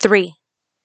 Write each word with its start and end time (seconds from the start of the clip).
Three, 0.00 0.34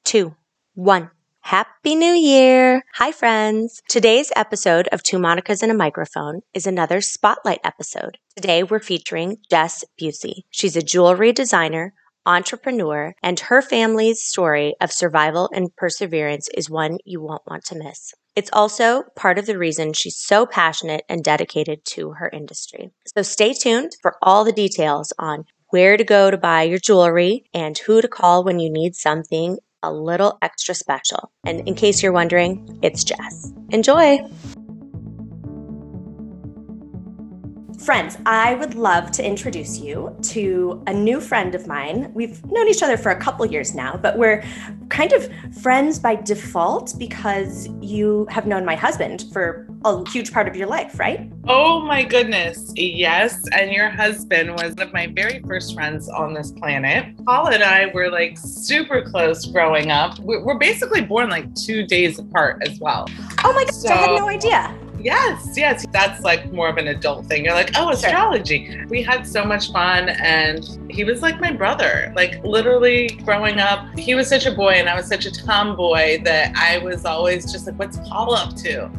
two, 0.03 0.35
one. 0.73 1.11
Happy 1.41 1.93
New 1.93 2.15
Year! 2.15 2.81
Hi, 2.95 3.11
friends. 3.11 3.83
Today's 3.87 4.31
episode 4.35 4.87
of 4.87 5.03
Two 5.03 5.19
Monicas 5.19 5.61
and 5.61 5.71
a 5.71 5.75
Microphone 5.75 6.41
is 6.55 6.65
another 6.65 6.99
spotlight 6.99 7.59
episode. 7.63 8.17
Today, 8.35 8.63
we're 8.63 8.79
featuring 8.79 9.37
Jess 9.51 9.85
Busey. 10.01 10.45
She's 10.49 10.75
a 10.75 10.81
jewelry 10.81 11.31
designer, 11.31 11.93
entrepreneur, 12.25 13.13
and 13.21 13.39
her 13.39 13.61
family's 13.61 14.23
story 14.23 14.73
of 14.81 14.91
survival 14.91 15.47
and 15.53 15.75
perseverance 15.75 16.49
is 16.55 16.71
one 16.71 16.97
you 17.05 17.21
won't 17.21 17.45
want 17.45 17.65
to 17.65 17.77
miss. 17.77 18.15
It's 18.35 18.49
also 18.51 19.03
part 19.15 19.37
of 19.37 19.45
the 19.45 19.59
reason 19.59 19.93
she's 19.93 20.17
so 20.17 20.47
passionate 20.47 21.03
and 21.07 21.23
dedicated 21.23 21.85
to 21.89 22.13
her 22.13 22.31
industry. 22.33 22.89
So 23.15 23.21
stay 23.21 23.53
tuned 23.53 23.91
for 24.01 24.15
all 24.23 24.43
the 24.43 24.51
details 24.51 25.13
on 25.19 25.45
where 25.73 25.97
to 25.97 26.03
go 26.03 26.29
to 26.29 26.37
buy 26.37 26.61
your 26.61 26.77
jewelry 26.77 27.43
and 27.51 27.75
who 27.79 27.99
to 27.99 28.07
call 28.07 28.43
when 28.43 28.59
you 28.59 28.71
need 28.71 28.95
something 28.95 29.57
a 29.81 29.91
little 29.91 30.37
extra 30.43 30.75
special. 30.75 31.31
And 31.47 31.67
in 31.67 31.73
case 31.73 32.03
you're 32.03 32.11
wondering, 32.11 32.79
it's 32.83 33.03
Jess. 33.03 33.51
Enjoy! 33.71 34.19
Friends, 37.83 38.17
I 38.25 38.53
would 38.53 38.75
love 38.75 39.11
to 39.11 39.25
introduce 39.25 39.77
you 39.77 40.15
to 40.21 40.81
a 40.87 40.93
new 40.93 41.19
friend 41.19 41.53
of 41.53 41.67
mine. 41.67 42.13
We've 42.13 42.41
known 42.45 42.69
each 42.69 42.81
other 42.81 42.95
for 42.95 43.11
a 43.11 43.19
couple 43.19 43.45
years 43.45 43.75
now, 43.75 43.97
but 43.97 44.17
we're 44.17 44.41
kind 44.87 45.11
of 45.11 45.29
friends 45.61 45.99
by 45.99 46.15
default 46.15 46.97
because 46.97 47.67
you 47.81 48.25
have 48.29 48.47
known 48.47 48.63
my 48.63 48.75
husband 48.75 49.25
for 49.33 49.67
a 49.83 50.09
huge 50.09 50.31
part 50.31 50.47
of 50.47 50.55
your 50.55 50.67
life, 50.67 50.97
right? 50.97 51.29
Oh 51.49 51.81
my 51.81 52.03
goodness. 52.03 52.71
Yes. 52.77 53.43
And 53.51 53.69
your 53.69 53.89
husband 53.89 54.51
was 54.51 54.75
one 54.75 54.87
of 54.87 54.93
my 54.93 55.07
very 55.07 55.41
first 55.45 55.73
friends 55.73 56.07
on 56.07 56.33
this 56.33 56.51
planet. 56.51 57.17
Paul 57.25 57.47
and 57.47 57.63
I 57.63 57.87
were 57.93 58.09
like 58.09 58.37
super 58.37 59.01
close 59.01 59.45
growing 59.45 59.91
up. 59.91 60.17
We're 60.19 60.57
basically 60.57 61.01
born 61.01 61.29
like 61.29 61.53
two 61.53 61.85
days 61.85 62.17
apart 62.17 62.65
as 62.65 62.79
well. 62.79 63.09
Oh 63.43 63.51
my 63.51 63.65
gosh, 63.65 63.73
so, 63.73 63.89
I 63.89 63.97
had 63.97 64.15
no 64.15 64.29
idea. 64.29 64.73
Yes, 65.03 65.53
yes. 65.57 65.85
That's 65.91 66.21
like 66.21 66.51
more 66.53 66.69
of 66.69 66.77
an 66.77 66.87
adult 66.87 67.25
thing. 67.25 67.43
You're 67.43 67.53
like, 67.53 67.71
oh, 67.75 67.89
astrology. 67.89 68.71
Sure. 68.71 68.87
We 68.87 69.03
had 69.03 69.27
so 69.27 69.43
much 69.43 69.71
fun. 69.71 70.09
And 70.09 70.63
he 70.89 71.03
was 71.03 71.21
like 71.21 71.41
my 71.41 71.51
brother. 71.51 72.13
Like 72.15 72.41
literally 72.43 73.09
growing 73.25 73.59
up, 73.59 73.85
he 73.99 74.15
was 74.15 74.29
such 74.29 74.45
a 74.45 74.51
boy 74.51 74.71
and 74.71 74.87
I 74.87 74.95
was 74.95 75.07
such 75.07 75.25
a 75.25 75.31
tomboy 75.31 76.23
that 76.23 76.55
I 76.55 76.77
was 76.77 77.03
always 77.05 77.51
just 77.51 77.67
like, 77.67 77.77
what's 77.77 77.97
Paul 78.07 78.33
up 78.33 78.55
to? 78.57 78.89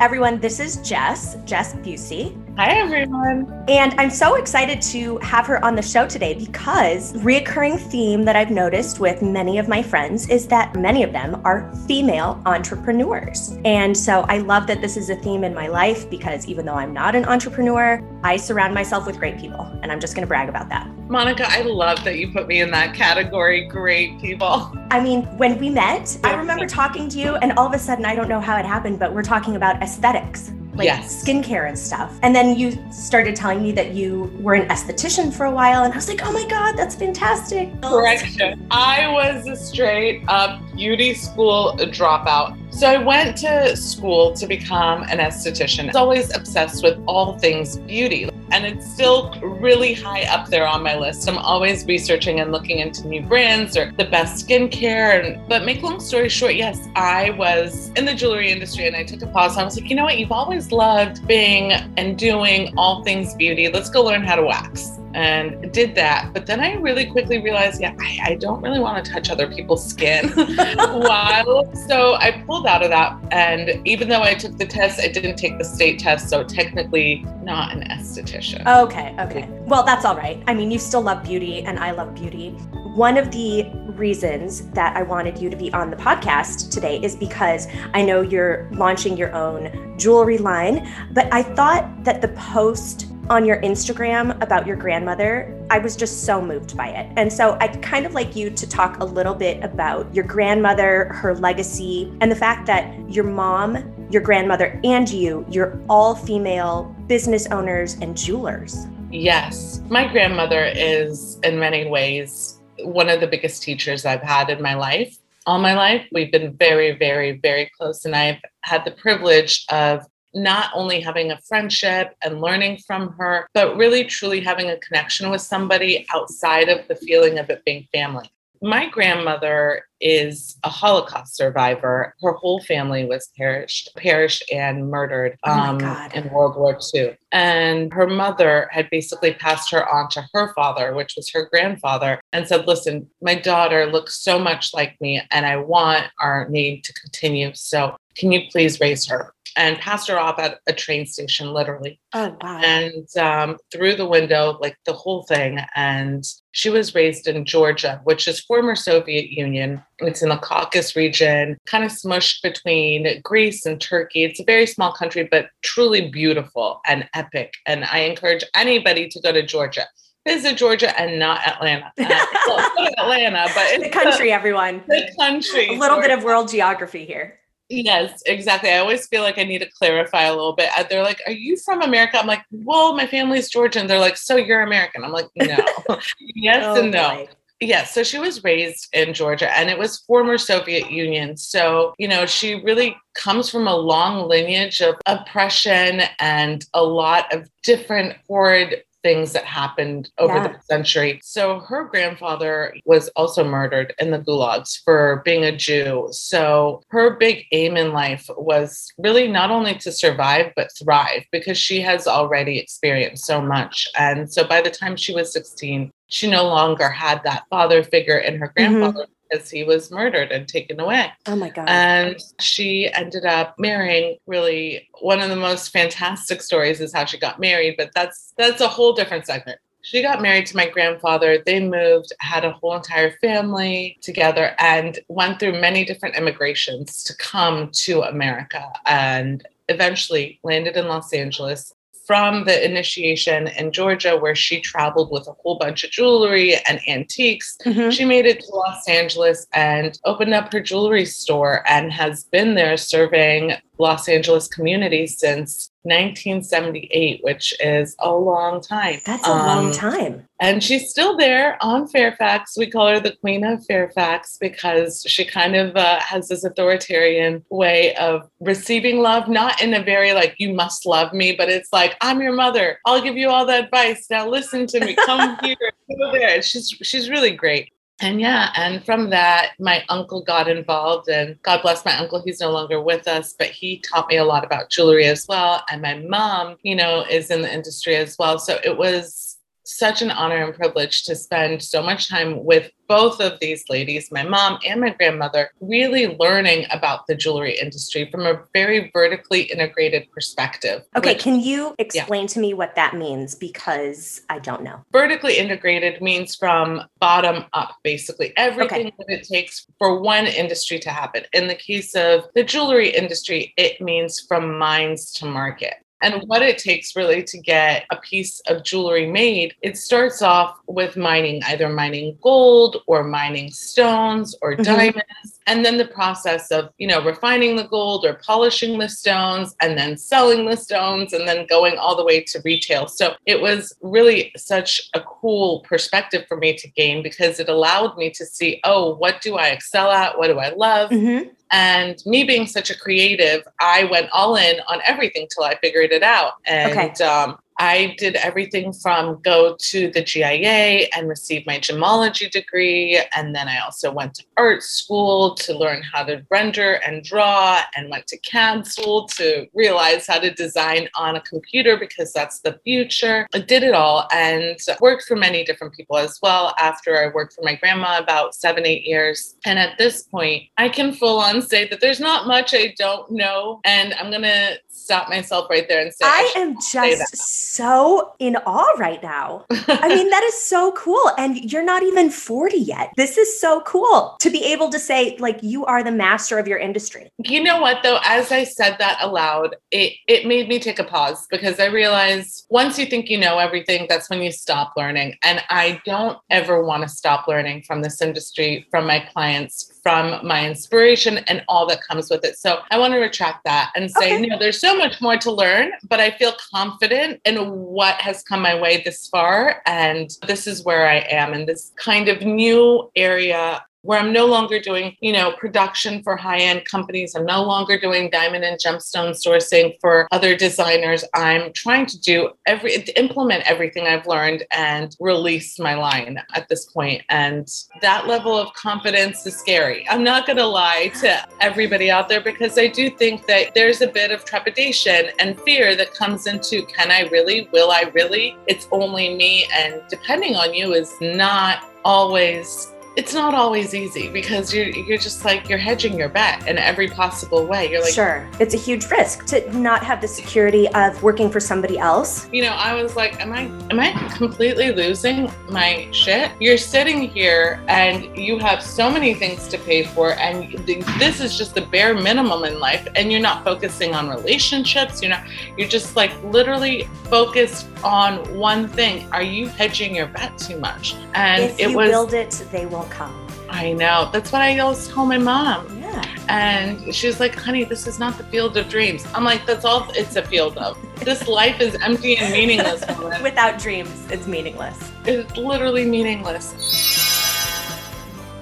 Everyone, 0.00 0.40
this 0.40 0.58
is 0.58 0.76
Jess, 0.78 1.36
Jess 1.44 1.74
Busey. 1.76 2.41
Hi, 2.58 2.72
everyone. 2.74 3.64
And 3.66 3.94
I'm 3.98 4.10
so 4.10 4.34
excited 4.34 4.82
to 4.82 5.16
have 5.18 5.46
her 5.46 5.64
on 5.64 5.74
the 5.74 5.80
show 5.80 6.06
today 6.06 6.34
because 6.34 7.14
reoccurring 7.14 7.80
theme 7.80 8.26
that 8.26 8.36
I've 8.36 8.50
noticed 8.50 9.00
with 9.00 9.22
many 9.22 9.56
of 9.56 9.68
my 9.68 9.82
friends 9.82 10.28
is 10.28 10.46
that 10.48 10.76
many 10.76 11.02
of 11.02 11.12
them 11.12 11.40
are 11.46 11.74
female 11.86 12.42
entrepreneurs. 12.44 13.56
And 13.64 13.96
so 13.96 14.26
I 14.28 14.38
love 14.38 14.66
that 14.66 14.82
this 14.82 14.98
is 14.98 15.08
a 15.08 15.16
theme 15.16 15.44
in 15.44 15.54
my 15.54 15.68
life 15.68 16.10
because 16.10 16.46
even 16.46 16.66
though 16.66 16.74
I'm 16.74 16.92
not 16.92 17.16
an 17.16 17.24
entrepreneur, 17.24 18.06
I 18.22 18.36
surround 18.36 18.74
myself 18.74 19.06
with 19.06 19.18
great 19.18 19.38
people. 19.38 19.62
And 19.82 19.90
I'm 19.90 19.98
just 19.98 20.14
going 20.14 20.24
to 20.24 20.28
brag 20.28 20.50
about 20.50 20.68
that. 20.68 20.86
Monica, 21.08 21.46
I 21.48 21.62
love 21.62 22.04
that 22.04 22.18
you 22.18 22.32
put 22.32 22.48
me 22.48 22.60
in 22.60 22.70
that 22.72 22.94
category. 22.94 23.64
Great 23.64 24.20
people. 24.20 24.70
I 24.90 25.00
mean, 25.02 25.22
when 25.38 25.58
we 25.58 25.70
met, 25.70 26.18
I 26.22 26.34
remember 26.34 26.66
talking 26.66 27.08
to 27.08 27.18
you, 27.18 27.36
and 27.36 27.52
all 27.52 27.66
of 27.66 27.72
a 27.72 27.78
sudden, 27.78 28.04
I 28.04 28.14
don't 28.14 28.28
know 28.28 28.40
how 28.40 28.58
it 28.58 28.66
happened, 28.66 28.98
but 28.98 29.14
we're 29.14 29.22
talking 29.22 29.56
about 29.56 29.82
aesthetics 29.82 30.52
like 30.74 30.86
yes. 30.86 31.24
skincare 31.24 31.68
and 31.68 31.78
stuff. 31.78 32.18
And 32.22 32.34
then 32.34 32.56
you 32.56 32.78
started 32.90 33.36
telling 33.36 33.62
me 33.62 33.72
that 33.72 33.92
you 33.92 34.32
were 34.40 34.54
an 34.54 34.68
esthetician 34.68 35.32
for 35.32 35.46
a 35.46 35.50
while, 35.50 35.84
and 35.84 35.92
I 35.92 35.96
was 35.96 36.08
like, 36.08 36.20
oh 36.24 36.32
my 36.32 36.46
God, 36.46 36.76
that's 36.76 36.94
fantastic. 36.94 37.70
Correction. 37.82 38.66
I 38.70 39.08
was 39.08 39.46
a 39.46 39.56
straight 39.56 40.24
up 40.28 40.60
beauty 40.74 41.14
school 41.14 41.76
dropout. 41.78 42.58
So 42.72 42.88
I 42.88 42.96
went 42.96 43.36
to 43.38 43.76
school 43.76 44.32
to 44.32 44.46
become 44.46 45.02
an 45.02 45.18
esthetician. 45.18 45.84
I 45.84 45.86
was 45.86 45.96
always 45.96 46.34
obsessed 46.34 46.82
with 46.82 46.98
all 47.06 47.38
things 47.38 47.76
beauty 47.76 48.31
and 48.52 48.66
it's 48.66 48.86
still 48.86 49.32
really 49.40 49.94
high 49.94 50.22
up 50.24 50.48
there 50.48 50.66
on 50.66 50.82
my 50.82 50.96
list. 50.96 51.28
I'm 51.28 51.38
always 51.38 51.84
researching 51.86 52.40
and 52.40 52.52
looking 52.52 52.78
into 52.78 53.08
new 53.08 53.22
brands 53.22 53.76
or 53.76 53.92
the 53.92 54.04
best 54.04 54.46
skincare. 54.46 55.24
And, 55.24 55.48
but 55.48 55.64
make 55.64 55.82
long 55.82 56.00
story 56.00 56.28
short, 56.28 56.54
yes, 56.54 56.88
I 56.94 57.30
was 57.30 57.90
in 57.96 58.04
the 58.04 58.14
jewelry 58.14 58.50
industry 58.50 58.86
and 58.86 58.94
I 58.94 59.04
took 59.04 59.22
a 59.22 59.26
pause. 59.26 59.56
I 59.56 59.64
was 59.64 59.80
like, 59.80 59.88
you 59.90 59.96
know 59.96 60.04
what? 60.04 60.18
You've 60.18 60.32
always 60.32 60.70
loved 60.70 61.26
being 61.26 61.72
and 61.72 62.18
doing 62.18 62.74
all 62.76 63.02
things 63.02 63.34
beauty. 63.34 63.68
Let's 63.68 63.90
go 63.90 64.02
learn 64.02 64.22
how 64.22 64.36
to 64.36 64.44
wax 64.44 64.98
and 65.14 65.72
did 65.72 65.94
that. 65.94 66.30
But 66.32 66.46
then 66.46 66.60
I 66.60 66.74
really 66.74 67.06
quickly 67.06 67.38
realized, 67.40 67.80
yeah, 67.80 67.94
I, 67.98 68.18
I 68.24 68.34
don't 68.36 68.62
really 68.62 68.80
want 68.80 69.04
to 69.04 69.10
touch 69.10 69.30
other 69.30 69.46
people's 69.46 69.84
skin 69.86 70.28
while. 70.76 71.74
So 71.88 72.14
I 72.14 72.42
pulled 72.46 72.66
out 72.66 72.82
of 72.82 72.90
that. 72.90 73.18
And 73.30 73.86
even 73.86 74.08
though 74.08 74.22
I 74.22 74.34
took 74.34 74.56
the 74.56 74.66
test, 74.66 75.00
I 75.00 75.08
didn't 75.08 75.36
take 75.36 75.58
the 75.58 75.64
state 75.64 75.98
test. 75.98 76.28
So 76.28 76.42
technically 76.44 77.26
not 77.42 77.72
an 77.72 77.82
esthetician. 77.88 78.66
Okay. 78.84 79.14
Okay. 79.18 79.48
Well, 79.66 79.82
that's 79.82 80.04
all 80.04 80.16
right. 80.16 80.42
I 80.46 80.54
mean, 80.54 80.70
you 80.70 80.78
still 80.78 81.02
love 81.02 81.24
beauty 81.24 81.62
and 81.62 81.78
I 81.78 81.92
love 81.92 82.14
beauty. 82.14 82.50
One 82.94 83.16
of 83.16 83.30
the 83.30 83.70
reasons 83.96 84.68
that 84.70 84.96
I 84.96 85.02
wanted 85.02 85.38
you 85.38 85.48
to 85.50 85.56
be 85.56 85.72
on 85.72 85.90
the 85.90 85.96
podcast 85.96 86.70
today 86.70 87.00
is 87.02 87.16
because 87.16 87.68
I 87.94 88.02
know 88.02 88.20
you're 88.22 88.68
launching 88.72 89.16
your 89.16 89.34
own 89.34 89.96
jewelry 89.98 90.38
line, 90.38 90.92
but 91.12 91.32
I 91.32 91.42
thought 91.42 92.04
that 92.04 92.20
the 92.20 92.28
post 92.28 93.11
on 93.30 93.44
your 93.44 93.60
Instagram 93.62 94.40
about 94.42 94.66
your 94.66 94.76
grandmother, 94.76 95.56
I 95.70 95.78
was 95.78 95.96
just 95.96 96.24
so 96.24 96.42
moved 96.42 96.76
by 96.76 96.88
it. 96.88 97.10
And 97.16 97.32
so 97.32 97.56
I'd 97.60 97.80
kind 97.80 98.04
of 98.04 98.14
like 98.14 98.34
you 98.34 98.50
to 98.50 98.68
talk 98.68 99.00
a 99.00 99.04
little 99.04 99.34
bit 99.34 99.62
about 99.62 100.12
your 100.14 100.24
grandmother, 100.24 101.06
her 101.12 101.34
legacy, 101.34 102.12
and 102.20 102.30
the 102.30 102.36
fact 102.36 102.66
that 102.66 103.10
your 103.10 103.24
mom, 103.24 103.78
your 104.10 104.22
grandmother, 104.22 104.80
and 104.84 105.08
you, 105.10 105.46
you're 105.48 105.80
all 105.88 106.14
female 106.14 106.94
business 107.06 107.46
owners 107.46 107.94
and 107.94 108.16
jewelers. 108.16 108.86
Yes. 109.10 109.80
My 109.88 110.10
grandmother 110.10 110.64
is, 110.64 111.38
in 111.44 111.58
many 111.58 111.88
ways, 111.88 112.60
one 112.80 113.08
of 113.08 113.20
the 113.20 113.26
biggest 113.26 113.62
teachers 113.62 114.04
I've 114.04 114.22
had 114.22 114.50
in 114.50 114.60
my 114.60 114.74
life. 114.74 115.16
All 115.46 115.58
my 115.58 115.74
life, 115.74 116.06
we've 116.12 116.30
been 116.30 116.56
very, 116.56 116.92
very, 116.92 117.38
very 117.38 117.70
close. 117.76 118.04
And 118.04 118.14
I've 118.14 118.40
had 118.62 118.84
the 118.84 118.92
privilege 118.92 119.64
of 119.70 120.06
not 120.34 120.70
only 120.74 121.00
having 121.00 121.30
a 121.30 121.40
friendship 121.40 122.14
and 122.22 122.40
learning 122.40 122.78
from 122.86 123.14
her, 123.18 123.46
but 123.54 123.76
really 123.76 124.04
truly 124.04 124.40
having 124.40 124.70
a 124.70 124.78
connection 124.78 125.30
with 125.30 125.40
somebody 125.40 126.06
outside 126.12 126.68
of 126.68 126.86
the 126.88 126.96
feeling 126.96 127.38
of 127.38 127.50
it 127.50 127.64
being 127.64 127.86
family. 127.92 128.30
My 128.64 128.88
grandmother 128.88 129.86
is 130.00 130.56
a 130.62 130.68
Holocaust 130.68 131.36
survivor. 131.36 132.14
Her 132.22 132.32
whole 132.34 132.62
family 132.62 133.04
was 133.04 133.28
perished, 133.36 133.90
perished 133.96 134.44
and 134.52 134.88
murdered 134.88 135.36
oh 135.42 135.50
um, 135.50 135.78
oh 135.82 136.08
in 136.14 136.30
World 136.30 136.56
War 136.56 136.78
II. 136.94 137.16
And 137.32 137.92
her 137.92 138.06
mother 138.06 138.68
had 138.70 138.88
basically 138.88 139.34
passed 139.34 139.72
her 139.72 139.88
on 139.92 140.08
to 140.10 140.24
her 140.32 140.54
father, 140.54 140.94
which 140.94 141.14
was 141.16 141.28
her 141.32 141.48
grandfather, 141.50 142.20
and 142.32 142.46
said, 142.46 142.68
"Listen, 142.68 143.08
my 143.20 143.34
daughter 143.34 143.86
looks 143.86 144.22
so 144.22 144.38
much 144.38 144.72
like 144.72 144.96
me, 145.00 145.20
and 145.32 145.44
I 145.44 145.56
want 145.56 146.04
our 146.20 146.48
name 146.48 146.82
to 146.84 146.92
continue. 146.92 147.50
So 147.54 147.96
can 148.16 148.30
you 148.30 148.42
please 148.48 148.78
raise 148.78 149.08
her?" 149.08 149.34
And 149.56 149.78
passed 149.78 150.08
her 150.08 150.18
off 150.18 150.38
at 150.38 150.60
a 150.66 150.72
train 150.72 151.06
station, 151.06 151.52
literally. 151.52 152.00
Oh, 152.12 152.36
wow. 152.40 152.60
And 152.62 153.06
um, 153.18 153.56
through 153.70 153.96
the 153.96 154.06
window, 154.06 154.58
like 154.60 154.76
the 154.86 154.92
whole 154.92 155.22
thing. 155.24 155.58
And 155.74 156.24
she 156.52 156.70
was 156.70 156.94
raised 156.94 157.26
in 157.26 157.44
Georgia, 157.44 158.00
which 158.04 158.28
is 158.28 158.40
former 158.40 158.74
Soviet 158.74 159.30
Union. 159.30 159.82
It's 159.98 160.22
in 160.22 160.28
the 160.28 160.36
Caucasus 160.36 160.96
region, 160.96 161.58
kind 161.66 161.84
of 161.84 161.90
smushed 161.90 162.42
between 162.42 163.20
Greece 163.22 163.66
and 163.66 163.80
Turkey. 163.80 164.24
It's 164.24 164.40
a 164.40 164.44
very 164.44 164.66
small 164.66 164.92
country, 164.92 165.28
but 165.30 165.48
truly 165.62 166.10
beautiful 166.10 166.80
and 166.86 167.08
epic. 167.14 167.54
And 167.66 167.84
I 167.84 168.00
encourage 168.00 168.44
anybody 168.54 169.08
to 169.08 169.20
go 169.20 169.32
to 169.32 169.42
Georgia 169.42 169.86
visit 170.26 170.56
Georgia 170.56 170.98
and 171.00 171.18
not 171.18 171.46
Atlanta. 171.46 171.92
Uh, 171.98 172.26
well, 172.46 172.88
Atlanta, 172.98 173.48
but 173.54 173.82
the 173.82 173.88
country, 173.88 174.30
everyone. 174.30 174.82
The 174.86 175.10
country. 175.18 175.68
A 175.68 175.72
little 175.72 175.96
Georgia. 175.96 176.08
bit 176.08 176.18
of 176.18 176.24
world 176.24 176.48
geography 176.48 177.04
here. 177.04 177.40
Yes, 177.74 178.22
exactly. 178.26 178.70
I 178.70 178.78
always 178.78 179.06
feel 179.06 179.22
like 179.22 179.38
I 179.38 179.44
need 179.44 179.60
to 179.60 179.70
clarify 179.78 180.24
a 180.24 180.34
little 180.34 180.52
bit. 180.52 180.68
Uh, 180.76 180.84
they're 180.90 181.02
like, 181.02 181.22
Are 181.26 181.32
you 181.32 181.56
from 181.56 181.80
America? 181.80 182.18
I'm 182.20 182.26
like, 182.26 182.42
Well, 182.50 182.94
my 182.94 183.06
family's 183.06 183.48
Georgian. 183.48 183.86
They're 183.86 183.98
like, 183.98 184.18
So 184.18 184.36
you're 184.36 184.60
American? 184.60 185.04
I'm 185.04 185.12
like, 185.12 185.28
No. 185.36 185.56
yes 186.20 186.64
oh, 186.64 186.82
and 186.82 186.92
no. 186.92 187.08
Boy. 187.08 187.28
Yes, 187.60 187.94
so 187.94 188.02
she 188.02 188.18
was 188.18 188.42
raised 188.42 188.88
in 188.92 189.14
Georgia 189.14 189.56
and 189.56 189.70
it 189.70 189.78
was 189.78 190.00
former 190.00 190.36
Soviet 190.36 190.90
Union. 190.90 191.36
So, 191.36 191.94
you 191.96 192.08
know, 192.08 192.26
she 192.26 192.56
really 192.56 192.96
comes 193.14 193.48
from 193.48 193.68
a 193.68 193.76
long 193.76 194.28
lineage 194.28 194.80
of 194.82 194.96
oppression 195.06 196.02
and 196.18 196.66
a 196.74 196.82
lot 196.82 197.32
of 197.32 197.48
different 197.62 198.16
horrid 198.26 198.82
things 199.02 199.32
that 199.32 199.44
happened 199.44 200.10
over 200.18 200.34
yeah. 200.34 200.48
the 200.48 200.60
century. 200.62 201.20
So 201.22 201.60
her 201.60 201.84
grandfather 201.84 202.74
was 202.84 203.08
also 203.10 203.44
murdered 203.44 203.94
in 203.98 204.10
the 204.10 204.18
gulags 204.18 204.80
for 204.84 205.22
being 205.24 205.44
a 205.44 205.56
Jew. 205.56 206.08
So 206.10 206.82
her 206.88 207.16
big 207.16 207.46
aim 207.52 207.76
in 207.76 207.92
life 207.92 208.28
was 208.36 208.92
really 208.98 209.28
not 209.28 209.50
only 209.50 209.74
to 209.76 209.92
survive, 209.92 210.52
but 210.56 210.70
thrive 210.78 211.24
because 211.32 211.58
she 211.58 211.80
has 211.80 212.06
already 212.06 212.58
experienced 212.58 213.24
so 213.24 213.40
much. 213.40 213.88
And 213.98 214.32
so 214.32 214.46
by 214.46 214.60
the 214.60 214.70
time 214.70 214.96
she 214.96 215.14
was 215.14 215.32
16, 215.32 215.90
she 216.08 216.30
no 216.30 216.44
longer 216.44 216.90
had 216.90 217.22
that 217.24 217.44
father 217.50 217.82
figure 217.82 218.18
in 218.18 218.38
her 218.38 218.52
Mm-hmm. 218.56 219.00
Because 219.32 219.50
he 219.50 219.64
was 219.64 219.90
murdered 219.90 220.30
and 220.30 220.46
taken 220.46 220.80
away. 220.80 221.10
Oh 221.26 221.36
my 221.36 221.50
God. 221.50 221.68
And 221.68 222.16
she 222.40 222.92
ended 222.92 223.24
up 223.24 223.58
marrying 223.58 224.18
really 224.26 224.88
one 225.00 225.20
of 225.20 225.30
the 225.30 225.36
most 225.36 225.70
fantastic 225.70 226.42
stories 226.42 226.80
is 226.80 226.92
how 226.92 227.04
she 227.04 227.18
got 227.18 227.40
married, 227.40 227.76
but 227.78 227.90
that's 227.94 228.34
that's 228.36 228.60
a 228.60 228.68
whole 228.68 228.92
different 228.92 229.26
segment. 229.26 229.58
She 229.84 230.00
got 230.00 230.22
married 230.22 230.46
to 230.46 230.56
my 230.56 230.68
grandfather. 230.68 231.42
They 231.44 231.58
moved, 231.58 232.12
had 232.20 232.44
a 232.44 232.52
whole 232.52 232.76
entire 232.76 233.16
family 233.20 233.98
together, 234.00 234.54
and 234.60 235.00
went 235.08 235.40
through 235.40 235.60
many 235.60 235.84
different 235.84 236.14
immigrations 236.14 237.02
to 237.04 237.16
come 237.16 237.70
to 237.72 238.02
America 238.02 238.64
and 238.86 239.44
eventually 239.68 240.38
landed 240.44 240.76
in 240.76 240.86
Los 240.86 241.12
Angeles. 241.12 241.74
From 242.06 242.44
the 242.44 242.64
initiation 242.64 243.48
in 243.48 243.72
Georgia, 243.72 244.16
where 244.16 244.34
she 244.34 244.60
traveled 244.60 245.10
with 245.10 245.26
a 245.28 245.32
whole 245.42 245.56
bunch 245.56 245.84
of 245.84 245.90
jewelry 245.90 246.56
and 246.68 246.80
antiques, 246.88 247.56
Mhm. 247.64 247.92
she 247.92 248.04
made 248.04 248.26
it 248.26 248.40
to 248.40 248.50
Los 248.54 248.88
Angeles 248.88 249.46
and 249.52 249.98
opened 250.04 250.34
up 250.34 250.52
her 250.52 250.60
jewelry 250.60 251.04
store 251.04 251.62
and 251.68 251.92
has 251.92 252.24
been 252.24 252.54
there 252.54 252.76
serving 252.76 253.54
Los 253.78 254.08
Angeles 254.08 254.46
community 254.48 255.06
since 255.06 255.70
1978, 255.84 257.20
which 257.22 257.54
is 257.60 257.94
a 257.98 258.10
long 258.12 258.60
time. 258.60 259.00
That's 259.04 259.26
a 259.26 259.30
long 259.30 259.66
Um, 259.66 259.72
time. 259.72 260.28
And 260.40 260.62
she's 260.62 260.90
still 260.90 261.16
there 261.16 261.56
on 261.60 261.86
Fairfax. 261.88 262.56
We 262.56 262.68
call 262.70 262.88
her 262.88 263.00
the 263.00 263.16
Queen 263.16 263.44
of 263.44 263.64
Fairfax 263.66 264.38
because 264.40 265.04
she 265.06 265.24
kind 265.24 265.54
of 265.54 265.76
uh, 265.76 266.00
has 266.00 266.28
this 266.28 266.44
authoritarian 266.44 267.44
way 267.50 267.94
of 267.96 268.28
receiving 268.40 268.98
love, 269.00 269.28
not 269.28 269.62
in 269.62 269.74
a 269.74 269.82
very 269.82 270.12
like, 270.12 270.34
you 270.38 270.52
must 270.52 270.86
love 270.86 271.12
me, 271.12 271.32
but 271.36 271.48
it's 271.48 271.72
like, 271.72 271.96
I'm 272.00 272.20
your 272.20 272.32
mother. 272.32 272.78
I'll 272.86 273.02
give 273.02 273.16
you 273.16 273.28
all 273.28 273.46
the 273.46 273.58
advice. 273.64 274.06
Now 274.10 274.28
listen 274.28 274.66
to 274.68 274.80
me. 274.80 274.96
Come 275.06 275.36
here, 275.42 275.56
go 275.88 276.12
there. 276.12 276.42
She's, 276.42 276.68
she's 276.82 277.08
really 277.08 277.32
great. 277.32 277.70
And 278.00 278.20
yeah, 278.20 278.50
and 278.56 278.84
from 278.84 279.10
that, 279.10 279.52
my 279.60 279.84
uncle 279.88 280.22
got 280.24 280.48
involved, 280.48 281.08
and 281.08 281.40
God 281.42 281.62
bless 281.62 281.84
my 281.84 281.96
uncle, 281.96 282.20
he's 282.24 282.40
no 282.40 282.50
longer 282.50 282.82
with 282.82 283.06
us, 283.06 283.32
but 283.38 283.48
he 283.48 283.78
taught 283.78 284.08
me 284.08 284.16
a 284.16 284.24
lot 284.24 284.44
about 284.44 284.70
jewelry 284.70 285.04
as 285.04 285.24
well. 285.28 285.62
And 285.70 285.80
my 285.82 285.94
mom, 285.94 286.56
you 286.62 286.74
know, 286.74 287.04
is 287.08 287.30
in 287.30 287.42
the 287.42 287.52
industry 287.52 287.94
as 287.94 288.16
well. 288.18 288.40
So 288.40 288.58
it 288.64 288.76
was 288.76 289.31
such 289.64 290.02
an 290.02 290.10
honor 290.10 290.44
and 290.44 290.54
privilege 290.54 291.04
to 291.04 291.14
spend 291.14 291.62
so 291.62 291.82
much 291.82 292.08
time 292.08 292.44
with 292.44 292.70
both 292.88 293.20
of 293.20 293.40
these 293.40 293.64
ladies, 293.70 294.12
my 294.12 294.22
mom 294.22 294.58
and 294.66 294.80
my 294.80 294.90
grandmother, 294.90 295.50
really 295.60 296.14
learning 296.18 296.66
about 296.70 297.06
the 297.06 297.14
jewelry 297.14 297.58
industry 297.58 298.06
from 298.10 298.26
a 298.26 298.42
very 298.52 298.90
vertically 298.92 299.42
integrated 299.42 300.10
perspective. 300.12 300.82
Okay, 300.96 301.14
which- 301.14 301.22
can 301.22 301.40
you 301.40 301.74
explain 301.78 302.26
to 302.26 302.38
me 302.38 302.52
what 302.52 302.74
that 302.74 302.94
means? 302.94 303.34
Because 303.34 304.20
I 304.28 304.38
don't 304.40 304.62
know. 304.62 304.84
vertically 304.92 305.38
integrated 305.38 306.02
means 306.02 306.36
from 306.36 306.82
bottom 307.00 307.44
up, 307.52 307.76
basically 307.82 308.32
everything 308.36 308.92
that 308.98 309.08
it 309.08 309.26
takes 309.26 309.66
for 309.78 310.00
one 310.00 310.26
industry 310.26 310.78
to 310.80 310.90
happen. 310.90 311.24
In 311.32 311.46
the 311.46 311.54
case 311.54 311.94
of 311.94 312.24
the 312.34 312.44
jewelry 312.44 312.90
industry, 312.90 313.54
it 313.56 313.80
means 313.80 314.20
from 314.20 314.58
mines 314.58 315.12
to 315.12 315.26
market. 315.26 315.74
And 316.02 316.22
what 316.26 316.42
it 316.42 316.58
takes 316.58 316.96
really 316.96 317.22
to 317.22 317.38
get 317.38 317.84
a 317.90 317.96
piece 317.96 318.40
of 318.48 318.64
jewelry 318.64 319.06
made, 319.06 319.54
it 319.62 319.78
starts 319.78 320.20
off 320.20 320.58
with 320.66 320.96
mining, 320.96 321.40
either 321.44 321.68
mining 321.68 322.18
gold 322.20 322.82
or 322.88 323.04
mining 323.04 323.50
stones 323.52 324.36
or 324.42 324.56
Mhm. 324.56 324.64
diamonds. 324.64 325.38
And 325.46 325.64
then 325.64 325.78
the 325.78 325.86
process 325.86 326.50
of, 326.50 326.70
you 326.78 326.86
know, 326.86 327.02
refining 327.04 327.56
the 327.56 327.64
gold 327.64 328.04
or 328.04 328.14
polishing 328.24 328.78
the 328.78 328.88
stones 328.88 329.54
and 329.60 329.76
then 329.76 329.96
selling 329.96 330.46
the 330.46 330.56
stones 330.56 331.12
and 331.12 331.26
then 331.26 331.46
going 331.46 331.76
all 331.78 331.96
the 331.96 332.04
way 332.04 332.22
to 332.22 332.40
retail. 332.44 332.86
So 332.86 333.14
it 333.26 333.40
was 333.40 333.74
really 333.82 334.32
such 334.36 334.80
a 334.94 335.00
cool 335.00 335.60
perspective 335.60 336.24
for 336.28 336.36
me 336.36 336.56
to 336.56 336.68
gain 336.70 337.02
because 337.02 337.40
it 337.40 337.48
allowed 337.48 337.96
me 337.96 338.10
to 338.10 338.24
see, 338.24 338.60
oh, 338.64 338.94
what 338.96 339.20
do 339.20 339.36
I 339.36 339.48
excel 339.48 339.90
at? 339.90 340.18
What 340.18 340.28
do 340.28 340.38
I 340.38 340.50
love? 340.50 340.90
Mhm. 340.90 341.30
And 341.54 342.02
me 342.06 342.24
being 342.24 342.46
such 342.46 342.70
a 342.70 342.78
creative, 342.78 343.42
I 343.60 343.84
went 343.84 344.08
all 344.10 344.36
in 344.36 344.60
on 344.68 344.80
everything 344.86 345.28
till 345.34 345.44
I 345.44 345.56
figured 345.56 345.92
it 345.92 346.02
out. 346.02 346.32
And 346.46 346.72
Okay. 346.78 347.04
um, 347.04 347.36
I 347.62 347.94
did 347.96 348.16
everything 348.16 348.72
from 348.72 349.20
go 349.22 349.54
to 349.56 349.88
the 349.92 350.02
GIA 350.02 350.88
and 350.96 351.08
receive 351.08 351.46
my 351.46 351.60
gemology 351.60 352.28
degree. 352.28 353.00
And 353.14 353.36
then 353.36 353.46
I 353.46 353.60
also 353.60 353.92
went 353.92 354.14
to 354.14 354.24
art 354.36 354.64
school 354.64 355.36
to 355.36 355.56
learn 355.56 355.80
how 355.80 356.02
to 356.02 356.26
render 356.28 356.80
and 356.84 357.04
draw, 357.04 357.60
and 357.76 357.88
went 357.88 358.08
to 358.08 358.18
CAD 358.18 358.66
school 358.66 359.06
to 359.10 359.46
realize 359.54 360.08
how 360.08 360.18
to 360.18 360.34
design 360.34 360.88
on 360.96 361.14
a 361.14 361.20
computer 361.20 361.76
because 361.76 362.12
that's 362.12 362.40
the 362.40 362.58
future. 362.64 363.28
I 363.32 363.38
did 363.38 363.62
it 363.62 363.74
all 363.74 364.08
and 364.12 364.58
worked 364.80 365.04
for 365.04 365.14
many 365.14 365.44
different 365.44 365.74
people 365.74 365.98
as 365.98 366.18
well 366.20 366.56
after 366.58 366.98
I 366.98 367.14
worked 367.14 367.34
for 367.34 367.42
my 367.44 367.54
grandma 367.54 367.98
about 367.98 368.34
seven, 368.34 368.66
eight 368.66 368.82
years. 368.82 369.36
And 369.46 369.60
at 369.60 369.78
this 369.78 370.02
point, 370.02 370.48
I 370.58 370.68
can 370.68 370.92
full 370.92 371.20
on 371.20 371.40
say 371.40 371.68
that 371.68 371.80
there's 371.80 372.00
not 372.00 372.26
much 372.26 372.54
I 372.54 372.74
don't 372.76 373.08
know. 373.12 373.60
And 373.64 373.94
I'm 373.94 374.10
going 374.10 374.22
to 374.22 374.58
stop 374.82 375.08
myself 375.08 375.48
right 375.50 375.66
there 375.68 375.80
and 375.80 375.92
say, 375.92 376.04
I 376.04 376.32
am 376.36 376.60
say 376.60 376.96
just 376.96 377.54
so 377.54 378.14
in 378.18 378.36
awe 378.36 378.72
right 378.78 379.02
now. 379.02 379.44
I 379.50 379.88
mean, 379.88 380.10
that 380.10 380.22
is 380.24 380.42
so 380.42 380.72
cool. 380.72 381.10
And 381.18 381.50
you're 381.52 381.64
not 381.64 381.82
even 381.82 382.10
40 382.10 382.56
yet. 382.56 382.92
This 382.96 383.16
is 383.18 383.40
so 383.40 383.60
cool 383.62 384.16
to 384.20 384.30
be 384.30 384.44
able 384.44 384.70
to 384.70 384.78
say, 384.78 385.16
like, 385.18 385.42
you 385.42 385.64
are 385.66 385.82
the 385.82 385.90
master 385.92 386.38
of 386.38 386.46
your 386.46 386.58
industry. 386.58 387.10
You 387.18 387.42
know 387.42 387.60
what 387.60 387.82
though? 387.82 387.98
As 388.04 388.32
I 388.32 388.44
said 388.44 388.76
that 388.78 388.98
aloud, 389.00 389.56
it 389.70 389.94
it 390.08 390.26
made 390.26 390.48
me 390.48 390.58
take 390.58 390.78
a 390.78 390.84
pause 390.84 391.26
because 391.30 391.60
I 391.60 391.66
realized 391.66 392.46
once 392.50 392.78
you 392.78 392.86
think 392.86 393.08
you 393.08 393.18
know 393.18 393.38
everything, 393.38 393.86
that's 393.88 394.10
when 394.10 394.22
you 394.22 394.32
stop 394.32 394.72
learning. 394.76 395.16
And 395.22 395.42
I 395.50 395.80
don't 395.84 396.18
ever 396.30 396.64
want 396.64 396.82
to 396.82 396.88
stop 396.88 397.26
learning 397.28 397.62
from 397.62 397.82
this 397.82 398.00
industry, 398.02 398.66
from 398.70 398.86
my 398.86 399.00
clients, 399.12 399.71
from 399.82 400.24
my 400.26 400.46
inspiration 400.48 401.18
and 401.26 401.42
all 401.48 401.66
that 401.66 401.82
comes 401.82 402.08
with 402.08 402.24
it. 402.24 402.38
So 402.38 402.60
I 402.70 402.78
want 402.78 402.92
to 402.94 402.98
retract 403.00 403.44
that 403.44 403.72
and 403.74 403.90
say, 403.90 404.14
Okay. 404.16 404.26
no, 404.26 404.38
there's 404.38 404.60
so 404.60 404.76
much 404.76 405.00
more 405.00 405.16
to 405.18 405.32
learn, 405.32 405.72
but 405.88 405.98
I 406.00 406.10
feel 406.12 406.34
confident 406.54 407.20
in 407.24 407.36
what 407.36 407.96
has 407.96 408.22
come 408.22 408.42
my 408.42 408.58
way 408.58 408.82
this 408.84 409.08
far. 409.08 409.62
And 409.66 410.10
this 410.26 410.46
is 410.46 410.64
where 410.64 410.86
I 410.88 410.98
am 411.10 411.34
in 411.34 411.46
this 411.46 411.72
kind 411.76 412.08
of 412.08 412.22
new 412.22 412.90
area 412.94 413.64
where 413.82 413.98
I'm 413.98 414.12
no 414.12 414.26
longer 414.26 414.60
doing, 414.60 414.96
you 415.00 415.12
know, 415.12 415.32
production 415.32 416.02
for 416.02 416.16
high-end 416.16 416.64
companies. 416.64 417.14
I'm 417.14 417.26
no 417.26 417.42
longer 417.42 417.78
doing 417.78 418.10
diamond 418.10 418.44
and 418.44 418.58
gemstone 418.58 419.10
sourcing 419.10 419.74
for 419.80 420.06
other 420.12 420.36
designers. 420.36 421.04
I'm 421.14 421.52
trying 421.52 421.86
to 421.86 422.00
do 422.00 422.30
every 422.46 422.76
implement 422.96 423.44
everything 423.44 423.86
I've 423.86 424.06
learned 424.06 424.44
and 424.52 424.96
release 425.00 425.58
my 425.58 425.74
line 425.74 426.18
at 426.34 426.48
this 426.48 426.66
point. 426.66 427.02
And 427.08 427.48
that 427.80 428.06
level 428.06 428.38
of 428.38 428.52
confidence 428.54 429.26
is 429.26 429.36
scary. 429.36 429.86
I'm 429.88 430.04
not 430.04 430.26
gonna 430.26 430.46
lie 430.46 430.92
to 431.00 431.26
everybody 431.40 431.90
out 431.90 432.08
there 432.08 432.20
because 432.20 432.58
I 432.58 432.68
do 432.68 432.88
think 432.90 433.26
that 433.26 433.54
there's 433.54 433.80
a 433.80 433.88
bit 433.88 434.10
of 434.10 434.24
trepidation 434.24 435.06
and 435.18 435.38
fear 435.40 435.74
that 435.76 435.92
comes 435.94 436.26
into 436.26 436.64
can 436.66 436.90
I 436.90 437.08
really? 437.08 437.48
Will 437.52 437.70
I 437.70 437.90
really? 437.94 438.36
It's 438.46 438.68
only 438.70 439.14
me. 439.14 439.46
And 439.54 439.82
depending 439.88 440.36
on 440.36 440.54
you 440.54 440.72
is 440.72 440.92
not 441.00 441.64
always 441.84 442.71
it's 442.94 443.14
not 443.14 443.34
always 443.34 443.74
easy 443.74 444.08
because 444.08 444.52
you're 444.52 444.68
you're 444.68 444.98
just 444.98 445.24
like 445.24 445.48
you're 445.48 445.58
hedging 445.58 445.96
your 445.96 446.10
bet 446.10 446.46
in 446.46 446.58
every 446.58 446.88
possible 446.88 447.46
way. 447.46 447.70
You're 447.70 447.80
like, 447.80 447.94
sure. 447.94 448.28
It's 448.38 448.52
a 448.52 448.58
huge 448.58 448.90
risk 448.90 449.24
to 449.26 449.50
not 449.56 449.82
have 449.82 450.00
the 450.00 450.08
security 450.08 450.68
of 450.68 451.02
working 451.02 451.30
for 451.30 451.40
somebody 451.40 451.78
else. 451.78 452.28
you 452.32 452.42
know, 452.42 452.50
I 452.50 452.80
was 452.82 452.94
like, 452.94 453.18
am 453.20 453.32
I 453.32 453.42
am 453.70 453.80
I 453.80 453.92
completely 454.16 454.72
losing 454.72 455.30
my 455.48 455.88
shit? 455.92 456.32
You're 456.38 456.58
sitting 456.58 457.08
here 457.08 457.62
and 457.68 458.16
you 458.16 458.38
have 458.38 458.62
so 458.62 458.90
many 458.90 459.14
things 459.14 459.48
to 459.48 459.58
pay 459.58 459.84
for, 459.84 460.12
and 460.12 460.52
this 460.98 461.20
is 461.20 461.38
just 461.38 461.54
the 461.54 461.62
bare 461.62 461.94
minimum 461.94 462.44
in 462.44 462.60
life, 462.60 462.86
and 462.94 463.10
you're 463.10 463.22
not 463.22 463.42
focusing 463.42 463.94
on 463.94 464.10
relationships. 464.10 465.00
You're 465.02 465.10
not. 465.10 465.24
You're 465.56 465.68
just 465.68 465.96
like 465.96 466.12
literally 466.24 466.88
focused 467.04 467.68
on 467.82 468.16
one 468.36 468.68
thing. 468.68 469.10
Are 469.12 469.22
you 469.22 469.48
hedging 469.48 469.96
your 469.96 470.08
bet 470.08 470.36
too 470.36 470.58
much? 470.58 470.94
And 471.14 471.44
if 471.44 471.58
it 471.58 471.70
you 471.70 471.76
was. 471.76 471.88
build 471.88 472.12
it, 472.12 472.30
they 472.52 472.66
will 472.66 472.81
come. 472.84 473.26
I 473.48 473.72
know. 473.72 474.08
That's 474.12 474.32
what 474.32 474.40
I 474.40 474.58
always 474.60 474.88
tell 474.88 475.04
my 475.04 475.18
mom. 475.18 475.78
Yeah. 475.78 476.02
And 476.28 476.94
she's 476.94 477.20
like, 477.20 477.34
honey, 477.34 477.64
this 477.64 477.86
is 477.86 477.98
not 477.98 478.16
the 478.16 478.24
field 478.24 478.56
of 478.56 478.68
dreams. 478.68 479.06
I'm 479.14 479.24
like, 479.24 479.44
that's 479.44 479.64
all 479.64 479.86
it's 479.90 480.16
a 480.16 480.22
field 480.22 480.56
of. 480.56 480.78
This 481.00 481.28
life 481.28 481.60
is 481.60 481.74
empty 481.82 482.16
and 482.16 482.32
meaningless. 482.32 482.82
Without 483.22 483.58
dreams, 483.58 484.10
it's 484.10 484.26
meaningless. 484.26 484.90
It's 485.04 485.36
literally 485.36 485.84
meaningless. 485.84 487.01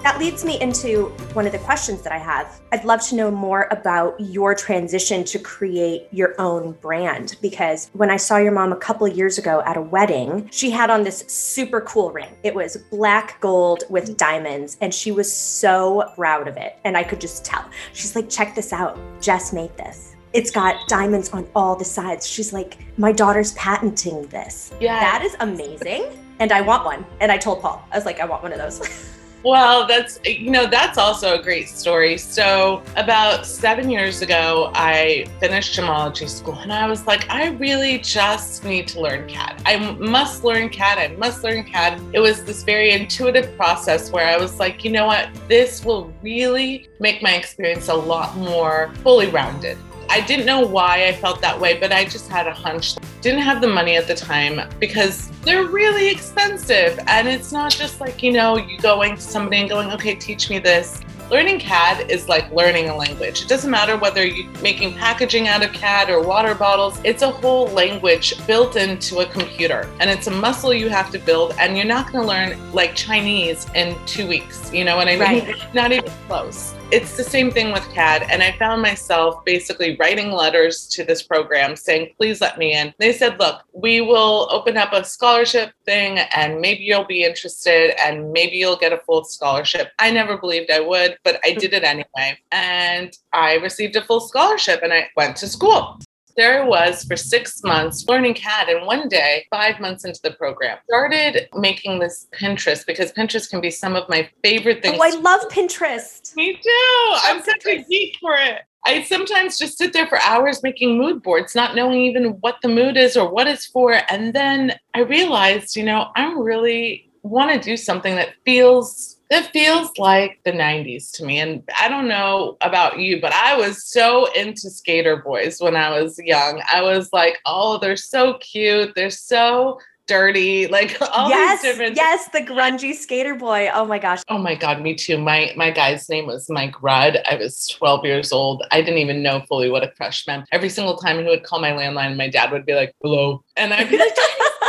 That 0.02 0.18
leads 0.18 0.46
me 0.46 0.58
into 0.62 1.08
one 1.34 1.44
of 1.46 1.52
the 1.52 1.58
questions 1.58 2.00
that 2.02 2.12
I 2.12 2.16
have. 2.16 2.58
I'd 2.72 2.86
love 2.86 3.02
to 3.08 3.14
know 3.14 3.30
more 3.30 3.68
about 3.70 4.18
your 4.18 4.54
transition 4.54 5.24
to 5.24 5.38
create 5.38 6.08
your 6.10 6.34
own 6.40 6.72
brand 6.72 7.36
because 7.42 7.90
when 7.92 8.10
I 8.10 8.16
saw 8.16 8.38
your 8.38 8.52
mom 8.52 8.72
a 8.72 8.76
couple 8.76 9.06
of 9.06 9.14
years 9.14 9.36
ago 9.36 9.62
at 9.66 9.76
a 9.76 9.82
wedding, 9.82 10.48
she 10.50 10.70
had 10.70 10.88
on 10.88 11.02
this 11.04 11.18
super 11.28 11.82
cool 11.82 12.10
ring. 12.12 12.34
It 12.42 12.54
was 12.54 12.78
black 12.90 13.38
gold 13.42 13.84
with 13.90 14.16
diamonds, 14.16 14.78
and 14.80 14.92
she 14.94 15.12
was 15.12 15.30
so 15.30 16.10
proud 16.16 16.48
of 16.48 16.56
it. 16.56 16.78
And 16.84 16.96
I 16.96 17.04
could 17.04 17.20
just 17.20 17.44
tell. 17.44 17.66
She's 17.92 18.16
like, 18.16 18.30
check 18.30 18.54
this 18.54 18.72
out. 18.72 18.98
Jess 19.20 19.52
made 19.52 19.76
this. 19.76 20.16
It's 20.32 20.50
got 20.50 20.88
diamonds 20.88 21.28
on 21.30 21.46
all 21.54 21.76
the 21.76 21.84
sides. 21.84 22.26
She's 22.26 22.54
like, 22.54 22.78
my 22.96 23.12
daughter's 23.12 23.52
patenting 23.52 24.26
this. 24.28 24.72
Yeah. 24.80 24.98
That 24.98 25.22
is 25.22 25.36
amazing. 25.40 26.04
and 26.38 26.52
I 26.52 26.62
want 26.62 26.86
one. 26.86 27.04
And 27.20 27.30
I 27.30 27.36
told 27.36 27.60
Paul, 27.60 27.84
I 27.92 27.96
was 27.96 28.06
like, 28.06 28.18
I 28.18 28.24
want 28.24 28.42
one 28.42 28.52
of 28.52 28.58
those. 28.58 28.80
Well, 29.42 29.86
that's, 29.86 30.20
you 30.24 30.50
know, 30.50 30.66
that's 30.66 30.98
also 30.98 31.38
a 31.38 31.42
great 31.42 31.68
story. 31.68 32.18
So, 32.18 32.82
about 32.96 33.46
seven 33.46 33.88
years 33.88 34.20
ago, 34.20 34.70
I 34.74 35.26
finished 35.40 35.78
gemology 35.78 36.28
school 36.28 36.56
and 36.56 36.70
I 36.70 36.86
was 36.86 37.06
like, 37.06 37.28
I 37.30 37.48
really 37.52 37.98
just 37.98 38.64
need 38.64 38.86
to 38.88 39.00
learn 39.00 39.26
CAD. 39.26 39.62
I 39.64 39.76
must 39.98 40.44
learn 40.44 40.68
CAD. 40.68 40.98
I 40.98 41.16
must 41.16 41.42
learn 41.42 41.64
CAD. 41.64 42.00
It 42.12 42.20
was 42.20 42.44
this 42.44 42.62
very 42.64 42.90
intuitive 42.90 43.56
process 43.56 44.10
where 44.12 44.26
I 44.26 44.36
was 44.36 44.58
like, 44.58 44.84
you 44.84 44.90
know 44.90 45.06
what? 45.06 45.30
This 45.48 45.84
will 45.84 46.12
really 46.22 46.88
make 46.98 47.22
my 47.22 47.34
experience 47.34 47.88
a 47.88 47.94
lot 47.94 48.36
more 48.36 48.92
fully 49.02 49.28
rounded. 49.28 49.78
I 50.10 50.20
didn't 50.20 50.44
know 50.44 50.66
why 50.66 51.06
I 51.06 51.12
felt 51.12 51.40
that 51.40 51.58
way, 51.58 51.78
but 51.78 51.92
I 51.92 52.04
just 52.04 52.28
had 52.28 52.48
a 52.48 52.52
hunch. 52.52 52.96
Didn't 53.20 53.42
have 53.42 53.60
the 53.60 53.68
money 53.68 53.96
at 53.96 54.08
the 54.08 54.14
time 54.16 54.68
because 54.80 55.30
they're 55.42 55.66
really 55.66 56.08
expensive. 56.08 56.98
And 57.06 57.28
it's 57.28 57.52
not 57.52 57.70
just 57.70 58.00
like, 58.00 58.20
you 58.20 58.32
know, 58.32 58.56
you 58.56 58.76
going 58.78 59.14
to 59.14 59.22
somebody 59.22 59.58
and 59.58 59.70
going, 59.70 59.92
okay, 59.92 60.16
teach 60.16 60.50
me 60.50 60.58
this. 60.58 61.00
Learning 61.30 61.60
CAD 61.60 62.10
is 62.10 62.28
like 62.28 62.50
learning 62.50 62.88
a 62.88 62.96
language. 62.96 63.42
It 63.42 63.48
doesn't 63.48 63.70
matter 63.70 63.96
whether 63.96 64.26
you're 64.26 64.50
making 64.62 64.94
packaging 64.94 65.46
out 65.46 65.62
of 65.62 65.72
CAD 65.72 66.10
or 66.10 66.20
water 66.20 66.56
bottles, 66.56 66.98
it's 67.04 67.22
a 67.22 67.30
whole 67.30 67.68
language 67.68 68.34
built 68.48 68.74
into 68.74 69.20
a 69.20 69.26
computer. 69.26 69.88
And 70.00 70.10
it's 70.10 70.26
a 70.26 70.32
muscle 70.32 70.74
you 70.74 70.88
have 70.88 71.12
to 71.12 71.20
build. 71.20 71.54
And 71.60 71.76
you're 71.76 71.86
not 71.86 72.10
going 72.10 72.24
to 72.24 72.28
learn 72.28 72.72
like 72.72 72.96
Chinese 72.96 73.68
in 73.76 73.96
two 74.06 74.26
weeks. 74.26 74.72
You 74.72 74.84
know 74.84 74.96
what 74.96 75.06
I 75.06 75.12
mean? 75.12 75.20
Right. 75.20 75.74
Not 75.74 75.92
even 75.92 76.10
close 76.26 76.74
it's 76.92 77.16
the 77.16 77.22
same 77.22 77.52
thing 77.52 77.72
with 77.72 77.88
CAD. 77.90 78.26
And 78.30 78.42
I 78.42 78.52
found 78.58 78.82
myself 78.82 79.44
basically 79.44 79.96
writing 80.00 80.32
letters 80.32 80.88
to 80.88 81.04
this 81.04 81.22
program 81.22 81.76
saying, 81.76 82.14
please 82.16 82.40
let 82.40 82.58
me 82.58 82.74
in. 82.74 82.92
They 82.98 83.12
said, 83.12 83.38
look, 83.38 83.62
we 83.72 84.00
will 84.00 84.48
open 84.50 84.76
up 84.76 84.92
a 84.92 85.04
scholarship 85.04 85.72
thing 85.84 86.18
and 86.18 86.60
maybe 86.60 86.82
you'll 86.82 87.04
be 87.04 87.24
interested 87.24 87.94
and 88.00 88.32
maybe 88.32 88.56
you'll 88.56 88.76
get 88.76 88.92
a 88.92 88.98
full 88.98 89.24
scholarship. 89.24 89.92
I 90.00 90.10
never 90.10 90.36
believed 90.36 90.70
I 90.70 90.80
would, 90.80 91.16
but 91.22 91.38
I 91.44 91.52
did 91.52 91.74
it 91.74 91.84
anyway. 91.84 92.36
And 92.50 93.16
I 93.32 93.54
received 93.54 93.94
a 93.94 94.02
full 94.02 94.20
scholarship 94.20 94.80
and 94.82 94.92
I 94.92 95.08
went 95.16 95.36
to 95.36 95.46
school 95.46 96.00
there 96.36 96.62
I 96.62 96.66
was 96.66 97.04
for 97.04 97.16
six 97.16 97.62
months 97.62 98.06
learning 98.08 98.34
CAD. 98.34 98.68
And 98.68 98.86
one 98.86 99.08
day, 99.08 99.46
five 99.50 99.80
months 99.80 100.04
into 100.04 100.20
the 100.22 100.32
program, 100.32 100.78
started 100.84 101.48
making 101.54 101.98
this 101.98 102.26
Pinterest 102.34 102.86
because 102.86 103.12
Pinterest 103.12 103.48
can 103.48 103.60
be 103.60 103.70
some 103.70 103.96
of 103.96 104.08
my 104.08 104.28
favorite 104.42 104.82
things. 104.82 104.98
Oh, 105.00 105.04
I 105.04 105.18
love 105.20 105.42
Pinterest. 105.50 106.34
Me 106.36 106.54
too. 106.54 107.14
I'm 107.24 107.42
such 107.42 107.66
a 107.66 107.82
geek 107.84 108.16
for 108.20 108.34
it. 108.34 108.62
I 108.86 109.02
sometimes 109.02 109.58
just 109.58 109.76
sit 109.76 109.92
there 109.92 110.06
for 110.06 110.18
hours 110.20 110.62
making 110.62 110.96
mood 110.96 111.22
boards, 111.22 111.54
not 111.54 111.74
knowing 111.74 112.00
even 112.00 112.38
what 112.40 112.56
the 112.62 112.68
mood 112.68 112.96
is 112.96 113.16
or 113.16 113.30
what 113.30 113.46
it's 113.46 113.66
for. 113.66 114.00
And 114.08 114.32
then 114.32 114.78
I 114.94 115.00
realized, 115.00 115.76
you 115.76 115.84
know, 115.84 116.08
I'm 116.16 116.40
really 116.40 117.10
want 117.22 117.52
to 117.52 117.60
do 117.60 117.76
something 117.76 118.14
that 118.14 118.30
feels 118.44 119.19
it 119.30 119.46
feels 119.52 119.90
like 119.96 120.40
the 120.44 120.50
90s 120.50 121.12
to 121.12 121.24
me. 121.24 121.38
And 121.38 121.62
I 121.78 121.88
don't 121.88 122.08
know 122.08 122.56
about 122.60 122.98
you, 122.98 123.20
but 123.20 123.32
I 123.32 123.56
was 123.56 123.84
so 123.84 124.30
into 124.32 124.68
skater 124.70 125.16
boys 125.16 125.60
when 125.60 125.76
I 125.76 126.00
was 126.00 126.18
young. 126.18 126.60
I 126.72 126.82
was 126.82 127.12
like, 127.12 127.38
oh, 127.46 127.78
they're 127.78 127.96
so 127.96 128.38
cute. 128.38 128.92
They're 128.96 129.08
so 129.10 129.78
dirty, 130.08 130.66
like 130.78 131.00
all 131.00 131.28
yes, 131.28 131.62
these 131.62 131.70
different. 131.70 131.96
Yes, 131.96 132.28
the 132.32 132.40
grungy 132.40 132.92
skater 132.92 133.36
boy. 133.36 133.70
Oh 133.72 133.86
my 133.86 134.00
gosh. 134.00 134.22
Oh 134.28 134.38
my 134.38 134.56
god, 134.56 134.82
me 134.82 134.96
too. 134.96 135.16
My 135.16 135.52
my 135.54 135.70
guy's 135.70 136.08
name 136.08 136.26
was 136.26 136.50
Mike 136.50 136.82
Rudd. 136.82 137.18
I 137.30 137.36
was 137.36 137.68
12 137.68 138.04
years 138.04 138.32
old. 138.32 138.64
I 138.72 138.80
didn't 138.80 138.98
even 138.98 139.22
know 139.22 139.44
fully 139.48 139.70
what 139.70 139.84
a 139.84 139.88
crush 139.92 140.26
meant. 140.26 140.48
Every 140.50 140.68
single 140.68 140.96
time 140.96 141.18
he 141.18 141.24
would 141.24 141.44
call 141.44 141.60
my 141.60 141.70
landline, 141.70 142.16
my 142.16 142.28
dad 142.28 142.50
would 142.50 142.66
be 142.66 142.74
like, 142.74 142.92
"Hello," 143.00 143.44
and 143.56 143.72
I'd 143.72 143.88
be 143.88 143.98
like 143.98 144.16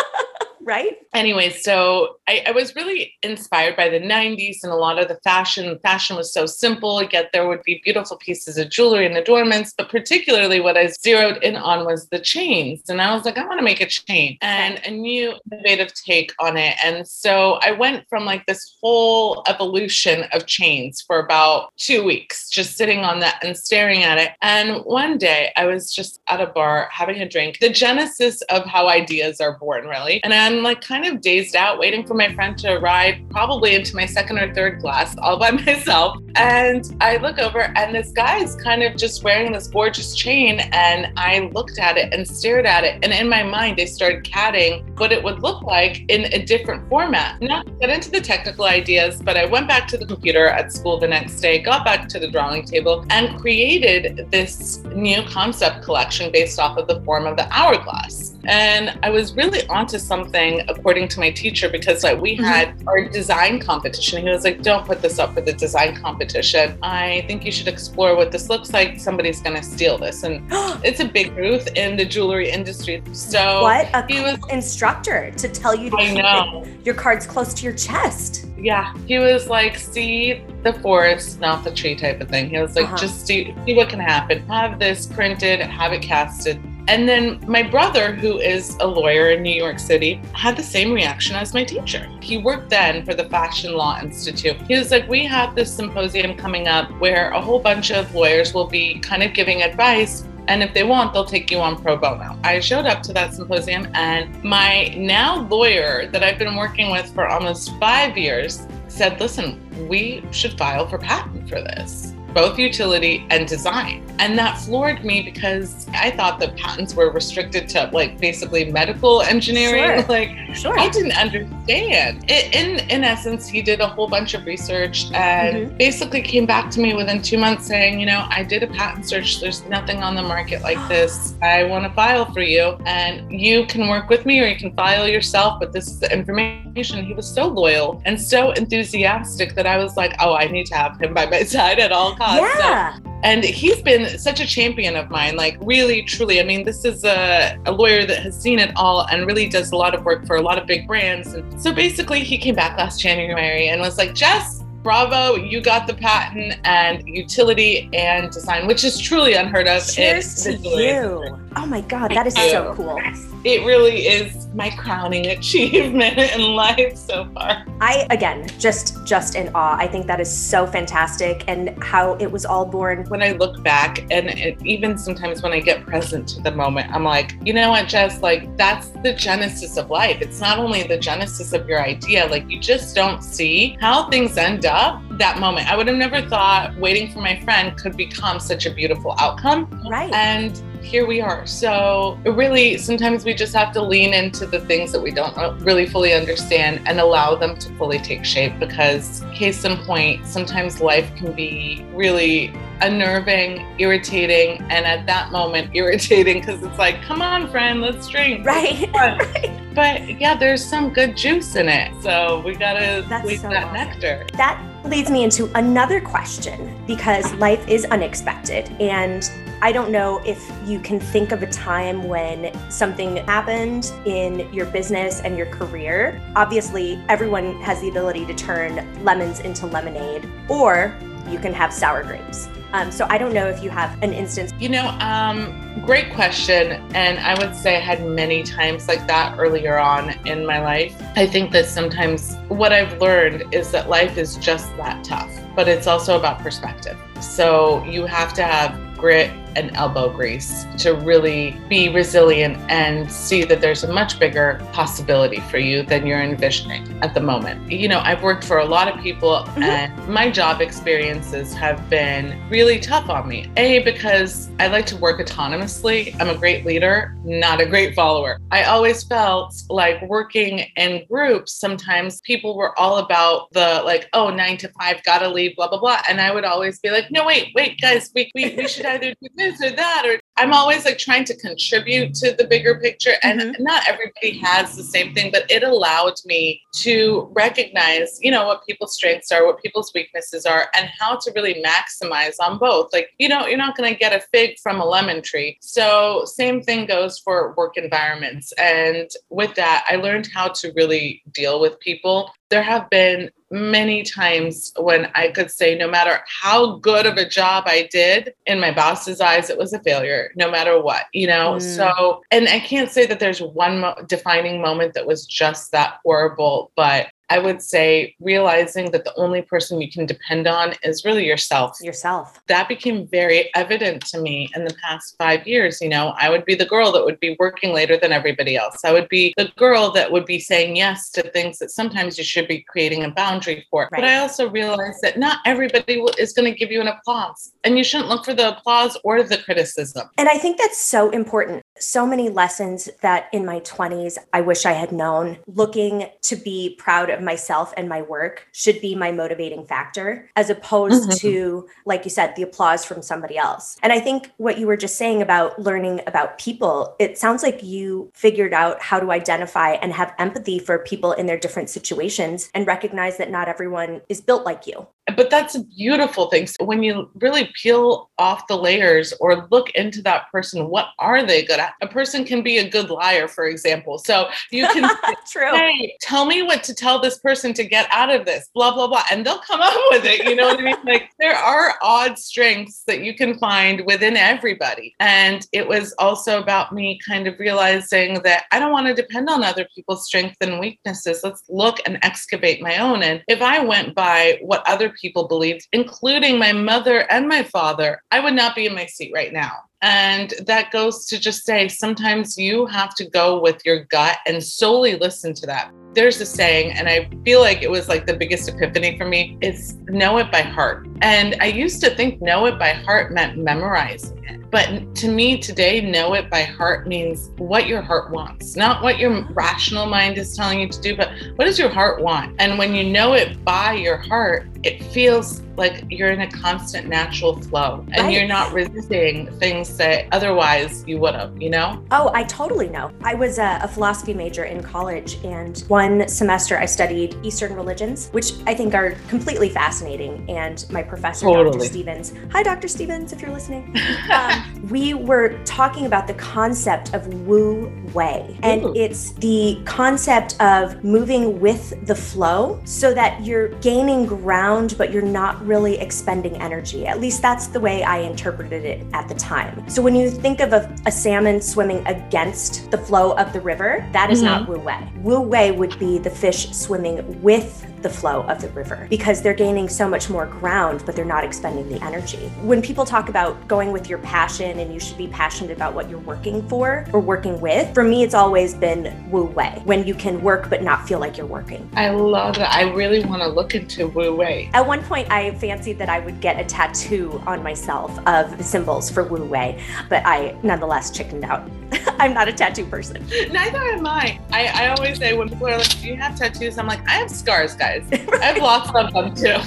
right? 0.72 0.96
Anyway, 1.14 1.50
so 1.50 2.16
I, 2.30 2.46
I, 2.48 2.52
was 2.52 2.78
really 2.78 3.14
inspired 3.24 3.76
by 3.76 3.90
the 3.90 4.00
90s 4.00 4.60
and 4.64 4.72
a 4.72 4.76
lot 4.76 5.00
of 5.00 5.10
the 5.10 5.20
fashion. 5.22 5.78
Fashion 5.84 6.16
was 6.16 6.34
so 6.34 6.46
simple, 6.46 7.04
yet 7.04 7.30
there 7.34 7.46
would 7.46 7.62
be 7.64 7.82
beautiful 7.84 8.16
pieces 8.16 8.58
of 8.58 8.70
jewelry 8.70 9.06
and 9.06 9.18
adornments. 9.18 9.74
But 9.78 9.90
particularly, 9.90 10.62
what 10.62 10.78
I 10.78 10.88
zeroed 10.88 11.44
in 11.44 11.58
on 11.58 11.84
was 11.84 12.08
the 12.08 12.20
chains. 12.20 12.84
And 12.88 13.02
I 13.02 13.14
was 13.14 13.26
like, 13.26 13.38
I 13.38 13.46
want 13.46 13.60
to 13.60 13.66
make 13.66 13.82
a 13.82 13.86
chain 13.86 14.38
and 14.42 14.80
a 14.86 14.92
new 14.92 15.34
innovative 15.52 15.94
take 15.94 16.32
on 16.40 16.56
it. 16.56 16.78
And 16.82 17.06
so 17.06 17.60
I 17.62 17.74
went 17.74 18.08
from 18.08 18.24
like 18.24 18.46
this 18.46 18.78
whole 18.82 19.44
evolution 19.48 20.24
of 20.32 20.46
chains 20.46 21.02
for 21.02 21.20
about 21.20 21.74
two 21.76 22.02
weeks, 22.02 22.50
just 22.50 22.78
sitting 22.78 23.00
on 23.00 23.20
that 23.20 23.44
and 23.44 23.58
staring 23.58 24.04
at 24.04 24.18
it. 24.18 24.32
And 24.42 24.86
one 24.86 25.18
day 25.18 25.52
I 25.58 25.66
was 25.66 25.94
just 25.94 26.22
at 26.30 26.40
a 26.40 26.48
bar 26.48 26.88
having 26.94 27.22
a 27.22 27.28
drink, 27.28 27.60
the 27.60 27.70
genesis 27.70 28.42
of 28.44 28.66
how 28.66 28.88
ideas 28.88 29.42
are 29.42 29.58
born, 29.58 29.86
really. 29.88 30.24
And 30.24 30.34
I 30.34 30.61
I'm 30.62 30.66
like 30.66 30.82
kind 30.82 31.08
of 31.08 31.22
dazed 31.22 31.56
out, 31.56 31.80
waiting 31.80 32.06
for 32.06 32.14
my 32.14 32.32
friend 32.36 32.56
to 32.60 32.74
arrive, 32.74 33.16
probably 33.32 33.74
into 33.74 33.96
my 33.96 34.06
second 34.06 34.38
or 34.38 34.54
third 34.54 34.80
glass, 34.80 35.16
all 35.18 35.40
by 35.40 35.50
myself. 35.66 36.20
And 36.36 36.96
I 37.02 37.18
look 37.18 37.40
over, 37.40 37.76
and 37.76 37.96
this 37.96 38.12
guy 38.12 38.38
is 38.38 38.56
kind 38.58 38.84
of 38.84 38.96
just 38.96 39.24
wearing 39.24 39.54
this 39.54 39.68
gorgeous 39.68 40.14
chain. 40.14 40.60
And 40.72 41.12
I 41.18 41.50
looked 41.52 41.80
at 41.80 41.98
it 41.98 42.14
and 42.14 42.28
stared 42.28 42.68
at 42.68 42.84
it. 42.84 43.04
And 43.04 43.12
in 43.12 43.28
my 43.28 43.42
mind, 43.42 43.80
I 43.82 43.86
started 43.86 44.24
catting 44.24 44.86
what 44.98 45.12
it 45.12 45.24
would 45.24 45.42
look 45.42 45.64
like 45.64 46.06
in 46.10 46.32
a 46.32 46.46
different 46.46 46.88
format. 46.90 47.42
Not 47.42 47.66
get 47.80 47.90
into 47.90 48.12
the 48.12 48.22
technical 48.22 48.66
ideas, 48.66 49.20
but 49.20 49.38
I 49.38 49.46
went 49.46 49.68
back 49.68 49.88
to 49.88 49.98
the 49.98 50.06
computer 50.06 50.46
at 50.46 50.72
school 50.72 51.00
the 51.00 51.08
next 51.08 51.42
day, 51.42 51.58
got 51.58 51.84
back 51.84 52.08
to 52.10 52.20
the 52.20 52.30
drawing 52.30 52.66
table, 52.66 53.04
and 53.10 53.40
created 53.42 54.28
this 54.30 54.78
new 54.94 55.24
concept 55.24 55.84
collection 55.84 56.32
based 56.32 56.60
off 56.60 56.78
of 56.78 56.88
the 56.88 57.02
form 57.02 57.26
of 57.26 57.36
the 57.36 57.52
hourglass. 57.52 58.36
And 58.46 58.98
I 59.04 59.10
was 59.10 59.36
really 59.36 59.68
onto 59.68 60.00
something 60.00 60.41
according 60.68 61.08
to 61.10 61.20
my 61.20 61.32
teacher 61.32 61.70
because 61.70 62.04
like 62.04 62.20
we 62.20 62.36
mm-hmm. 62.36 62.44
had 62.44 62.84
our 62.88 63.08
design 63.08 63.60
competition. 63.60 64.24
He 64.24 64.30
was 64.30 64.44
like, 64.44 64.62
"Don't 64.62 64.86
put 64.86 65.02
this 65.02 65.20
up 65.20 65.34
for 65.34 65.42
the 65.42 65.54
design 65.54 65.96
competition. 65.96 66.78
I 66.82 67.24
think 67.28 67.46
you 67.46 67.52
should 67.52 67.68
explore 67.68 68.16
what 68.16 68.32
this 68.32 68.50
looks 68.50 68.74
like. 68.74 69.00
Somebody's 69.00 69.42
going 69.42 69.56
to 69.56 69.64
steal 69.64 69.98
this." 69.98 70.24
And 70.24 70.46
it's 70.84 71.00
a 71.00 71.06
big 71.06 71.34
truth 71.36 71.68
in 71.76 71.98
the 71.98 72.06
jewelry 72.06 72.50
industry. 72.50 73.02
So 73.14 73.62
what 73.62 73.90
a 73.94 74.06
he 74.08 74.22
was 74.22 74.38
instructor 74.50 75.32
to 75.32 75.48
tell 75.48 75.76
you 75.76 75.90
to 75.90 75.98
I 75.98 76.06
keep 76.06 76.18
know. 76.18 76.66
your 76.84 76.96
cards 76.96 77.26
close 77.26 77.54
to 77.56 77.64
your 77.64 77.74
chest. 77.74 78.48
Yeah, 78.58 78.94
he 79.08 79.18
was 79.18 79.48
like, 79.48 79.78
"See 79.78 80.44
the 80.64 80.74
forest, 80.74 81.40
not 81.40 81.64
the 81.64 81.72
tree," 81.72 81.96
type 81.96 82.22
of 82.22 82.30
thing. 82.30 82.50
He 82.50 82.58
was 82.60 82.76
like, 82.76 82.86
uh-huh. 82.86 82.98
"Just 82.98 83.26
see, 83.26 83.56
see 83.66 83.76
what 83.76 83.90
can 83.90 84.00
happen. 84.00 84.46
Have 84.48 84.80
this 84.80 85.06
printed, 85.06 85.60
have 85.62 85.94
it 85.94 86.02
casted." 86.02 86.62
And 86.88 87.08
then 87.08 87.40
my 87.48 87.64
brother, 87.64 88.14
who 88.14 88.40
is 88.40 88.76
a 88.80 88.88
lawyer 88.88 89.32
in 89.32 89.44
New 89.44 89.54
York 89.54 89.80
City, 89.80 90.22
had 90.34 90.58
the 90.58 90.64
same 90.64 90.92
reaction 90.92 91.36
as 91.36 91.54
my 91.54 91.64
teacher. 91.64 92.08
He 92.22 92.38
worked 92.38 92.70
then 92.70 93.06
for 93.06 93.14
the 93.14 93.30
Fashion 93.30 93.74
Law 93.74 94.00
Institute. 94.02 94.58
He 94.68 94.78
was 94.78 94.92
like, 94.92 95.08
We 95.08 95.26
have 95.26 95.56
this 95.56 95.74
symposium 95.74 96.36
coming 96.36 96.68
up 96.68 96.92
where 97.00 97.32
a 97.32 97.42
whole 97.42 97.60
bunch 97.60 97.92
of 97.92 98.14
lawyers 98.14 98.54
will 98.54 98.68
be 98.68 99.00
kind 99.00 99.24
of 99.24 99.34
giving 99.34 99.62
advice 99.62 100.26
and 100.48 100.64
if 100.64 100.74
they 100.74 100.84
want, 100.84 101.14
they'll 101.14 101.24
take 101.24 101.52
you 101.52 101.60
on 101.60 101.82
pro 101.82 101.96
bono. 101.96 102.38
I 102.44 102.60
showed 102.60 102.86
up 102.86 103.04
to 103.04 103.14
that 103.14 103.34
symposium, 103.34 103.88
and 103.94 104.44
my 104.44 104.88
now 104.98 105.48
lawyer 105.48 106.08
that 106.08 106.24
I've 106.24 106.40
been 106.40 106.56
working 106.56 106.92
with 106.92 107.14
for 107.14 107.28
almost 107.28 107.78
five 107.80 108.18
years 108.18 108.68
said, 108.88 109.20
Listen, 109.20 109.60
we 109.88 110.24
should 110.32 110.58
file 110.58 110.88
for 110.88 110.98
patent 110.98 111.48
for 111.48 111.62
this 111.62 112.11
both 112.34 112.58
utility 112.58 113.26
and 113.30 113.48
design. 113.48 114.04
And 114.20 114.38
that 114.38 114.60
floored 114.60 115.04
me 115.04 115.24
because 115.24 115.88
I 115.94 116.12
thought 116.12 116.40
the 116.40 116.50
patents 116.50 116.94
were 116.94 117.12
restricted 117.12 117.68
to 117.70 117.90
like 117.92 118.20
basically 118.20 118.72
medical 118.72 119.22
engineering. 119.22 120.02
Sure. 120.02 120.08
Like 120.08 120.56
sure. 120.56 120.80
I 120.80 120.90
didn't 120.90 121.18
understand. 121.18 122.26
It, 122.30 122.54
in 122.54 122.88
in 122.90 123.04
essence, 123.04 123.48
he 123.48 123.62
did 123.62 123.80
a 123.80 123.88
whole 123.88 124.08
bunch 124.08 124.34
of 124.34 124.46
research 124.46 125.06
and 125.14 125.56
mm-hmm. 125.56 125.78
basically 125.78 126.22
came 126.22 126.46
back 126.46 126.70
to 126.72 126.80
me 126.80 126.94
within 126.94 127.22
two 127.22 127.38
months 127.38 127.66
saying, 127.66 128.00
you 128.00 128.06
know, 128.06 128.28
I 128.30 128.44
did 128.44 128.62
a 128.62 128.68
patent 128.68 129.08
search. 129.10 129.42
There's 129.42 129.66
nothing 129.66 130.04
on 130.04 130.16
the 130.16 130.24
market 130.24 130.62
like 130.62 130.78
this. 130.88 131.36
I 131.42 131.64
want 131.64 131.86
to 131.86 131.94
file 131.94 132.32
for 132.32 132.42
you, 132.42 132.78
and 132.86 133.32
you 133.32 133.66
can 133.66 133.88
work 133.88 134.10
with 134.10 134.26
me 134.26 134.40
or 134.40 134.46
you 134.46 134.58
can 134.58 134.76
file 134.76 135.08
yourself. 135.08 135.60
But 135.60 135.74
this 135.74 135.88
is 135.88 136.00
the 136.00 136.14
information. 136.14 137.04
He 137.04 137.14
was 137.14 137.28
so 137.28 137.48
loyal 137.48 138.02
and 138.06 138.22
so 138.22 138.52
enthusiastic 138.52 139.56
that 139.56 139.66
I 139.66 139.78
was 139.78 139.98
like, 139.98 140.14
oh, 140.20 140.36
I 140.36 140.46
need 140.46 140.68
to 140.68 140.76
have 140.76 141.00
him 141.00 141.14
by 141.14 141.26
my 141.26 141.44
side 141.56 141.80
at 141.80 141.92
all 141.92 142.16
yeah. 142.22 142.96
So, 142.96 143.04
and 143.24 143.44
he's 143.44 143.82
been 143.82 144.18
such 144.18 144.40
a 144.40 144.48
champion 144.48 144.96
of 144.96 145.10
mine, 145.10 145.36
like 145.36 145.58
really, 145.62 146.04
truly. 146.04 146.40
I 146.40 146.44
mean, 146.44 146.64
this 146.64 146.86
is 146.86 147.04
a, 147.04 147.58
a 147.66 147.72
lawyer 147.72 148.06
that 148.06 148.24
has 148.24 148.40
seen 148.40 148.60
it 148.60 148.72
all 148.76 149.06
and 149.12 149.28
really 149.28 149.48
does 149.48 149.72
a 149.72 149.76
lot 149.76 149.94
of 149.94 150.04
work 150.04 150.26
for 150.26 150.36
a 150.36 150.42
lot 150.42 150.58
of 150.58 150.66
big 150.66 150.88
brands. 150.88 151.34
And 151.34 151.62
so 151.62 151.72
basically, 151.72 152.22
he 152.24 152.38
came 152.38 152.56
back 152.56 152.78
last 152.78 153.00
January 153.00 153.68
and 153.68 153.82
was 153.82 153.98
like, 153.98 154.14
Jess, 154.16 154.64
bravo, 154.84 155.36
you 155.36 155.62
got 155.62 155.88
the 155.88 155.94
patent 155.94 156.60
and 156.64 157.08
utility 157.08 157.90
and 157.94 158.32
design, 158.32 158.68
which 158.68 158.84
is 158.84 159.00
truly 159.00 159.34
unheard 159.34 159.68
of. 159.68 159.88
Cheers 159.88 160.44
to 160.44 160.58
you. 160.58 161.40
Oh 161.56 161.66
my 161.66 161.82
God, 161.82 162.12
that 162.12 162.28
is 162.28 162.34
so 162.34 162.74
cool. 162.76 163.00
It 163.44 163.66
really 163.66 164.08
is 164.08 164.48
my 164.54 164.70
crowning 164.70 165.28
achievement 165.38 166.18
in 166.18 166.42
life 166.56 166.96
so 166.96 167.28
far. 167.34 167.66
I 167.82 168.08
again 168.10 168.48
just 168.58 169.06
just 169.06 169.36
in 169.36 169.54
awe. 169.54 169.76
I 169.78 169.88
think 169.88 170.08
that 170.08 170.22
is 170.22 170.32
so 170.32 170.66
fantastic 170.66 171.44
and 171.48 171.82
how 171.84 172.14
it 172.16 172.32
was 172.32 172.46
all 172.46 172.66
born. 172.66 173.06
When 173.08 173.22
I 173.22 173.32
look 173.32 173.62
back, 173.64 174.00
and 174.12 174.30
it, 174.30 174.62
even 174.66 174.98
sometimes 174.98 175.42
when 175.42 175.52
I 175.52 175.60
get 175.60 175.86
present 175.86 176.28
to 176.30 176.42
the 176.42 176.52
moment, 176.52 176.92
I'm 176.92 177.04
like, 177.04 177.36
you 177.44 177.54
know 177.54 177.72
what, 177.72 177.88
Jess? 177.88 178.22
Like, 178.22 178.56
that's 178.56 178.88
the 179.04 179.14
genesis 179.14 179.78
of 179.78 179.90
life. 179.90 180.22
It's 180.22 180.40
not 180.40 180.58
only 180.58 180.84
the 180.84 180.98
genesis 180.98 181.54
of 181.54 181.68
your 181.68 181.84
idea, 181.84 182.28
like, 182.28 182.50
you 182.50 182.60
just 182.60 182.96
don't 182.96 183.22
see 183.24 183.78
how 183.82 184.10
things 184.10 184.38
end 184.38 184.66
up 184.66 185.02
that 185.18 185.40
moment. 185.40 185.70
I 185.72 185.76
would 185.76 185.88
have 185.88 185.98
never 185.98 186.22
thought 186.22 186.76
waiting 186.78 187.12
for 187.12 187.20
my 187.20 187.40
friend 187.42 187.78
could 187.78 187.98
become 187.98 188.40
such 188.40 188.66
a 188.66 188.72
beautiful 188.72 189.16
outcome. 189.20 189.70
Right. 189.90 190.14
And 190.14 190.62
here 190.82 191.06
we 191.06 191.22
are. 191.22 191.46
So, 191.46 192.20
really, 192.26 192.78
sometimes 192.78 193.24
we 193.24 193.34
just 193.34 193.54
have 193.54 193.72
to 193.74 193.82
lean 193.82 194.14
into 194.14 194.46
the 194.46 194.60
things 194.62 194.92
that 194.92 195.02
we 195.02 195.12
don't 195.12 195.38
uh, 195.38 195.56
really 195.60 195.86
fully 195.86 196.14
understand 196.14 196.82
and 196.86 197.00
allow 197.00 197.36
them 197.36 197.58
to 197.58 197.74
fully 197.76 198.00
take 198.00 198.26
shape 198.26 198.60
because, 198.60 199.24
case 199.34 199.64
in 199.64 199.78
point, 199.78 200.26
sometimes 200.26 200.82
life 200.82 201.16
can 201.16 201.34
be 201.34 201.86
really 201.94 202.54
unnerving, 202.82 203.66
irritating, 203.80 204.62
and 204.70 204.86
at 204.86 205.06
that 205.06 205.32
moment, 205.32 205.72
irritating 205.76 206.40
because 206.40 206.62
it's 206.64 206.78
like, 206.78 207.02
come 207.04 207.22
on, 207.22 207.50
friend, 207.50 207.82
let's 207.82 208.08
drink. 208.08 208.46
right. 208.46 208.90
right. 208.94 209.58
But 209.74 210.20
yeah, 210.20 210.36
there's 210.36 210.64
some 210.64 210.92
good 210.92 211.16
juice 211.16 211.56
in 211.56 211.70
it. 211.70 211.92
So, 212.02 212.42
we 212.46 212.56
gotta 212.56 213.06
That's 213.08 213.24
squeeze 213.24 213.42
so 213.42 213.50
that 213.50 213.66
awesome. 213.66 213.74
nectar. 213.74 214.28
That 214.34 214.62
leads 214.86 215.10
me 215.10 215.24
into 215.24 215.50
another 215.56 216.02
question 216.02 216.76
because 216.86 217.34
life 217.36 217.66
is 217.68 217.86
unexpected. 217.86 218.70
And 218.82 219.30
I 219.62 219.72
don't 219.72 219.92
know 219.92 220.20
if 220.26 220.52
you 220.66 220.80
can 220.80 221.00
think 221.00 221.32
of 221.32 221.44
a 221.44 221.48
time 221.48 222.08
when 222.08 222.52
something 222.72 223.18
happened 223.18 223.92
in 224.06 224.52
your 224.52 224.66
business 224.66 225.22
and 225.22 225.38
your 225.38 225.46
career. 225.48 226.20
Obviously, 226.36 227.02
everyone 227.10 227.62
has 227.62 227.80
the 227.82 227.90
ability 227.90 228.26
to 228.26 228.34
turn 228.34 229.04
lemons 229.04 229.40
into 229.42 229.68
lemonade, 229.68 230.28
or 230.50 230.98
you 231.30 231.38
can 231.38 231.54
have 231.54 231.72
sour 231.72 232.04
grapes. 232.04 232.50
Um, 232.74 232.92
so 232.92 233.06
I 233.10 233.18
don't 233.18 233.34
know 233.34 233.48
if 233.48 233.62
you 233.62 233.70
have 233.70 234.02
an 234.02 234.14
instance. 234.14 234.54
You 234.60 234.70
know, 234.70 234.88
um, 235.00 235.82
great 235.86 236.14
question. 236.14 236.82
And 236.94 237.20
I 237.20 237.36
would 237.44 237.56
say 237.56 237.76
I 237.78 237.80
had 237.80 238.06
many 238.06 238.44
times 238.44 238.88
like 238.88 239.08
that 239.08 239.38
earlier 239.38 239.78
on 239.78 240.12
in 240.26 240.46
my 240.46 240.62
life. 240.62 240.96
I 241.16 241.26
think 241.26 241.52
that 241.52 241.66
sometimes 241.66 242.36
what 242.48 242.72
I've 242.72 243.00
learned 243.02 243.54
is 243.54 243.72
that 243.72 243.90
life 243.90 244.18
is 244.18 244.38
just 244.38 244.76
that 244.78 245.04
tough, 245.04 245.32
but 245.56 245.68
it's 245.68 245.88
also 245.88 246.18
about 246.18 246.40
perspective. 246.40 246.98
So 247.22 247.84
you 247.84 248.06
have 248.06 248.34
to 248.36 248.44
have 248.44 248.98
grit 248.98 249.32
and 249.56 249.76
elbow 249.76 250.10
grease 250.10 250.66
to 250.80 250.94
really 250.94 251.58
be 251.70 251.90
resilient 251.90 252.58
and 252.70 253.12
see 253.12 253.44
that 253.44 253.62
there's 253.62 253.84
a 253.84 253.92
much 253.92 254.20
bigger 254.20 254.62
possibility 254.74 255.40
for 255.50 255.58
you 255.58 255.84
than 255.84 256.06
you're 256.06 256.22
envisioning 256.22 256.86
at 257.02 257.14
the 257.14 257.20
moment. 257.20 257.72
You 257.72 257.88
know, 257.88 258.00
I've 258.00 258.22
worked 258.24 258.44
for 258.44 258.60
a 258.60 258.66
lot 258.66 258.88
of 258.88 259.02
people 259.02 259.46
Mhm. 259.56 259.64
and 259.64 260.08
my 260.08 260.30
job 260.30 260.62
experiences 260.62 261.54
have 261.54 261.90
been 261.90 262.38
really 262.50 262.80
tough 262.80 263.10
on 263.10 263.28
me. 263.28 263.50
A, 263.58 263.80
because 263.84 264.50
I 264.60 264.68
like 264.68 264.86
to 264.88 264.98
work 264.98 265.20
autonomously. 265.20 266.16
I'm 266.20 266.30
a 266.30 266.36
great 266.36 266.66
leader, 266.66 267.16
not 267.24 267.62
a 267.62 267.66
great 267.66 267.96
follower. 267.96 268.40
I 268.52 268.64
always 268.64 269.04
felt 269.04 269.54
like 269.70 270.02
working 270.04 270.66
in 270.76 271.06
groups, 271.10 271.54
sometimes 271.54 272.22
people 272.22 272.56
were 272.56 272.78
all 272.80 272.98
about 272.98 273.52
the 273.52 273.82
like, 273.86 274.08
oh, 274.14 274.30
nine 274.30 274.58
to 274.58 274.70
five, 274.80 275.02
gotta 275.04 275.28
leave, 275.28 275.56
blah, 275.56 275.68
blah, 275.70 275.80
blah. 275.80 276.02
And 276.10 276.20
I 276.22 276.34
would 276.34 276.46
always 276.46 276.80
be 276.80 276.90
like, 276.92 277.10
no, 277.12 277.26
wait, 277.26 277.52
wait, 277.56 277.80
guys, 277.82 278.12
we, 278.16 278.32
we, 278.36 278.56
we 278.56 278.68
should 278.68 278.86
either 278.86 279.14
do 279.22 279.28
this 279.36 279.41
or 279.42 279.72
that. 279.72 280.04
Or 280.06 280.20
I'm 280.38 280.54
always 280.54 280.86
like 280.86 280.98
trying 280.98 281.26
to 281.26 281.36
contribute 281.36 282.14
to 282.16 282.32
the 282.32 282.46
bigger 282.46 282.80
picture. 282.80 283.16
And 283.24 283.42
Mhm. 283.42 283.60
not 283.60 283.88
everybody 283.88 284.38
has 284.40 284.76
the 284.76 284.84
same 284.84 285.14
thing, 285.14 285.32
but 285.32 285.50
it 285.52 285.64
allowed 285.64 286.16
me 286.26 286.62
to 286.78 287.30
recognize, 287.34 288.20
you 288.22 288.32
know, 288.32 288.48
what 288.48 288.66
people's 288.66 288.94
strengths 288.96 289.32
are, 289.32 289.46
what 289.46 289.62
people's 289.62 289.92
weaknesses 289.94 290.46
are, 290.46 290.70
and 290.76 290.90
how 291.00 291.16
to 291.18 291.32
really 291.36 291.64
maximize 291.64 292.36
on 292.40 292.58
both. 292.58 292.92
Like, 292.94 293.10
you 293.20 293.30
know, 293.30 293.46
you're 293.46 293.58
not 293.58 293.76
going 293.78 293.92
to 293.92 294.00
get 294.00 294.14
a 294.14 294.26
fig 294.32 294.58
from 294.60 294.80
a 294.80 294.86
lemon 294.86 295.22
tree. 295.22 295.58
So, 295.62 296.24
same 296.26 296.62
thing 296.62 296.86
goes 296.86 297.20
for 297.20 297.54
work 297.58 297.78
environments. 297.78 298.52
And 298.54 299.10
with 299.30 299.56
that, 299.56 299.86
I 299.90 299.96
learned 299.96 300.30
how 300.34 300.50
to 300.50 300.72
really 300.76 301.22
deal 301.32 301.60
with 301.60 301.80
people. 301.80 302.32
There 302.52 302.62
have 302.62 302.90
been 302.90 303.32
many 303.50 304.04
times 304.04 304.72
when 304.78 305.10
I 305.14 305.30
could 305.30 305.52
say, 305.52 305.78
no 305.78 305.90
matter 305.90 306.22
how 306.42 306.78
good 306.78 307.06
of 307.06 307.18
a 307.18 307.28
job 307.28 307.66
I 307.68 307.90
did, 307.92 308.34
in 308.46 308.60
my 308.60 308.72
boss's 308.72 309.20
eyes, 309.20 309.50
it 309.50 309.58
was 309.58 309.74
a 309.74 309.80
failure, 309.80 310.32
no 310.36 310.50
matter 310.50 310.82
what, 310.82 311.06
you 311.14 311.28
know? 311.28 311.56
Mm. 311.56 311.76
So, 311.76 312.22
and 312.32 312.48
I 312.48 312.60
can't 312.60 312.90
say 312.90 313.06
that 313.06 313.20
there's 313.20 313.42
one 313.42 313.80
mo- 313.80 313.96
defining 314.08 314.62
moment 314.62 314.94
that 314.94 315.06
was 315.06 315.26
just 315.26 315.72
that 315.72 316.00
horrible, 316.04 316.72
but 316.76 317.11
I 317.32 317.40
would 317.40 317.62
say 317.62 318.14
realizing 318.20 318.92
that 318.92 319.06
the 319.06 319.16
only 319.16 319.42
person 319.42 319.80
you 319.80 319.90
can 319.90 320.06
depend 320.06 320.48
on 320.48 320.74
is 320.84 321.06
really 321.06 321.26
yourself. 321.26 321.78
Yourself. 321.82 322.42
That 322.48 322.68
became 322.68 323.08
very 323.08 323.50
evident 323.56 324.06
to 324.08 324.20
me 324.20 324.50
in 324.54 324.66
the 324.66 324.76
past 324.84 325.16
five 325.18 325.48
years. 325.48 325.80
You 325.80 325.88
know, 325.88 326.10
I 326.18 326.30
would 326.30 326.44
be 326.44 326.56
the 326.56 326.66
girl 326.66 326.92
that 326.92 327.06
would 327.06 327.22
be 327.22 327.38
working 327.40 327.72
later 327.72 327.96
than 327.96 328.12
everybody 328.12 328.58
else. 328.58 328.84
I 328.84 328.92
would 328.92 329.08
be 329.08 329.34
the 329.38 329.50
girl 329.56 329.92
that 329.92 330.12
would 330.12 330.26
be 330.26 330.40
saying 330.40 330.76
yes 330.76 331.10
to 331.12 331.22
things 331.30 331.58
that 331.60 331.72
sometimes 331.72 332.18
you 332.18 332.26
should 332.26 332.50
be 332.50 332.66
creating 332.68 333.06
a 333.06 333.12
boundary 333.12 333.66
for. 333.72 333.88
But 333.92 334.04
I 334.04 334.18
also 334.18 334.50
realized 334.50 335.00
that 335.02 335.18
not 335.18 335.40
everybody 335.46 336.04
is 336.18 336.34
going 336.34 336.52
to 336.52 336.60
give 336.60 336.70
you 336.70 336.82
an 336.82 336.90
applause, 336.90 337.54
and 337.64 337.78
you 337.78 337.86
shouldn't 337.86 338.10
look 338.10 338.26
for 338.26 338.34
the 338.34 338.58
applause 338.58 338.98
or 339.06 339.24
the 339.24 339.38
criticism. 339.38 340.10
And 340.18 340.28
I 340.28 340.38
think 340.38 340.58
that's 340.58 340.78
so 340.78 341.10
important. 341.12 341.61
So 341.82 342.06
many 342.06 342.30
lessons 342.30 342.90
that 343.02 343.28
in 343.34 343.44
my 343.44 343.60
20s 343.62 344.20
I 344.32 344.42
wish 344.42 344.68
I 344.68 344.74
had 344.74 344.92
known. 344.92 345.40
Looking 345.48 346.06
to 346.22 346.36
be 346.36 346.76
proud 346.78 347.10
of 347.10 347.22
myself 347.22 347.74
and 347.76 347.90
my 347.90 348.04
work 348.04 348.48
should 348.52 348.80
be 348.82 348.94
my 348.94 349.12
motivating 349.12 349.66
factor, 349.66 350.30
as 350.36 350.52
opposed 350.52 351.10
Mhm. 351.10 351.20
to, 351.22 351.68
like 351.86 352.06
you 352.06 352.12
said, 352.12 352.36
the 352.36 352.44
applause 352.44 352.86
from 352.86 353.02
somebody 353.02 353.36
else. 353.36 353.78
And 353.82 353.92
I 353.92 354.00
think 354.00 354.30
what 354.38 354.60
you 354.60 354.68
were 354.68 354.78
just 354.78 354.96
saying 354.96 355.24
about 355.24 355.60
learning 355.60 356.02
about 356.06 356.38
people, 356.38 356.96
it 357.00 357.18
sounds 357.18 357.42
like 357.42 357.64
you 357.64 358.12
figured 358.14 358.54
out 358.54 358.80
how 358.82 359.00
to 359.00 359.12
identify 359.12 359.72
and 359.72 359.92
have 359.94 360.14
empathy 360.20 360.60
for 360.60 360.78
people 360.78 361.14
in 361.14 361.26
their 361.26 361.38
different 361.38 361.70
situations 361.70 362.50
and 362.54 362.68
recognize 362.68 363.18
that 363.18 363.32
not 363.32 363.48
everyone 363.48 364.02
is 364.08 364.22
built 364.22 364.46
like 364.46 364.68
you. 364.68 364.86
But 365.16 365.30
that's 365.30 365.56
a 365.56 365.64
beautiful 365.64 366.30
thing. 366.30 366.48
So 366.48 366.64
when 366.64 366.84
you 366.84 367.10
really 367.16 367.52
peel 367.62 368.10
off 368.18 368.48
the 368.48 368.56
layers 368.56 369.14
or 369.20 369.48
look 369.50 369.72
into 369.72 370.02
that 370.04 370.32
person, 370.32 370.70
what 370.70 370.90
are 371.00 371.26
they 371.26 371.44
good 371.44 371.60
at? 371.60 371.74
A 371.82 371.88
person 371.88 372.24
can 372.24 372.44
be 372.44 372.60
a 372.60 372.70
good 372.70 372.90
liar, 372.90 373.28
for 373.28 373.48
example. 373.48 373.98
So 373.98 374.30
you 374.52 374.68
can 374.68 374.90
True. 375.32 375.52
hey, 375.52 375.96
tell 376.02 376.26
me 376.26 376.44
what 376.44 376.64
to 376.66 376.76
tell 376.76 377.00
this 377.00 377.18
person 377.18 377.54
to 377.54 377.64
get 377.64 377.88
out 377.92 378.14
of 378.14 378.26
this, 378.26 378.50
blah, 378.54 378.74
blah, 378.74 378.88
blah. 378.88 379.04
And 379.12 379.26
they'll 379.26 379.40
come 379.40 379.62
up 379.62 379.74
with 379.90 380.06
it. 380.06 380.24
You 380.26 380.36
know 380.36 380.48
what 380.48 380.60
I 380.60 380.64
mean? 380.64 380.76
Like 380.86 381.10
there 381.20 381.36
are 381.36 381.76
odd 381.82 382.20
strengths 382.20 382.84
that 382.86 383.02
you 383.02 383.16
can 383.16 383.38
find 383.40 383.84
within 383.86 384.16
everybody. 384.16 384.96
And 385.00 385.46
it 385.52 385.68
was 385.68 385.94
also 385.98 386.42
about 386.42 386.74
me 386.74 387.00
kind 387.08 387.28
of 387.28 387.40
realizing 387.40 388.22
that 388.24 388.46
I 388.52 388.60
don't 388.60 388.72
want 388.72 388.88
to 388.88 388.94
depend 388.94 389.30
on 389.30 389.44
other 389.44 389.68
people's 389.76 390.06
strengths 390.06 390.38
and 390.42 390.60
weaknesses. 390.60 391.22
Let's 391.24 391.44
look 391.50 391.80
and 391.86 391.98
excavate 392.04 392.62
my 392.62 392.78
own. 392.78 393.02
And 393.02 393.24
if 393.28 393.42
I 393.42 393.64
went 393.64 393.96
by 393.96 394.38
what 394.42 394.68
other 394.68 394.91
people 394.92 395.28
believed, 395.28 395.68
including 395.74 396.38
my 396.38 396.52
mother 396.52 397.12
and 397.12 397.28
my 397.28 397.44
father, 397.44 398.02
I 398.12 398.20
would 398.20 398.34
not 398.34 398.56
be 398.56 398.66
in 398.66 398.76
my 398.76 398.86
seat 398.86 399.12
right 399.14 399.34
now. 399.34 399.52
And 399.82 400.34
that 400.46 400.72
goes 400.72 401.06
to 401.08 401.20
just 401.20 401.46
say 401.46 401.68
sometimes 401.68 402.38
you 402.38 402.66
have 402.68 402.94
to 402.96 403.10
go 403.10 403.40
with 403.40 403.66
your 403.66 403.86
gut 403.86 404.18
and 404.28 404.44
solely 404.44 404.96
listen 404.96 405.34
to 405.34 405.46
that. 405.48 405.72
There's 405.94 406.22
a 406.22 406.26
saying, 406.26 406.72
and 406.72 406.88
I 406.88 407.10
feel 407.26 407.42
like 407.42 407.62
it 407.62 407.70
was 407.70 407.90
like 407.90 408.06
the 408.06 408.16
biggest 408.16 408.48
epiphany 408.48 408.98
for 408.98 409.06
me 409.06 409.38
it's 409.42 409.74
know 409.90 410.18
it 410.20 410.32
by 410.32 410.42
heart. 410.42 410.88
And 411.02 411.36
I 411.42 411.48
used 411.48 411.82
to 411.82 411.90
think 411.90 412.22
know 412.22 412.46
it 412.46 412.58
by 412.58 412.70
heart 412.70 413.12
meant 413.12 413.38
memorizing 413.38 414.24
it. 414.24 414.50
But 414.52 414.96
to 414.96 415.10
me 415.10 415.38
today, 415.38 415.82
know 415.82 416.14
it 416.14 416.30
by 416.30 416.44
heart 416.44 416.88
means 416.88 417.32
what 417.38 417.68
your 417.68 417.82
heart 417.82 418.12
wants, 418.12 418.56
not 418.56 418.84
what 418.84 419.00
your 419.00 419.24
rational 419.32 419.86
mind 419.86 420.18
is 420.18 420.36
telling 420.36 420.60
you 420.60 420.68
to 420.68 420.82
do, 420.82 420.96
but 420.96 421.10
what 421.36 421.46
does 421.46 421.58
your 421.58 421.70
heart 421.70 422.02
want? 422.02 422.36
And 422.40 422.58
when 422.58 422.76
you 422.76 422.84
know 422.84 423.14
it 423.14 423.44
by 423.44 423.74
your 423.74 423.98
heart, 423.98 424.48
it 424.64 424.84
feels 424.84 425.42
like 425.58 425.86
you're 425.90 426.12
in 426.12 426.22
a 426.22 426.32
constant 426.32 426.88
natural 426.88 427.42
flow 427.42 427.86
and 427.94 428.06
Right. 428.06 428.14
you're 428.14 428.28
not 428.28 428.54
resisting 428.54 429.32
things 429.40 429.76
that 429.78 430.06
otherwise 430.12 430.84
you 430.86 431.00
would 431.00 431.16
have, 431.16 431.42
you 431.42 431.50
know? 431.50 431.84
Oh, 431.92 432.12
I 432.14 432.24
totally 432.24 432.70
know. 432.70 432.92
I 433.04 433.16
was 433.16 433.40
a, 433.40 433.60
a 433.64 433.68
philosophy 433.68 434.14
major 434.14 434.44
in 434.44 434.62
college, 434.62 435.18
and 435.24 435.58
one 435.68 435.81
semester 436.08 436.58
I 436.58 436.66
studied 436.66 437.18
Eastern 437.24 437.56
religions, 437.56 438.10
which 438.12 438.34
I 438.46 438.54
think 438.54 438.74
are 438.74 438.92
completely 439.08 439.50
fascinating. 439.50 440.30
And 440.30 440.66
my 440.72 440.84
professor, 440.84 441.26
Dr. 441.26 441.60
Stevens, 441.60 442.14
hi, 442.32 442.44
Dr. 442.44 442.68
Stevens, 442.68 443.14
if 443.14 443.22
you're 443.22 443.32
listening, 443.32 443.76
um, 444.12 444.68
we 444.70 444.94
were 444.94 445.38
talking 445.44 445.86
about 445.86 446.08
the 446.08 446.14
concept 446.16 446.94
of 446.94 447.08
Wu 447.26 447.72
Wei. 447.94 448.38
And 448.44 448.64
Ooh. 448.64 448.74
it's 448.76 449.12
the 449.14 449.62
concept 449.66 450.40
of 450.42 450.84
moving 450.84 451.40
with 451.40 451.86
the 451.86 451.96
flow 451.96 452.62
so 452.66 452.94
that 452.94 453.26
you're 453.26 453.50
gaining 453.60 454.06
ground, 454.06 454.76
but 454.78 454.92
you're 454.92 455.02
not 455.02 455.46
really 455.46 455.78
expending 455.80 456.36
energy. 456.42 456.88
At 456.88 457.00
least 457.00 457.22
that's 457.22 457.48
the 457.48 457.60
way 457.60 457.84
I 457.84 458.00
interpreted 458.00 458.66
it 458.66 458.86
at 458.94 459.08
the 459.08 459.16
time. 459.16 459.68
So 459.70 459.82
when 459.82 459.96
you 459.96 460.10
think 460.10 460.40
of 460.40 460.54
a, 460.54 460.74
a 460.86 460.92
salmon 460.92 461.42
swimming 461.42 461.86
against 461.88 462.72
the 462.72 462.78
flow 462.78 463.12
of 463.14 463.34
the 463.34 463.42
river, 463.42 463.88
that 463.92 464.12
is 464.12 464.22
not 464.22 464.48
wu 464.48 464.58
wei. 464.60 464.88
Wu 464.98 465.20
wei 465.22 465.52
would 465.52 465.71
be 465.80 465.98
the 465.98 466.10
fish 466.10 466.52
swimming 466.52 467.22
with 467.22 467.71
the 467.82 467.90
flow 467.90 468.24
of 468.24 468.42
the 468.42 468.50
river 468.50 468.88
because 468.90 469.22
they're 469.22 469.34
gaining 469.34 469.68
so 469.68 469.88
much 469.90 470.10
more 470.10 470.26
ground, 470.26 470.84
but 470.86 470.96
they're 470.96 471.06
not 471.06 471.24
expending 471.24 471.68
the 471.70 471.84
energy. 471.84 472.28
When 472.42 472.62
people 472.62 472.86
talk 472.86 473.10
about 473.10 473.48
going 473.48 473.72
with 473.72 473.90
your 473.90 474.00
passion 474.00 474.60
and 474.60 474.74
you 474.74 474.80
should 474.80 474.98
be 474.98 475.08
passionate 475.08 475.52
about 475.52 475.74
what 475.74 475.90
you're 475.90 476.00
working 476.00 476.48
for 476.48 476.86
or 476.94 477.00
working 477.00 477.40
with, 477.42 477.74
for 477.74 477.84
me, 477.84 478.04
it's 478.04 478.14
always 478.14 478.54
been 478.54 479.10
Wu 479.10 479.24
Wei 479.24 479.62
when 479.66 479.86
you 479.86 479.96
can 479.96 480.22
work 480.22 480.50
but 480.50 480.64
not 480.64 480.88
feel 480.88 481.00
like 481.00 481.18
you're 481.18 481.26
working. 481.26 481.70
I 481.76 481.90
love 481.90 482.36
that. 482.36 482.54
I 482.54 482.72
really 482.72 483.04
want 483.06 483.22
to 483.22 483.28
look 483.28 483.56
into 483.56 483.88
Wu 483.88 484.16
Wei. 484.16 484.50
At 484.54 484.66
one 484.66 484.84
point, 484.84 485.12
I 485.12 485.36
fancied 485.36 485.78
that 485.80 485.90
I 485.90 486.00
would 486.00 486.22
get 486.22 486.40
a 486.40 486.46
tattoo 486.46 487.22
on 487.26 487.42
myself 487.44 487.98
of 488.08 488.38
the 488.38 488.44
symbols 488.44 488.90
for 488.90 489.04
Wu 489.04 489.26
Wei, 489.26 489.62
but 489.90 490.06
I 490.06 490.38
nonetheless 490.44 490.92
chickened 490.92 491.24
out. 491.24 491.50
I'm 492.00 492.14
not 492.14 492.28
a 492.28 492.34
tattoo 492.34 492.66
person. 492.66 493.06
Neither 493.32 493.60
am 493.60 493.88
I. 493.88 494.20
I. 494.32 494.48
I 494.48 494.68
always 494.70 494.98
say 494.98 495.14
when 495.14 495.30
people 495.30 495.48
are 495.48 495.58
like, 495.58 495.80
Do 495.80 495.88
you 495.88 495.96
have 495.96 496.18
tattoos? 496.18 496.58
I'm 496.58 496.68
like, 496.68 496.86
I 496.88 496.94
have 496.94 497.10
scars, 497.10 497.56
guys 497.56 497.71
guys. 497.72 497.88
I 498.22 498.26
have 498.26 498.38
lots 498.38 498.70
of 498.74 498.94
them 498.94 499.16
too. 499.16 499.38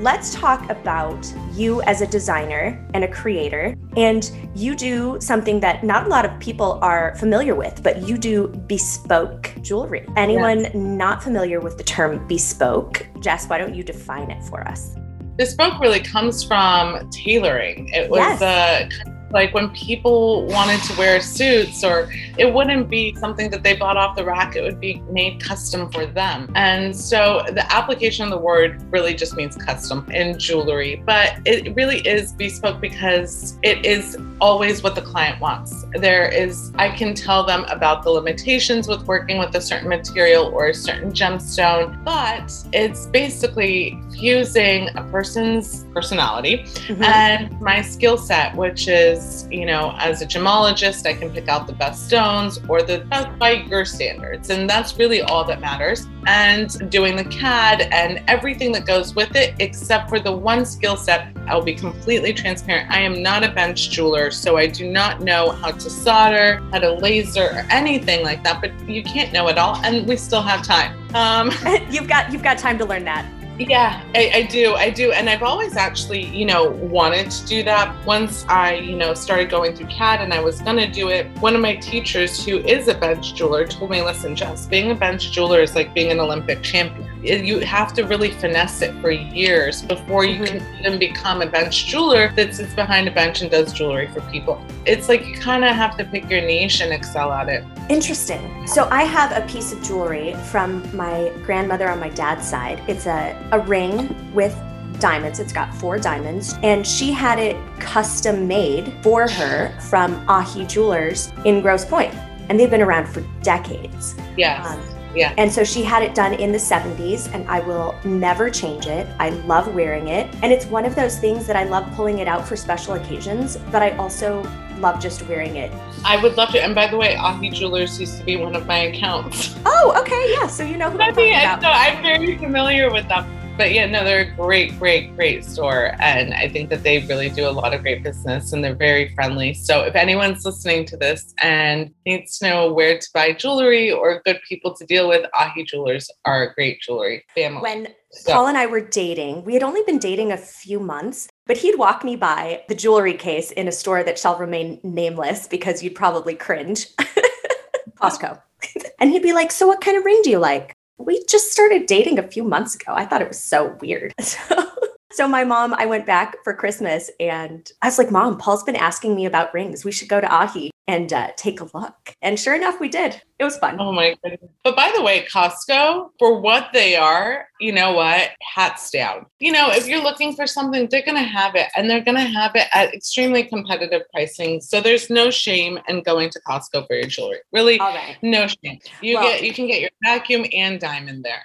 Let's 0.00 0.32
talk 0.34 0.70
about 0.70 1.26
you 1.52 1.82
as 1.82 2.02
a 2.02 2.06
designer 2.06 2.86
and 2.94 3.02
a 3.02 3.08
creator. 3.08 3.74
And 3.96 4.30
you 4.54 4.76
do 4.76 5.18
something 5.20 5.58
that 5.60 5.82
not 5.82 6.06
a 6.06 6.08
lot 6.08 6.24
of 6.24 6.38
people 6.38 6.78
are 6.82 7.16
familiar 7.16 7.56
with, 7.56 7.82
but 7.82 8.08
you 8.08 8.16
do 8.16 8.48
bespoke 8.68 9.52
jewelry. 9.60 10.06
Anyone 10.16 10.60
yes. 10.60 10.74
not 10.74 11.20
familiar 11.20 11.58
with 11.58 11.78
the 11.78 11.84
term 11.84 12.24
bespoke, 12.28 13.08
Jess, 13.20 13.48
why 13.48 13.58
don't 13.58 13.74
you 13.74 13.82
define 13.82 14.30
it 14.30 14.40
for 14.44 14.66
us? 14.68 14.94
Bespoke 15.36 15.80
really 15.80 16.00
comes 16.00 16.44
from 16.44 17.10
tailoring. 17.10 17.88
It 17.88 18.08
was 18.08 18.18
yes. 18.18 18.42
a 18.42 18.88
like 19.30 19.52
when 19.54 19.70
people 19.70 20.46
wanted 20.46 20.82
to 20.84 20.98
wear 20.98 21.20
suits, 21.20 21.84
or 21.84 22.10
it 22.36 22.52
wouldn't 22.52 22.88
be 22.88 23.14
something 23.16 23.50
that 23.50 23.62
they 23.62 23.76
bought 23.76 23.96
off 23.96 24.16
the 24.16 24.24
rack, 24.24 24.56
it 24.56 24.62
would 24.62 24.80
be 24.80 25.02
made 25.10 25.42
custom 25.42 25.90
for 25.90 26.06
them. 26.06 26.50
And 26.54 26.94
so 26.94 27.44
the 27.48 27.70
application 27.72 28.24
of 28.24 28.30
the 28.30 28.38
word 28.38 28.82
really 28.90 29.14
just 29.14 29.36
means 29.36 29.56
custom 29.56 30.08
in 30.10 30.38
jewelry, 30.38 31.02
but 31.06 31.38
it 31.44 31.74
really 31.76 31.98
is 32.00 32.32
bespoke 32.32 32.80
because 32.80 33.58
it 33.62 33.84
is 33.84 34.16
always 34.40 34.82
what 34.82 34.94
the 34.94 35.02
client 35.02 35.40
wants. 35.40 35.84
There 35.94 36.28
is, 36.30 36.72
I 36.76 36.90
can 36.90 37.14
tell 37.14 37.44
them 37.44 37.64
about 37.64 38.02
the 38.02 38.10
limitations 38.10 38.88
with 38.88 39.02
working 39.06 39.38
with 39.38 39.54
a 39.54 39.60
certain 39.60 39.88
material 39.88 40.46
or 40.46 40.68
a 40.68 40.74
certain 40.74 41.12
gemstone, 41.12 42.02
but 42.04 42.52
it's 42.72 43.06
basically 43.06 44.00
fusing 44.18 44.88
a 44.96 45.02
person's 45.10 45.84
personality 45.94 46.58
mm-hmm. 46.58 47.02
and 47.02 47.60
my 47.60 47.80
skill 47.80 48.16
set, 48.16 48.54
which 48.56 48.88
is 48.88 48.98
is, 49.08 49.48
you 49.50 49.66
know, 49.66 49.94
as 49.98 50.22
a 50.22 50.26
gemologist, 50.26 51.06
I 51.06 51.14
can 51.14 51.30
pick 51.30 51.48
out 51.48 51.66
the 51.66 51.72
best 51.72 52.06
stones 52.06 52.60
or 52.68 52.82
the 52.82 52.98
best 53.10 53.38
by 53.38 53.52
your 53.52 53.84
standards. 53.84 54.50
And 54.50 54.68
that's 54.68 54.96
really 54.98 55.22
all 55.22 55.44
that 55.44 55.60
matters. 55.60 56.06
And 56.26 56.90
doing 56.90 57.16
the 57.16 57.24
CAD 57.24 57.88
and 57.92 58.22
everything 58.28 58.72
that 58.72 58.86
goes 58.86 59.14
with 59.14 59.34
it, 59.34 59.54
except 59.58 60.08
for 60.08 60.20
the 60.20 60.32
one 60.32 60.64
skill 60.64 60.96
set, 60.96 61.34
I'll 61.46 61.62
be 61.62 61.74
completely 61.74 62.32
transparent. 62.32 62.90
I 62.90 63.00
am 63.00 63.22
not 63.22 63.42
a 63.42 63.50
bench 63.50 63.90
jeweler, 63.90 64.30
so 64.30 64.56
I 64.56 64.66
do 64.66 64.90
not 64.90 65.20
know 65.20 65.50
how 65.50 65.70
to 65.70 65.90
solder, 65.90 66.62
how 66.70 66.80
to 66.80 66.92
laser, 66.92 67.44
or 67.44 67.66
anything 67.70 68.22
like 68.22 68.42
that. 68.44 68.60
But 68.60 68.72
you 68.88 69.02
can't 69.02 69.32
know 69.32 69.48
it 69.48 69.56
all, 69.56 69.76
and 69.84 70.06
we 70.06 70.16
still 70.16 70.42
have 70.42 70.62
time. 70.62 70.92
Um, 71.14 71.50
you've 71.90 72.08
got 72.08 72.30
you've 72.30 72.42
got 72.42 72.58
time 72.58 72.76
to 72.78 72.84
learn 72.84 73.04
that. 73.04 73.24
Yeah, 73.58 74.04
I, 74.14 74.30
I, 74.34 74.42
do. 74.42 74.74
I 74.74 74.90
do. 74.90 75.12
And 75.12 75.28
I've 75.28 75.42
always 75.42 75.76
actually, 75.76 76.24
you 76.26 76.44
know, 76.44 76.70
wanted 76.70 77.30
to 77.30 77.46
do 77.46 77.62
that. 77.64 77.94
Once 78.06 78.44
I, 78.48 78.74
you 78.74 78.96
know, 78.96 79.14
started 79.14 79.50
going 79.50 79.74
through 79.74 79.86
CAD 79.86 80.20
and 80.20 80.32
I 80.32 80.40
was 80.40 80.60
going 80.60 80.76
to 80.76 80.86
do 80.86 81.08
it, 81.08 81.26
one 81.40 81.54
of 81.54 81.60
my 81.60 81.74
teachers 81.76 82.44
who 82.44 82.58
is 82.58 82.88
a 82.88 82.94
bench 82.94 83.34
jeweler 83.34 83.66
told 83.66 83.90
me, 83.90 84.02
listen, 84.02 84.36
Jess, 84.36 84.66
being 84.66 84.90
a 84.90 84.94
bench 84.94 85.32
jeweler 85.32 85.60
is 85.60 85.74
like 85.74 85.92
being 85.92 86.12
an 86.12 86.20
Olympic 86.20 86.62
champion 86.62 87.08
you 87.22 87.60
have 87.60 87.92
to 87.94 88.04
really 88.04 88.30
finesse 88.30 88.82
it 88.82 88.94
for 89.00 89.10
years 89.10 89.82
before 89.82 90.24
you 90.24 90.40
mm-hmm. 90.40 90.58
can 90.58 90.78
even 90.78 90.98
become 90.98 91.42
a 91.42 91.46
bench 91.46 91.86
jeweler 91.86 92.32
that 92.36 92.54
sits 92.54 92.74
behind 92.74 93.08
a 93.08 93.10
bench 93.10 93.42
and 93.42 93.50
does 93.50 93.72
jewelry 93.72 94.08
for 94.08 94.20
people. 94.30 94.62
It's 94.86 95.08
like 95.08 95.26
you 95.26 95.34
kind 95.34 95.64
of 95.64 95.74
have 95.74 95.96
to 95.98 96.04
pick 96.04 96.30
your 96.30 96.40
niche 96.40 96.80
and 96.80 96.92
excel 96.92 97.32
at 97.32 97.48
it. 97.48 97.64
Interesting. 97.88 98.66
So 98.66 98.88
I 98.90 99.02
have 99.02 99.32
a 99.32 99.46
piece 99.48 99.72
of 99.72 99.82
jewelry 99.82 100.34
from 100.50 100.84
my 100.96 101.32
grandmother 101.44 101.88
on 101.88 101.98
my 101.98 102.08
dad's 102.10 102.46
side. 102.46 102.82
It's 102.86 103.06
a, 103.06 103.47
a 103.52 103.60
ring 103.60 104.32
with 104.34 104.56
diamonds. 105.00 105.38
It's 105.38 105.52
got 105.52 105.74
four 105.74 105.98
diamonds. 105.98 106.54
And 106.62 106.86
she 106.86 107.12
had 107.12 107.38
it 107.38 107.56
custom 107.80 108.46
made 108.46 108.92
for 109.02 109.28
her 109.28 109.78
from 109.80 110.24
Ahee 110.26 110.68
Jewelers 110.68 111.32
in 111.44 111.60
Grosse 111.60 111.84
Pointe. 111.84 112.14
And 112.48 112.58
they've 112.58 112.70
been 112.70 112.82
around 112.82 113.06
for 113.06 113.22
decades. 113.42 114.16
Yes. 114.36 114.66
Um, 114.66 114.80
yeah. 115.14 115.34
And 115.36 115.50
so 115.50 115.64
she 115.64 115.82
had 115.82 116.02
it 116.02 116.14
done 116.14 116.34
in 116.34 116.52
the 116.52 116.58
70s, 116.58 117.32
and 117.34 117.48
I 117.48 117.60
will 117.60 117.98
never 118.04 118.50
change 118.50 118.86
it. 118.86 119.06
I 119.18 119.30
love 119.30 119.74
wearing 119.74 120.08
it. 120.08 120.32
And 120.42 120.52
it's 120.52 120.66
one 120.66 120.84
of 120.84 120.94
those 120.94 121.18
things 121.18 121.46
that 121.46 121.56
I 121.56 121.64
love 121.64 121.90
pulling 121.94 122.18
it 122.18 122.28
out 122.28 122.46
for 122.46 122.56
special 122.56 122.94
occasions, 122.94 123.56
but 123.72 123.82
I 123.82 123.96
also 123.96 124.42
love 124.78 125.00
just 125.00 125.26
wearing 125.26 125.56
it. 125.56 125.72
I 126.04 126.22
would 126.22 126.36
love 126.36 126.50
to. 126.50 126.62
And 126.62 126.74
by 126.74 126.86
the 126.86 126.96
way, 126.96 127.16
Ahee 127.16 127.52
Jewelers 127.52 127.98
used 127.98 128.18
to 128.18 128.24
be 128.24 128.36
one 128.36 128.54
of 128.54 128.66
my 128.66 128.78
accounts. 128.78 129.56
Oh, 129.66 129.94
okay. 129.98 130.32
Yeah. 130.32 130.46
So 130.46 130.62
you 130.62 130.76
know 130.76 130.90
who 130.90 131.00
I'm 131.00 131.14
talking 131.14 131.30
about. 131.34 131.62
So 131.62 131.68
I'm 131.68 132.02
very 132.02 132.38
familiar 132.38 132.92
with 132.92 133.08
them 133.08 133.37
but 133.58 133.72
yeah, 133.74 133.86
no, 133.86 134.04
they're 134.04 134.20
a 134.20 134.36
great, 134.36 134.78
great, 134.78 135.14
great 135.16 135.44
store. 135.44 135.92
And 135.98 136.32
I 136.32 136.48
think 136.48 136.70
that 136.70 136.84
they 136.84 137.00
really 137.00 137.28
do 137.28 137.48
a 137.48 137.50
lot 137.50 137.74
of 137.74 137.82
great 137.82 138.04
business 138.04 138.52
and 138.52 138.62
they're 138.62 138.76
very 138.76 139.12
friendly. 139.16 139.52
So 139.52 139.82
if 139.82 139.96
anyone's 139.96 140.44
listening 140.44 140.84
to 140.86 140.96
this 140.96 141.34
and 141.42 141.90
needs 142.06 142.38
to 142.38 142.48
know 142.48 142.72
where 142.72 142.96
to 142.96 143.08
buy 143.12 143.32
jewelry 143.32 143.90
or 143.90 144.22
good 144.24 144.38
people 144.48 144.74
to 144.76 144.86
deal 144.86 145.08
with, 145.08 145.26
Ahee 145.34 145.66
Jewelers 145.66 146.08
are 146.24 146.44
a 146.44 146.54
great 146.54 146.80
jewelry 146.80 147.24
family. 147.34 147.60
When 147.60 147.88
so. 148.12 148.32
Paul 148.32 148.46
and 148.46 148.56
I 148.56 148.66
were 148.66 148.80
dating, 148.80 149.44
we 149.44 149.54
had 149.54 149.64
only 149.64 149.82
been 149.82 149.98
dating 149.98 150.30
a 150.30 150.36
few 150.36 150.78
months, 150.78 151.28
but 151.46 151.56
he'd 151.56 151.76
walk 151.76 152.04
me 152.04 152.14
by 152.14 152.62
the 152.68 152.76
jewelry 152.76 153.14
case 153.14 153.50
in 153.50 153.66
a 153.66 153.72
store 153.72 154.04
that 154.04 154.20
shall 154.20 154.38
remain 154.38 154.80
nameless 154.84 155.48
because 155.48 155.82
you'd 155.82 155.96
probably 155.96 156.36
cringe. 156.36 156.86
Costco. 158.00 158.40
and 159.00 159.10
he'd 159.10 159.22
be 159.22 159.32
like, 159.32 159.50
So, 159.50 159.66
what 159.66 159.80
kind 159.80 159.96
of 159.96 160.04
ring 160.04 160.20
do 160.22 160.30
you 160.30 160.38
like? 160.38 160.77
We 160.98 161.24
just 161.24 161.52
started 161.52 161.86
dating 161.86 162.18
a 162.18 162.22
few 162.22 162.42
months 162.44 162.74
ago. 162.74 162.92
I 162.94 163.06
thought 163.06 163.22
it 163.22 163.28
was 163.28 163.38
so 163.38 163.76
weird. 163.80 164.14
So, 164.22 164.70
so 165.18 165.26
my 165.26 165.42
mom, 165.42 165.74
I 165.74 165.84
went 165.84 166.06
back 166.06 166.36
for 166.44 166.54
Christmas 166.54 167.10
and 167.18 167.68
I 167.82 167.88
was 167.88 167.98
like, 167.98 168.12
Mom, 168.12 168.38
Paul's 168.38 168.62
been 168.62 168.76
asking 168.76 169.16
me 169.16 169.26
about 169.26 169.52
rings. 169.52 169.84
We 169.84 169.90
should 169.90 170.08
go 170.08 170.20
to 170.20 170.28
Ahee 170.28 170.70
and 170.86 171.12
uh, 171.12 171.30
take 171.36 171.60
a 171.60 171.68
look. 171.74 172.14
And 172.22 172.38
sure 172.38 172.54
enough, 172.54 172.78
we 172.78 172.88
did. 172.88 173.20
It 173.40 173.42
was 173.42 173.56
fun. 173.56 173.78
Oh 173.80 173.90
my 173.90 174.16
goodness. 174.22 174.48
But 174.62 174.76
by 174.76 174.92
the 174.94 175.02
way, 175.02 175.26
Costco, 175.26 176.10
for 176.20 176.40
what 176.40 176.68
they 176.72 176.94
are, 176.94 177.48
you 177.58 177.72
know 177.72 177.94
what? 177.94 178.30
Hats 178.54 178.92
down. 178.92 179.26
You 179.40 179.50
know, 179.50 179.72
if 179.72 179.88
you're 179.88 180.02
looking 180.02 180.36
for 180.36 180.46
something, 180.46 180.86
they're 180.88 181.04
going 181.04 181.16
to 181.16 181.28
have 181.28 181.56
it 181.56 181.66
and 181.76 181.90
they're 181.90 182.04
going 182.04 182.16
to 182.16 182.22
have 182.22 182.52
it 182.54 182.68
at 182.72 182.94
extremely 182.94 183.42
competitive 183.42 184.02
pricing. 184.12 184.60
So 184.60 184.80
there's 184.80 185.10
no 185.10 185.32
shame 185.32 185.80
in 185.88 186.04
going 186.04 186.30
to 186.30 186.40
Costco 186.46 186.86
for 186.86 186.94
your 186.94 187.08
jewelry. 187.08 187.38
Really, 187.52 187.80
no 188.22 188.46
shame. 188.46 188.78
You 189.02 189.14
well, 189.14 189.24
get 189.24 189.42
you 189.42 189.52
can 189.52 189.66
get 189.66 189.80
your 189.80 189.90
vacuum 190.04 190.46
and 190.52 190.78
diamond 190.78 191.24
there. 191.24 191.42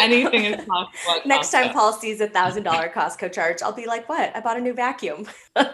Anything 0.00 0.44
is 0.44 0.64
possible. 0.64 1.20
Next 1.24 1.50
time 1.50 1.72
Paul 1.72 1.92
sees 1.92 2.20
a 2.20 2.28
thousand 2.28 2.62
dollar 2.62 2.88
Costco 2.88 3.32
charge, 3.32 3.62
I'll 3.62 3.72
be 3.72 3.86
like, 3.86 4.08
"What? 4.08 4.34
I 4.34 4.40
bought 4.40 4.56
a 4.56 4.60
new 4.60 4.74
vacuum." 4.74 5.26
Wait, 5.56 5.66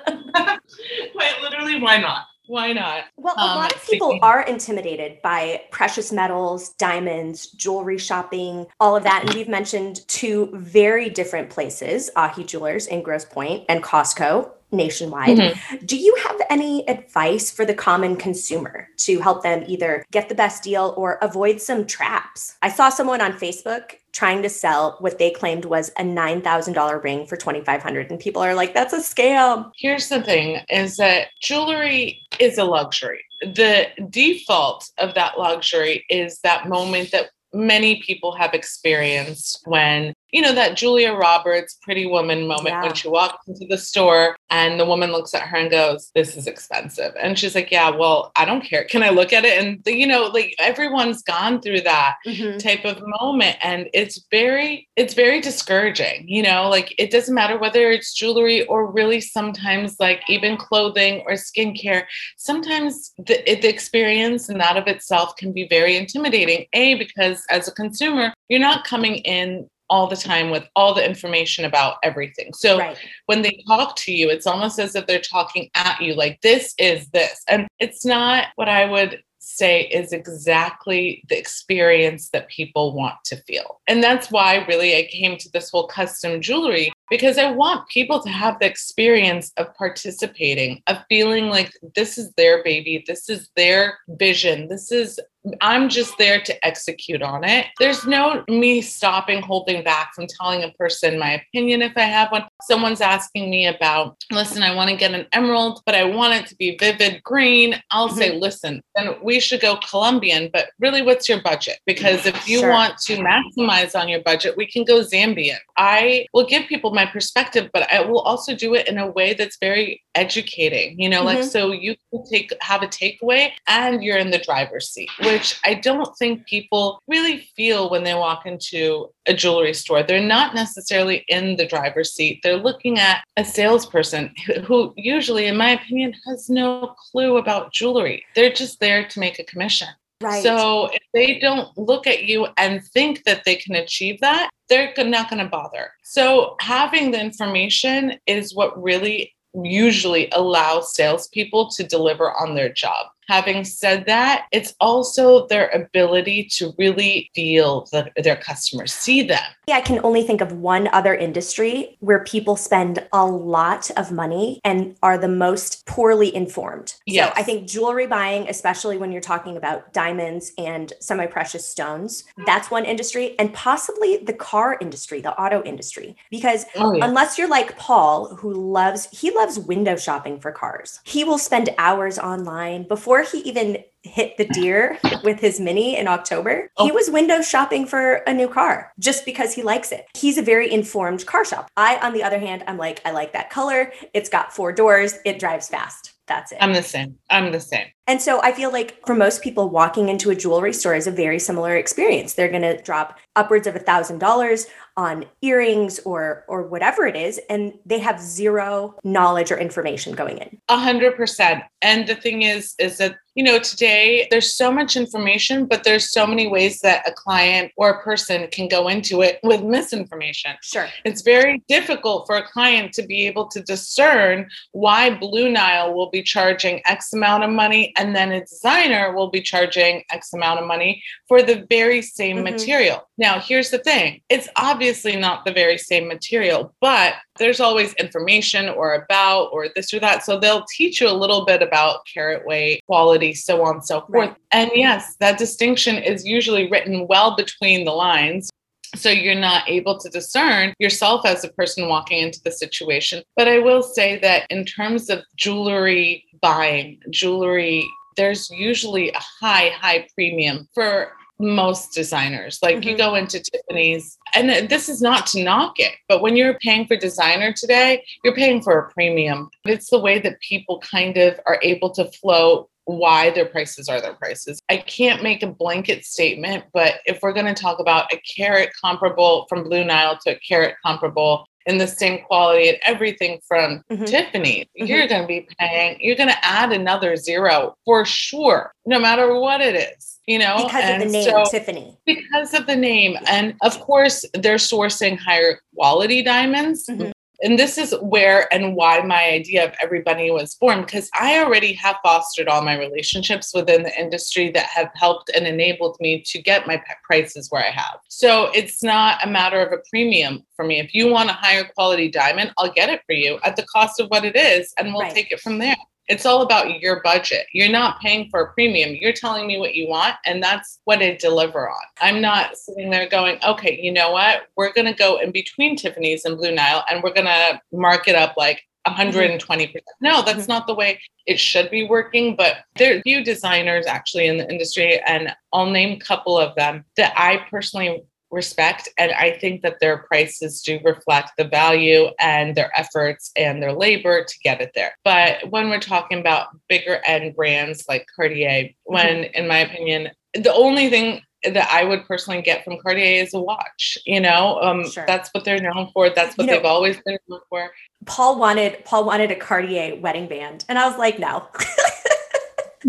literally, 1.43 1.81
why 1.81 1.99
not? 1.99 2.27
Why 2.51 2.73
not? 2.73 3.05
Well, 3.17 3.35
a 3.37 3.43
um, 3.43 3.57
lot 3.59 3.73
of 3.73 3.87
people 3.87 4.19
are 4.23 4.43
intimidated 4.43 5.23
by 5.23 5.63
precious 5.71 6.11
metals, 6.11 6.71
diamonds, 6.71 7.47
jewelry 7.53 7.97
shopping, 7.97 8.67
all 8.81 8.97
of 8.97 9.05
that. 9.05 9.23
And 9.25 9.35
we've 9.35 9.49
mentioned 9.49 10.01
two 10.09 10.51
very 10.55 11.09
different 11.09 11.49
places 11.49 12.11
Ahee 12.17 12.45
Jewelers 12.45 12.89
in 12.89 13.03
Grosse 13.03 13.25
Pointe 13.25 13.65
and 13.69 13.85
Costco 13.85 14.51
nationwide. 14.73 15.39
Mm-hmm. 15.39 15.87
Do 15.87 15.97
you 15.97 16.15
have 16.25 16.41
any 16.49 16.89
advice 16.89 17.51
for 17.51 17.65
the 17.65 17.75
common 17.75 18.17
consumer 18.17 18.89
to 18.99 19.21
help 19.21 19.43
them 19.43 19.65
either 19.67 20.05
get 20.11 20.29
the 20.29 20.35
best 20.35 20.63
deal 20.63 20.95
or 20.97 21.19
avoid 21.23 21.61
some 21.61 21.87
traps? 21.87 22.57
I 22.63 22.71
saw 22.71 22.89
someone 22.89 23.21
on 23.21 23.33
Facebook 23.33 23.97
trying 24.13 24.43
to 24.43 24.49
sell 24.49 24.97
what 25.01 25.19
they 25.19 25.31
claimed 25.31 25.65
was 25.65 25.91
a 25.91 26.03
$9,000 26.03 27.05
ring 27.05 27.27
for 27.27 27.37
2500 27.37 28.11
and 28.11 28.19
people 28.19 28.43
are 28.43 28.55
like 28.55 28.75
that's 28.75 28.93
a 28.93 28.99
scam. 28.99 29.71
Here's 29.77 30.09
the 30.09 30.23
thing 30.23 30.61
is 30.69 30.97
that 30.97 31.29
jewelry 31.41 32.21
is 32.39 32.59
a 32.59 32.65
luxury. 32.65 33.25
The 33.41 33.89
default 34.11 34.91
of 34.99 35.15
that 35.15 35.39
luxury 35.39 36.05
is 36.11 36.41
that 36.41 36.69
moment 36.69 37.13
that 37.13 37.31
many 37.53 38.03
people 38.03 38.35
have 38.35 38.55
experienced 38.55 39.63
when 39.67 40.15
you 40.33 40.41
know, 40.43 40.55
that 40.55 40.77
Julia 40.77 41.13
Roberts 41.13 41.79
pretty 41.83 42.07
woman 42.07 42.47
moment 42.47 42.69
Yeah. 42.69 42.83
when 42.83 42.95
she 42.95 43.09
walks 43.09 43.47
into 43.49 43.67
the 43.67 43.79
store 43.79 44.37
and 44.51 44.79
the 44.79 44.87
woman 44.87 45.13
looks 45.13 45.35
at 45.35 45.43
her 45.43 45.57
and 45.57 45.71
goes, 45.71 46.11
This 46.15 46.37
is 46.37 46.47
expensive. 46.47 47.13
And 47.21 47.39
she's 47.39 47.55
like, 47.55 47.71
Yeah, 47.71 47.91
well, 47.91 48.33
I 48.37 48.45
don't 48.45 48.63
care. 48.63 48.85
Can 48.85 49.03
I 49.03 49.11
look 49.11 49.33
at 49.33 49.45
it? 49.45 49.63
And, 49.63 49.81
you 49.87 50.07
know, 50.07 50.27
like 50.27 50.55
everyone's 50.59 51.23
gone 51.23 51.61
through 51.61 51.81
that 51.83 52.17
Mhm. 52.27 52.59
type 52.63 52.85
of 52.85 53.03
moment 53.21 53.57
and 53.63 53.89
it's 53.93 54.25
very 54.31 54.89
it's 54.97 55.15
very 55.15 55.41
discouraging 55.41 56.25
you 56.29 56.43
know 56.43 56.69
like 56.69 56.95
it 56.99 57.11
doesn't 57.11 57.35
matter 57.35 57.59
whether 57.59 57.91
it's 57.91 58.13
jewelry 58.15 58.65
or 58.67 58.91
really 58.91 59.21
sometimes 59.21 59.97
like 59.99 60.23
even 60.29 60.57
clothing 60.57 61.23
or 61.27 61.33
skincare 61.33 62.05
sometimes 62.37 63.13
the, 63.19 63.43
the 63.47 63.69
experience 63.69 64.49
and 64.49 64.61
that 64.61 64.77
of 64.77 64.87
itself 64.87 65.35
can 65.37 65.53
be 65.53 65.67
very 65.69 65.97
intimidating 65.97 66.67
a 66.75 66.95
because 66.97 67.45
as 67.51 67.69
a 67.69 67.73
consumer 67.73 68.33
you're 68.49 68.61
not 68.61 68.85
coming 68.85 69.17
in 69.17 69.69
all 69.91 70.07
the 70.07 70.17
time 70.17 70.51
with 70.51 70.65
all 70.75 70.95
the 70.95 71.05
information 71.05 71.65
about 71.65 71.97
everything 72.03 72.53
so 72.55 72.79
Right. 72.79 72.97
when 73.27 73.43
they 73.43 73.63
talk 73.67 73.97
to 73.97 74.13
you, 74.13 74.31
it's 74.31 74.47
almost 74.47 74.79
as 74.79 74.95
if 74.95 75.07
they're 75.07 75.21
talking 75.21 75.71
at 75.75 76.01
you, 76.01 76.15
like, 76.15 76.41
this 76.43 76.75
is 76.79 77.09
this. 77.09 77.43
And 77.49 77.67
it's 77.79 78.05
not 78.05 78.49
what 78.57 78.69
I 78.69 78.85
would 78.85 79.23
say 79.39 79.83
is 79.83 80.13
exactly 80.13 81.25
the 81.29 81.39
experience 81.39 82.29
that 82.31 82.49
people 82.49 82.95
want 82.95 83.17
to 83.25 83.37
feel. 83.49 83.81
And 83.89 84.03
that's 84.03 84.31
why 84.31 84.65
really 84.69 84.97
I 84.97 85.09
came 85.11 85.37
to 85.39 85.51
this 85.51 85.71
whole 85.71 85.87
custom 85.87 86.41
jewelry 86.41 86.93
because 87.09 87.39
I 87.39 87.51
want 87.51 87.89
people 87.89 88.21
to 88.23 88.29
have 88.29 88.59
the 88.61 88.67
experience 88.67 89.53
of 89.57 89.75
participating, 89.75 90.83
of 90.87 90.99
feeling 91.09 91.49
like 91.49 91.73
this 91.97 92.19
is 92.19 92.33
their 92.37 92.63
baby, 92.63 93.03
this 93.07 93.29
is 93.29 93.49
their 93.57 93.99
vision, 94.09 94.69
this 94.69 94.93
is 94.93 95.19
I'm 95.61 95.89
just 95.89 96.19
there 96.19 96.41
to 96.41 96.67
execute 96.67 97.23
on 97.23 97.45
it. 97.45 97.67
There's 97.79 98.07
no 98.07 98.45
me 98.49 98.83
stopping, 98.83 99.41
holding 99.41 99.83
back 99.83 100.15
from 100.15 100.27
telling 100.27 100.63
a 100.63 100.71
person 100.73 101.19
my 101.19 101.33
opinion 101.33 101.81
if 101.83 101.93
I 101.97 102.03
have 102.03 102.31
one. 102.31 102.45
Someone's 102.63 103.01
asking 103.01 103.51
me 103.51 103.67
about, 103.67 104.17
listen, 104.31 104.63
I 104.63 104.75
want 104.75 104.91
to 104.91 104.97
get 104.97 105.15
an 105.15 105.27
emerald, 105.33 105.81
but 105.87 105.95
I 105.95 106.05
want 106.05 106.35
it 106.35 106.47
to 106.49 106.57
be 106.57 106.77
vivid 106.79 107.23
green. 107.23 107.81
I'll 107.91 108.11
say, 108.11 108.39
listen, 108.39 108.83
then 108.95 109.15
we 109.23 109.41
should 109.41 109.61
go 109.61 109.77
Colombian, 109.77 110.51
but 110.53 110.71
really, 110.79 111.03
what's 111.03 111.29
your 111.29 111.41
budget? 111.41 111.79
Because 111.87 112.27
if 112.27 112.49
you 112.49 112.61
Sure. 112.61 112.71
want 112.71 112.99
to 112.99 113.17
maximize 113.17 113.99
on 113.99 114.09
your 114.09 114.21
budget, 114.21 114.57
we 114.57 114.67
can 114.67 114.85
go 114.85 115.01
Zambian. 115.01 115.57
I 115.79 116.27
will 116.35 116.47
give 116.47 116.67
people 116.67 116.93
my 116.93 117.07
perspective, 117.07 117.71
but 117.73 117.91
I 117.91 118.03
will 118.03 118.21
also 118.21 118.55
do 118.55 118.75
it 118.75 118.87
in 118.89 118.99
a 118.99 119.07
way 119.11 119.33
that's 119.33 119.57
very 119.61 120.03
educating, 120.15 121.01
you 121.01 121.09
know, 121.09 121.23
like 121.23 121.39
Mhm. 121.39 121.45
so 121.51 121.73
you 121.73 121.97
can 122.11 122.25
take 122.31 122.53
have 122.61 122.83
a 122.83 122.87
takeaway 122.87 123.53
and 123.67 124.03
you're 124.03 124.19
in 124.19 124.31
the 124.31 124.39
driver's 124.39 124.91
seat, 124.91 125.09
which 125.33 125.61
I 125.65 125.75
don't 125.75 126.17
think 126.19 126.47
people 126.47 127.01
really 127.09 127.49
feel 127.57 127.91
when 127.91 128.05
they 128.05 128.15
walk 128.15 128.47
into 128.47 129.11
a 129.27 129.35
jewelry 129.35 129.75
store. 129.75 130.03
They're 130.03 130.21
not 130.21 130.55
necessarily 130.55 131.25
in 131.29 131.57
the 131.57 131.67
driver's 131.67 132.13
seat. 132.13 132.41
They're 132.43 132.57
looking 132.57 132.99
at 132.99 133.23
a 133.37 133.45
salesperson 133.45 134.35
who, 134.65 134.93
usually, 134.97 135.47
in 135.47 135.57
my 135.57 135.71
opinion, 135.71 136.15
has 136.27 136.49
no 136.49 136.95
clue 137.11 137.37
about 137.37 137.73
jewelry. 137.73 138.25
They're 138.35 138.53
just 138.53 138.81
there 138.81 139.07
to 139.09 139.21
make 139.21 139.39
a 139.39 139.45
commission. 139.45 139.89
Right. 140.23 140.43
So 140.43 140.91
if 140.93 141.03
they 141.15 141.39
don't 141.39 141.77
look 141.79 142.07
at 142.07 142.25
you 142.25 142.49
and 142.59 142.85
think 142.85 143.25
that 143.25 143.45
they 143.45 143.57
can 143.57 143.75
achieve 143.75 144.21
that, 144.21 144.51
they're 144.69 144.93
not 144.99 145.31
going 145.31 145.43
to 145.43 145.49
bother. 145.49 145.93
So 146.03 146.57
having 146.61 147.11
the 147.11 147.21
information 147.21 148.19
is 148.27 148.55
what 148.55 148.81
really 148.81 149.35
usually 149.55 150.29
allows 150.31 150.95
salespeople 150.95 151.71
to 151.71 151.85
deliver 151.85 152.33
on 152.33 152.55
their 152.55 152.73
job. 152.73 153.07
Having 153.31 153.65
said 153.65 154.07
that, 154.07 154.47
it's 154.51 154.75
also 154.81 155.47
their 155.47 155.69
ability 155.69 156.49
to 156.57 156.75
really 156.79 157.31
feel 157.33 157.87
the, 157.93 158.11
their 158.17 158.35
customers, 158.35 158.93
see 158.93 159.23
them. 159.23 159.39
Yeah, 159.69 159.77
I 159.77 159.83
can 159.83 160.01
only 160.03 160.25
think 160.25 160.41
of 160.41 160.51
one 160.51 160.89
other 160.89 161.15
industry 161.15 161.97
where 162.01 162.25
people 162.25 162.57
spend 162.57 163.07
a 163.13 163.25
lot 163.25 163.89
of 163.97 164.11
money 164.11 164.61
and 164.65 164.97
are 165.01 165.17
the 165.17 165.29
most 165.29 165.87
poorly 165.87 166.35
informed. 166.35 166.95
Yes. 167.07 167.29
So 167.29 167.41
I 167.41 167.45
think 167.45 167.69
jewelry 167.69 168.09
buying, 168.09 168.49
especially 168.49 168.99
when 168.99 169.13
you're 169.13 169.21
talking 169.21 169.57
about 169.57 169.93
diamonds 169.93 170.51
and 170.59 170.93
semi 170.99 171.27
precious 171.27 171.65
stones, 171.69 172.25
that's 172.47 172.69
one 172.69 172.85
industry, 172.85 173.39
and 173.39 173.55
possibly 173.55 174.17
the 174.17 174.33
car 174.33 174.77
industry, 174.81 175.21
the 175.21 175.41
auto 175.41 175.63
industry. 175.63 176.17
Because 176.33 176.65
Oh, 176.75 176.95
yeah. 176.95 177.05
unless 177.05 177.39
you're 177.39 177.49
like 177.49 177.79
Paul, 177.79 178.35
who 178.35 178.53
loves, 178.53 179.07
he 179.13 179.31
loves 179.31 179.57
window 179.57 179.95
shopping 179.95 180.41
for 180.41 180.51
cars, 180.51 180.99
he 181.05 181.23
will 181.23 181.39
spend 181.39 181.69
hours 181.79 182.19
online 182.19 182.89
before 182.89 183.20
he 183.23 183.39
even 183.41 183.83
hit 184.03 184.37
the 184.39 184.47
deer 184.47 184.99
with 185.23 185.41
his 185.41 185.61
mini 185.61 185.97
in 185.97 186.09
October. 186.09 186.71
He 186.79 186.91
Oh. 186.91 186.95
was 186.95 187.11
window 187.11 187.43
shopping 187.43 187.87
for 187.87 188.15
a 188.27 188.33
new 188.33 188.49
car 188.49 188.93
just 188.99 189.25
because 189.25 189.53
he 189.55 189.63
likes 189.63 189.93
it. 189.93 190.07
He's 190.17 190.39
a 190.39 190.43
very 190.43 190.73
informed 190.73 191.27
car 191.27 191.45
shop. 191.45 191.69
I, 191.77 191.97
on 191.99 192.13
the 192.15 192.23
other 192.23 192.39
hand, 192.39 192.65
I'm 192.67 192.79
like, 192.79 193.01
I 193.05 193.11
like 193.11 193.33
that 193.33 193.51
color. 193.51 193.93
It's 194.15 194.29
got 194.31 194.55
four 194.55 194.73
doors. 194.73 195.19
It 195.25 195.39
drives 195.39 195.69
fast. 195.69 196.13
That's 196.27 196.53
it. 196.53 196.59
I'm 196.61 196.73
the 196.75 196.83
same. 196.83 197.17
I'm 197.29 197.51
the 197.51 197.59
same. 197.61 197.87
And 198.07 198.23
so 198.23 198.41
I 198.41 198.53
feel 198.53 198.71
like 198.73 199.05
for 199.05 199.17
most 199.17 199.43
people, 199.43 199.69
walking 199.69 200.09
into 200.09 200.31
a 200.31 200.35
jewelry 200.37 200.73
store 200.73 200.95
is 200.95 201.09
a 201.09 201.11
very 201.11 201.41
similar 201.41 201.77
experience. 201.77 202.35
They're 202.35 202.49
going 202.49 202.63
to 202.63 202.81
drop 202.83 203.19
upwards 203.35 203.67
of 203.67 203.75
a 203.75 203.81
thousand 203.81 204.19
dollars 204.21 204.67
on 204.97 205.25
earrings 205.43 205.99
or 206.01 206.45
or 206.47 206.63
whatever 206.69 207.05
it 207.07 207.17
is, 207.17 207.41
and 207.49 207.73
they 207.85 207.99
have 207.99 208.21
zero 208.21 208.95
knowledge 209.03 209.51
or 209.51 209.59
information 209.59 210.15
going 210.15 210.39
in. 210.39 210.59
A 210.69 210.77
hundred 210.79 211.17
percent. 211.17 211.65
And 211.83 212.07
the 212.07 212.15
thing 212.15 212.43
is, 212.43 212.75
is 212.79 212.99
that, 212.99 213.17
you 213.35 213.45
know, 213.45 213.59
today 213.59 214.27
there's 214.31 214.55
so 214.55 214.73
much 214.73 214.97
information, 214.97 215.67
but 215.67 215.85
there's 215.85 216.11
so 216.13 216.27
many 216.27 216.49
ways 216.49 216.81
that 216.81 217.09
a 217.09 217.13
client 217.13 217.71
or 217.77 217.91
a 217.91 218.03
person 218.03 218.49
can 218.49 218.67
go 218.69 218.89
into 218.89 219.23
it 219.23 219.39
with 219.43 219.63
misinformation. 219.63 220.53
Sure. 220.63 220.89
It's 221.05 221.23
very 221.23 221.63
difficult 221.69 222.27
for 222.27 222.37
a 222.37 222.43
client 222.47 222.93
to 222.95 223.03
be 223.03 223.27
able 223.27 223.47
to 223.49 223.61
discern 223.63 224.49
why 224.73 225.11
Blue 225.11 225.51
Nile 225.51 225.95
will 225.95 226.11
be 226.11 226.23
charging 226.23 226.81
X 226.87 227.13
amount 227.13 227.45
of 227.45 227.51
money 227.51 227.93
and 227.97 228.15
then 228.17 228.33
a 228.33 228.41
designer 228.41 229.15
will 229.15 229.31
be 229.31 229.41
charging 229.41 230.03
X 230.11 230.33
amount 230.33 230.61
of 230.61 230.67
money 230.67 231.03
for 231.29 231.43
the 231.43 231.65
very 231.71 232.03
same 232.03 232.39
Mhm. 232.39 232.43
material. 232.43 233.09
Now, 233.21 233.39
here's 233.39 233.69
the 233.69 233.79
thing 233.79 234.23
it's 234.31 234.49
obviously 234.57 235.15
not 235.15 235.45
the 235.45 235.53
very 235.53 235.77
same 235.77 236.09
material, 236.09 236.75
but 236.81 237.15
there's 237.39 237.61
always 237.61 237.93
information 237.95 238.71
or 238.71 238.95
about 238.95 239.51
or 239.53 239.69
this 239.77 239.93
or 239.93 240.01
that. 240.01 240.25
So 240.25 240.41
they'll 240.41 240.65
teach 240.75 241.03
you 241.03 241.09
a 241.09 241.13
little 241.13 241.45
bit 241.45 241.61
about 241.61 242.01
carat 242.13 242.47
weight, 242.47 242.83
quality, 242.87 243.35
so 243.35 243.63
on 243.63 243.75
and 243.75 243.85
so 243.85 244.01
forth. 244.01 244.11
Right. 244.11 244.37
And 244.53 244.71
yes, 244.75 245.17
that 245.21 245.37
distinction 245.37 245.97
is 245.97 246.25
usually 246.25 246.71
written 246.71 247.07
well 247.09 247.37
between 247.37 247.85
the 247.85 247.93
lines 247.93 248.51
so 248.97 249.09
you're 249.09 249.37
not 249.37 249.69
able 249.69 249.97
to 249.97 250.09
discern 250.09 250.75
yourself 250.81 251.25
as 251.25 251.45
a 251.45 251.53
person 251.53 251.89
walking 251.89 252.19
into 252.19 252.41
the 252.43 252.51
situation 252.51 253.23
but 253.37 253.47
i 253.47 253.57
will 253.57 253.85
say 253.85 254.19
that 254.19 254.51
in 254.51 254.65
terms 254.65 255.09
of 255.09 255.21
jewelry 255.37 256.25
buying 256.43 256.99
jewelry 257.09 257.87
there's 258.17 258.51
usually 258.51 259.13
a 259.13 259.21
high 259.41 259.69
high 259.69 260.09
premium 260.17 260.69
for 260.75 261.13
most 261.41 261.95
designers 261.95 262.59
like 262.63 262.85
you 262.85 262.95
Mhm. 262.95 262.99
go 262.99 263.15
into 263.15 263.41
tiffany's 263.41 264.19
and 264.35 264.69
this 264.69 264.89
is 264.91 265.01
not 265.01 265.27
to 265.29 265.43
knock 265.43 265.81
it 265.81 265.93
but 266.09 266.21
when 266.21 266.37
you're 266.37 266.59
paying 266.59 266.87
for 266.87 266.97
designer 266.97 267.51
today 267.53 268.05
you're 268.23 268.35
paying 268.35 268.61
for 268.61 268.79
a 268.79 268.91
premium 268.93 269.49
it's 269.65 269.89
the 269.91 269.99
way 269.99 270.19
that 270.19 270.39
people 270.41 270.79
kind 270.81 271.17
of 271.17 271.41
are 271.47 271.59
able 271.63 271.91
to 271.91 272.05
flow 272.05 272.69
why 272.85 273.31
their 273.31 273.47
prices 273.47 273.89
are 273.89 274.01
their 274.01 274.15
prices. 274.15 274.61
I 274.69 274.79
can't 274.79 275.23
make 275.23 275.45
a 275.45 275.47
blanket 275.47 276.05
statement, 276.05 276.65
but 276.73 276.95
if 277.07 277.21
we're 277.23 277.33
going 277.35 277.47
to 277.55 277.63
talk 277.63 277.79
about 277.79 278.13
a 278.13 278.17
carat 278.37 278.71
comparable 278.83 279.47
from 279.49 279.63
Blue 279.63 279.85
Nile 279.85 280.19
to 280.27 280.33
a 280.33 280.39
carat 280.41 280.75
comparable 280.85 281.47
in 281.67 281.79
the 281.79 281.87
same 281.87 282.25
quality 282.25 282.69
and 282.71 282.79
everything 282.85 283.39
from 283.47 283.85
Mhm. 283.93 284.07
Tiffany, 284.07 284.67
you're 284.75 285.07
going 285.07 285.21
to 285.23 285.29
be 285.29 285.47
paying, 285.61 285.99
you're 286.01 286.17
going 286.17 286.31
to 286.31 286.45
add 286.45 286.73
another 286.73 287.15
zero 287.17 287.77
for 287.85 288.05
sure, 288.05 288.73
no 288.87 288.99
matter 288.99 289.39
what 289.39 289.61
it 289.61 289.77
is, 289.77 290.19
you 290.31 290.39
know? 290.39 290.57
Because 290.65 290.91
of 290.95 290.99
the 291.01 291.07
name 291.19 291.25
so- 291.31 291.45
Tiffany. 291.51 291.97
because 292.07 292.55
of 292.55 292.67
the 292.67 292.77
name. 292.77 293.17
And 293.27 293.55
of 293.63 293.81
course, 293.81 294.25
they're 294.35 294.57
sourcing 294.73 295.19
higher 295.19 295.61
quality 295.75 296.23
diamonds. 296.23 296.87
Mhm. 296.89 297.11
And 297.43 297.59
this 297.59 297.79
is 297.79 297.95
where 298.03 298.53
and 298.53 298.77
why 298.77 299.01
my 299.01 299.25
idea 299.41 299.65
of 299.65 299.73
everybody 299.83 300.31
was 300.31 300.55
born 300.57 300.83
because 300.83 301.09
I 301.19 301.39
already 301.43 301.73
have 301.73 301.97
fostered 302.05 302.49
all 302.49 302.61
my 302.63 302.77
relationships 302.79 303.55
within 303.55 303.83
the 303.83 303.99
industry 303.99 304.51
that 304.51 304.67
have 304.67 304.91
helped 304.95 305.31
and 305.35 305.47
enabled 305.47 305.97
me 306.01 306.23
to 306.27 306.37
get 306.51 306.67
my 306.67 306.77
prices 307.03 307.51
where 307.51 307.65
I 307.65 307.71
have. 307.71 307.97
So 308.11 308.51
it's 308.55 308.83
not 308.83 309.27
a 309.27 309.31
matter 309.31 309.61
of 309.67 309.73
a 309.73 309.79
premium 309.91 310.45
for 310.55 310.67
me. 310.67 310.81
If 310.81 310.95
you 310.95 311.09
want 311.09 311.31
a 311.31 311.33
higher 311.33 311.65
quality 311.75 312.09
diamond, 312.11 312.53
I'll 312.59 312.71
get 312.81 312.91
it 312.91 313.01
for 313.07 313.15
you 313.15 313.41
at 313.43 313.57
the 313.57 313.65
cost 313.75 313.99
of 314.01 314.09
what 314.09 314.25
it 314.27 314.37
is, 314.37 314.75
and 314.77 314.93
we'll 314.93 315.05
Right. 315.05 315.15
take 315.15 315.33
it 315.33 315.41
from 315.41 315.57
there. 315.59 315.77
It's 316.11 316.27
all 316.27 316.43
about 316.43 316.81
your 316.81 317.01
budget. 317.03 317.47
You're 317.53 317.69
not 317.71 318.01
paying 318.01 318.29
for 318.31 318.41
a 318.41 318.53
premium. 318.53 318.97
You're 319.01 319.13
telling 319.13 319.47
me 319.47 319.61
what 319.61 319.77
you 319.77 319.87
want, 319.87 320.17
and 320.27 320.43
that's 320.43 320.81
what 320.85 320.99
I 320.99 321.15
deliver 321.15 321.71
on. 321.71 321.77
I'm 322.01 322.21
not 322.21 322.57
sitting 322.57 322.91
there 322.91 323.09
going, 323.09 323.39
okay, 323.47 323.79
you 323.81 323.93
know 323.93 324.11
what? 324.11 324.49
We're 324.57 324.73
going 324.73 324.89
to 324.89 324.93
go 324.93 325.21
in 325.21 325.31
between 325.31 325.77
Tiffany's 325.77 326.25
and 326.25 326.37
Blue 326.37 326.51
Nile, 326.51 326.85
and 326.91 327.01
we're 327.01 327.15
going 327.15 327.29
to 327.29 327.61
mark 327.73 328.09
it 328.09 328.17
up 328.17 328.35
like 328.37 328.61
120%. 328.89 329.77
No, 330.01 330.23
that's 330.23 330.47
Mhm. 330.47 330.49
not 330.49 330.67
the 330.67 330.75
way 330.75 331.01
it 331.27 331.39
should 331.39 331.71
be 331.71 331.85
working. 331.87 332.35
But 332.35 332.65
there 332.77 332.93
are 332.95 332.99
a 332.99 333.03
few 333.03 333.23
designers 333.23 333.87
actually 333.87 334.27
in 334.27 334.37
the 334.39 334.51
industry, 334.51 334.99
and 335.07 335.33
I'll 335.53 335.67
name 335.71 335.93
a 335.93 336.05
couple 336.05 336.37
of 336.37 336.57
them 336.57 336.85
that 336.97 337.13
I 337.17 337.47
personally 337.49 338.03
respect. 338.31 338.89
And 338.99 339.13
I 339.13 339.33
think 339.33 339.63
that 339.63 339.81
their 339.81 339.99
prices 339.99 340.63
do 340.63 340.79
reflect 340.85 341.33
the 341.37 341.45
value 341.45 342.09
and 342.21 342.55
their 342.55 342.71
efforts 342.79 343.31
and 343.37 343.63
their 343.63 343.73
labor 343.73 344.25
to 344.25 344.39
get 344.43 344.61
it 344.61 344.73
there. 344.75 344.93
But 345.05 345.51
when 345.51 345.69
we're 345.69 345.81
talking 345.81 346.21
about 346.21 346.49
bigger 346.69 347.01
end 347.05 347.35
brands 347.35 347.85
like 347.89 348.07
Cartier, 348.15 348.71
when, 348.85 349.25
mm-hmm. 349.25 349.35
in 349.35 349.49
my 349.49 349.59
opinion, 349.59 350.11
the 350.35 350.53
only 350.53 350.89
thing 350.91 351.23
that 351.43 351.69
I 351.73 351.85
would 351.85 352.05
personally 352.05 352.43
get 352.43 352.65
from 352.65 352.79
Cartier 352.79 353.23
is 353.23 353.35
a 353.35 353.41
watch. 353.41 353.97
You 354.05 354.21
know, 354.21 354.61
um, 354.61 354.89
sure. 354.89 355.05
that's 355.07 355.31
what 355.31 355.45
they're 355.45 355.61
known 355.61 355.91
for. 355.93 356.11
That's 356.11 356.37
what 356.37 356.47
you 356.47 356.55
they've 356.55 356.65
always 356.65 357.01
been 357.05 357.19
known 357.29 357.41
for. 357.49 357.71
Paul 358.05 358.39
wanted 358.39 358.85
Paul 358.85 359.05
wanted 359.05 359.31
a 359.31 359.37
Cartier 359.37 359.97
wedding 359.97 360.29
band, 360.29 360.65
and 360.69 360.79
I 360.79 360.87
was 360.89 360.99
like, 360.99 361.19
no. 361.19 361.49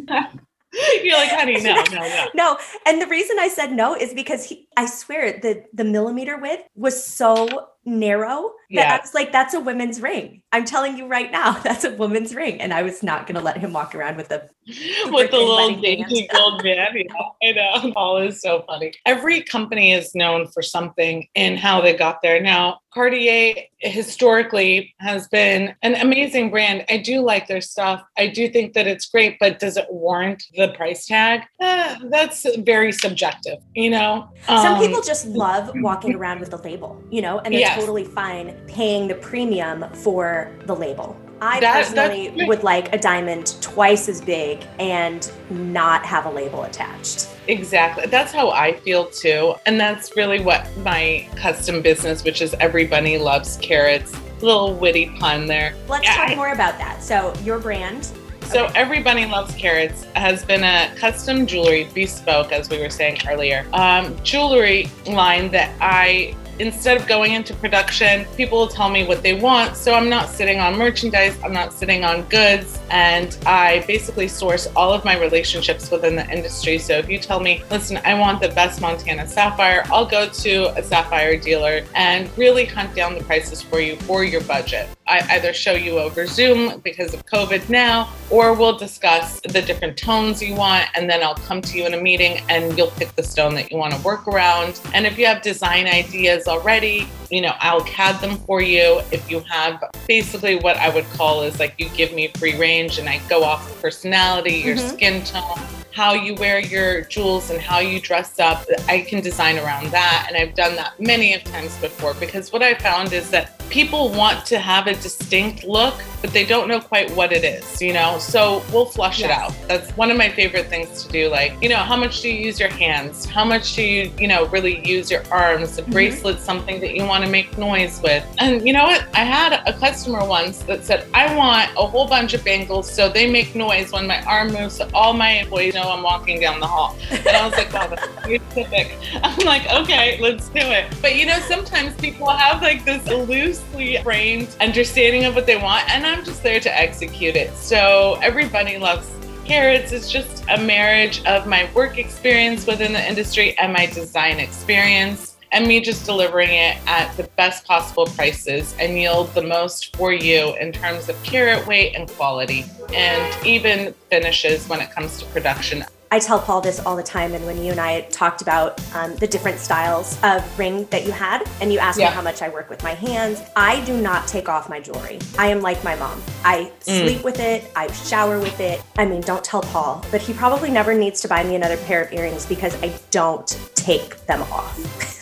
You're 1.04 1.18
like, 1.18 1.30
honey, 1.30 1.60
no, 1.62 1.76
no, 1.92 2.00
no. 2.00 2.28
no. 2.34 2.58
And 2.86 3.02
the 3.02 3.08
reason 3.08 3.38
I 3.40 3.50
said 3.50 3.72
no 3.74 3.96
is 3.96 4.14
because 4.14 4.46
he, 4.46 4.68
I 4.78 4.86
swear 4.86 5.40
the 5.42 5.66
the 5.74 5.84
millimeter 5.84 6.38
width 6.38 6.64
was 6.76 7.04
so 7.04 7.48
narrow 7.86 8.52
that 8.74 8.88
yeah. 8.88 8.96
I 8.96 9.02
was 9.02 9.14
like, 9.14 9.32
that's 9.32 9.54
a 9.54 9.60
woman's 9.60 10.02
ring. 10.02 10.42
I'm 10.54 10.64
telling 10.64 10.98
you 10.98 11.08
right 11.08 11.32
now, 11.32 11.52
that's 11.64 11.84
a 11.84 11.92
woman's 11.92 12.34
ring. 12.34 12.62
And 12.62 12.74
I 12.74 12.84
was 12.84 13.04
not 13.04 13.28
gonna 13.28 13.42
let 13.42 13.58
him 13.58 13.74
walk 13.74 13.96
around 13.96 14.18
with 14.18 14.32
a 14.32 14.50
with 15.08 15.32
the 15.32 15.38
little 15.38 15.82
dainty 15.82 16.28
gold 16.32 16.64
band. 16.64 16.96
Yeah, 16.96 17.10
I 17.44 17.52
know. 17.82 17.92
Paul 17.92 18.18
is 18.18 18.42
so 18.42 18.64
funny. 18.68 18.94
Every 19.06 19.42
company 19.42 19.92
is 19.92 20.16
known 20.16 20.48
for 20.48 20.62
something 20.62 21.28
and 21.36 21.60
how 21.60 21.82
they 21.82 21.94
got 21.94 22.22
there. 22.22 22.40
Now, 22.42 22.80
Cartier 22.94 23.56
historically 23.80 24.94
has 25.00 25.28
been 25.30 25.74
an 25.82 25.96
amazing 25.96 26.52
brand. 26.52 26.86
I 26.90 26.98
do 26.98 27.22
like 27.22 27.48
their 27.48 27.62
stuff. 27.62 28.04
I 28.18 28.28
do 28.28 28.50
think 28.50 28.74
that 28.74 28.86
it's 28.86 29.08
great, 29.08 29.38
but 29.40 29.60
does 29.60 29.78
it 29.78 29.88
warrant 29.90 30.44
the 30.56 30.70
price 30.70 31.08
tag? 31.08 31.42
Eh, 31.60 31.98
that's 32.10 32.46
very 32.58 32.92
subjective, 32.92 33.60
you 33.74 33.90
know? 33.90 34.30
Some 34.46 34.76
um, 34.76 34.80
people 34.80 35.02
just 35.02 35.26
love 35.26 35.72
walking 35.76 36.14
around 36.16 36.42
with 36.42 36.52
the 36.52 36.58
label, 36.58 37.02
you 37.10 37.22
know, 37.22 37.40
and 37.40 37.54
they're 37.54 37.71
yes. 37.72 37.80
totally 37.80 38.04
fine 38.04 38.56
paying 38.68 39.08
the 39.08 39.16
premium 39.16 39.86
for 39.94 40.52
the 40.66 40.76
label. 40.76 41.20
I 41.42 41.60
that, 41.60 41.88
personally 41.88 42.46
would 42.46 42.62
like 42.62 42.94
a 42.94 43.00
diamond 43.00 43.56
twice 43.62 44.08
as 44.08 44.22
big 44.22 44.64
and 44.78 45.30
not 45.50 46.06
have 46.06 46.28
a 46.28 46.30
label 46.30 46.64
attached. 46.64 47.30
Exactly. 47.48 48.06
That's 48.06 48.32
how 48.32 48.52
I 48.52 48.74
feel 48.82 49.10
too. 49.10 49.56
And 49.66 49.80
that's 49.80 50.16
really 50.16 50.40
what 50.40 50.70
my 50.78 51.28
custom 51.36 51.82
business, 51.82 52.24
which 52.24 52.44
is 52.44 52.54
Everybody 52.60 53.18
Loves 53.18 53.58
Carats, 53.58 54.16
little 54.44 54.76
witty 54.76 55.08
pun 55.20 55.48
there. 55.48 55.74
Let's 55.88 56.04
yeah, 56.04 56.16
talk 56.16 56.30
I, 56.30 56.36
more 56.36 56.54
about 56.54 56.78
that. 56.78 57.02
So, 57.02 57.34
your 57.44 57.58
brand. 57.58 58.12
So, 58.44 58.66
okay. 58.66 58.80
Everybody 58.80 59.26
Loves 59.26 59.56
Carats 59.56 60.04
has 60.16 60.46
been 60.46 60.64
a 60.64 60.94
custom 60.96 61.48
jewelry, 61.48 61.88
bespoke, 61.94 62.52
as 62.52 62.70
we 62.70 62.80
were 62.80 62.90
saying 62.90 63.20
earlier, 63.28 63.66
um, 63.74 64.16
jewelry 64.24 64.92
line 65.08 65.50
that 65.52 65.74
I 65.82 66.36
instead 66.62 66.96
of 66.96 67.08
going 67.08 67.34
into 67.34 67.56
production, 67.56 68.26
people 68.38 68.60
will 68.60 68.68
tell 68.68 68.90
me 68.90 69.04
what 69.04 69.24
they 69.24 69.34
want. 69.34 69.76
So 69.76 69.94
I'm 69.94 70.10
not 70.10 70.30
sitting 70.30 70.60
on 70.60 70.78
merchandise, 70.78 71.36
I'm 71.44 71.54
not 71.54 71.74
sitting 71.74 72.04
on 72.04 72.22
goods, 72.24 72.80
and 72.92 73.36
I 73.46 73.84
basically 73.88 74.28
source 74.28 74.68
all 74.76 74.94
of 74.94 75.04
my 75.04 75.20
relationships 75.20 75.90
within 75.90 76.16
the 76.16 76.30
industry. 76.30 76.78
So 76.78 76.94
if 76.94 77.10
you 77.10 77.18
tell 77.18 77.40
me, 77.40 77.64
listen, 77.72 78.00
I 78.06 78.14
want 78.14 78.42
the 78.42 78.50
best 78.50 78.80
Montana 78.80 79.28
sapphire, 79.28 79.84
I'll 79.88 80.06
go 80.06 80.30
to 80.30 80.78
a 80.78 80.84
sapphire 80.84 81.36
dealer 81.36 81.84
and 81.96 82.30
really 82.38 82.66
hunt 82.66 82.94
down 82.96 83.16
the 83.16 83.24
prices 83.24 83.62
for 83.62 83.80
you 83.80 83.96
for 83.96 84.24
your 84.24 84.42
budget. 84.42 84.88
I 85.12 85.26
either 85.32 85.52
show 85.52 85.74
you 85.74 86.00
over 86.00 86.26
Zoom 86.26 86.80
because 86.80 87.14
of 87.14 87.26
COVID 87.26 87.70
now, 87.70 88.10
or 88.30 88.54
we'll 88.54 88.78
discuss 88.78 89.42
the 89.42 89.62
different 89.62 89.98
tones 89.98 90.42
you 90.42 90.56
want, 90.56 90.86
and 90.96 91.10
then 91.10 91.22
I'll 91.22 91.36
come 91.36 91.62
to 91.64 91.78
you 91.78 91.86
in 91.86 91.94
a 91.94 92.02
meeting 92.02 92.42
and 92.48 92.78
you'll 92.78 92.92
pick 92.92 93.14
the 93.18 93.24
stone 93.24 93.54
that 93.56 93.72
you 93.72 93.78
want 93.78 93.94
to 93.94 94.02
work 94.04 94.26
around. 94.26 94.80
And 94.94 95.06
if 95.06 95.18
you 95.18 95.26
have 95.26 95.42
design 95.42 95.86
ideas 95.86 96.48
already, 96.48 97.10
you 97.30 97.42
know, 97.42 97.54
I'll 97.60 97.82
CAD 97.82 98.22
them 98.22 98.38
for 98.38 98.62
you. 98.62 99.02
If 99.12 99.30
you 99.30 99.42
have 99.42 99.84
basically 100.08 100.56
what 100.56 100.78
I 100.78 100.88
would 100.96 101.06
call 101.10 101.44
is 101.44 101.60
like 101.60 101.76
you 101.78 101.90
give 101.90 102.14
me 102.14 102.30
free 102.38 102.58
range 102.58 102.98
and 102.98 103.10
I 103.10 103.20
go 103.28 103.44
off 103.44 103.82
personality, 103.82 104.54
your 104.54 104.78
mm-hmm. 104.78 104.96
skin 104.96 105.24
tone 105.26 105.81
how 105.94 106.14
you 106.14 106.36
wear 106.36 106.60
your 106.60 107.02
jewels 107.02 107.50
and 107.50 107.60
how 107.60 107.80
you 107.80 108.00
dress 108.00 108.40
up. 108.40 108.66
I 108.88 109.02
can 109.02 109.22
design 109.22 109.58
around 109.58 109.92
that. 109.92 110.26
And 110.28 110.38
I've 110.38 110.56
done 110.56 110.76
that 110.76 111.00
many 111.00 111.34
of 111.34 111.44
times 111.44 111.76
before 111.78 112.14
because 112.16 112.52
what 112.52 112.64
I 112.64 112.74
found 112.76 113.14
is 113.14 113.30
that 113.32 113.58
people 113.70 114.10
want 114.10 114.46
to 114.46 114.60
have 114.60 114.88
a 114.88 114.94
distinct 114.96 115.64
look, 115.64 115.96
but 116.22 116.32
they 116.32 116.46
don't 116.46 116.68
know 116.68 116.80
quite 116.80 117.10
what 117.16 117.32
it 117.32 117.44
is, 117.44 117.82
you 117.82 117.94
know? 117.94 118.18
So 118.20 118.64
we'll 118.72 118.86
flush 118.86 119.22
yes. 119.22 119.30
it 119.30 119.32
out. 119.32 119.68
That's 119.68 119.92
one 119.98 120.12
of 120.12 120.18
my 120.18 120.30
favorite 120.30 120.68
things 120.68 121.04
to 121.04 121.12
do. 121.12 121.30
Like, 121.30 121.54
you 121.62 121.70
know, 121.70 121.78
how 121.78 121.96
much 121.96 122.22
do 122.22 122.30
you 122.30 122.46
use 122.46 122.60
your 122.60 122.70
hands? 122.70 123.26
How 123.26 123.46
much 123.46 123.76
do 123.76 123.82
you, 123.82 124.12
you 124.18 124.28
know, 124.28 124.46
really 124.48 124.86
use 124.88 125.10
your 125.10 125.24
arms? 125.32 125.78
A 125.78 125.82
mm-hmm. 125.82 125.92
bracelet's 125.92 126.44
something 126.44 126.82
that 126.82 126.96
you 126.96 127.06
want 127.06 127.24
to 127.24 127.30
make 127.30 127.58
noise 127.58 128.02
with. 128.02 128.26
And 128.40 128.66
you 128.68 128.74
know 128.74 128.84
what? 128.84 129.08
I 129.14 129.24
had 129.24 129.62
a 129.66 129.74
customer 129.80 130.26
once 130.26 130.60
that 130.64 130.84
said, 130.84 131.08
I 131.14 131.34
want 131.36 131.72
a 131.78 131.86
whole 131.86 132.08
bunch 132.08 132.34
of 132.34 132.44
bangles 132.44 132.92
so 132.92 133.08
they 133.08 133.30
make 133.30 133.56
noise 133.56 133.92
when 133.92 134.06
my 134.06 134.22
arm 134.24 134.52
moves 134.52 134.76
so 134.76 134.90
all 134.94 135.14
my 135.14 135.32
employees 135.32 135.76
know 135.82 135.92
I'm 135.92 136.04
walking 136.04 136.40
down 136.40 136.60
the 136.60 136.68
hall. 136.68 136.98
And 137.10 137.28
I 137.30 137.46
was 137.46 137.54
like, 137.54 137.74
wow, 137.74 137.88
that's 137.88 138.04
specific. 138.24 138.98
I'm 139.24 139.46
like, 139.46 139.70
okay, 139.72 140.20
let's 140.22 140.50
do 140.50 140.60
it. 140.60 140.94
But 141.02 141.16
you 141.16 141.26
know, 141.26 141.40
sometimes 141.40 141.96
people 141.96 142.30
have 142.30 142.62
like 142.62 142.86
this 142.86 143.06
loosely 143.08 143.98
framed 144.04 144.56
understanding 144.60 145.26
of 145.26 145.36
what 145.36 145.46
they 145.46 145.58
want, 145.58 145.90
and 145.90 146.06
I'm 146.06 146.24
just 146.24 146.44
there 146.44 146.60
to 146.60 146.80
execute 146.80 147.36
it. 147.36 147.56
So 147.56 148.20
everybody 148.22 148.78
loves 148.78 149.10
Carats 149.46 149.92
is 149.92 150.10
just 150.10 150.46
a 150.50 150.58
marriage 150.58 151.26
of 151.26 151.48
my 151.48 151.70
work 151.74 151.98
experience 151.98 152.68
within 152.68 152.94
the 152.94 153.06
industry 153.08 153.58
and 153.58 153.74
my 153.74 153.88
design 153.88 154.40
experience 154.40 155.31
and 155.52 155.68
me 155.68 155.82
just 155.82 156.06
delivering 156.06 156.52
it 156.52 156.78
at 156.88 157.16
the 157.18 157.24
best 157.36 157.66
possible 157.66 158.06
prices 158.06 158.76
and 158.80 158.98
yield 158.98 159.34
the 159.34 159.42
most 159.42 159.96
for 159.96 160.14
you 160.14 160.56
in 160.58 160.72
terms 160.72 161.10
of 161.10 161.22
carat 161.24 161.66
weight 161.68 161.94
and 161.96 162.10
quality 162.10 162.66
and 162.94 163.46
even 163.46 163.94
finishes 164.10 164.68
when 164.68 164.80
it 164.80 164.92
comes 164.92 165.20
to 165.20 165.26
production. 165.26 165.84
I 166.14 166.20
tell 166.20 166.40
Paul 166.40 166.60
this 166.60 166.82
all 166.82 166.98
the 166.98 167.04
time, 167.04 167.34
and 167.34 167.46
when 167.46 167.64
you 167.64 167.72
and 167.72 167.80
I 167.80 168.02
talked 168.02 168.42
about 168.42 168.82
um, 168.94 169.16
the 169.16 169.28
different 169.28 169.60
styles 169.60 170.20
of 170.24 170.60
ring 170.60 170.84
that 170.88 171.06
you 171.06 171.14
had, 171.14 171.50
and 171.62 171.72
you 171.72 171.80
asked 171.80 171.98
yeah. 171.98 172.10
me 172.10 172.16
how 172.16 172.22
much 172.22 172.42
I 172.42 172.50
work 172.50 172.70
with 172.70 172.84
my 172.84 172.94
hands, 172.94 173.42
I 173.56 173.80
do 173.86 173.96
not 173.96 174.28
take 174.28 174.50
off 174.50 174.68
my 174.68 174.82
jewelry. 174.82 175.20
I 175.40 175.48
am 175.48 175.62
like 175.62 175.82
my 175.86 175.96
mom. 175.96 176.22
I 176.44 176.70
mm. 176.82 176.84
sleep 176.84 177.24
with 177.24 177.40
it, 177.40 177.72
I 177.78 177.90
shower 177.94 178.40
with 178.40 178.60
it. 178.60 178.84
I 178.98 179.06
mean, 179.06 179.22
don't 179.22 179.42
tell 179.42 179.62
Paul, 179.62 180.06
but 180.12 180.20
he 180.20 180.34
probably 180.34 180.70
never 180.70 180.94
needs 180.94 181.22
to 181.22 181.30
buy 181.30 181.46
me 181.46 181.56
another 181.56 181.78
pair 181.78 182.04
of 182.04 182.12
earrings 182.12 182.46
because 182.46 182.76
I 182.84 182.94
don't 183.12 183.48
take 183.76 184.18
them 184.26 184.42
off. 184.42 185.18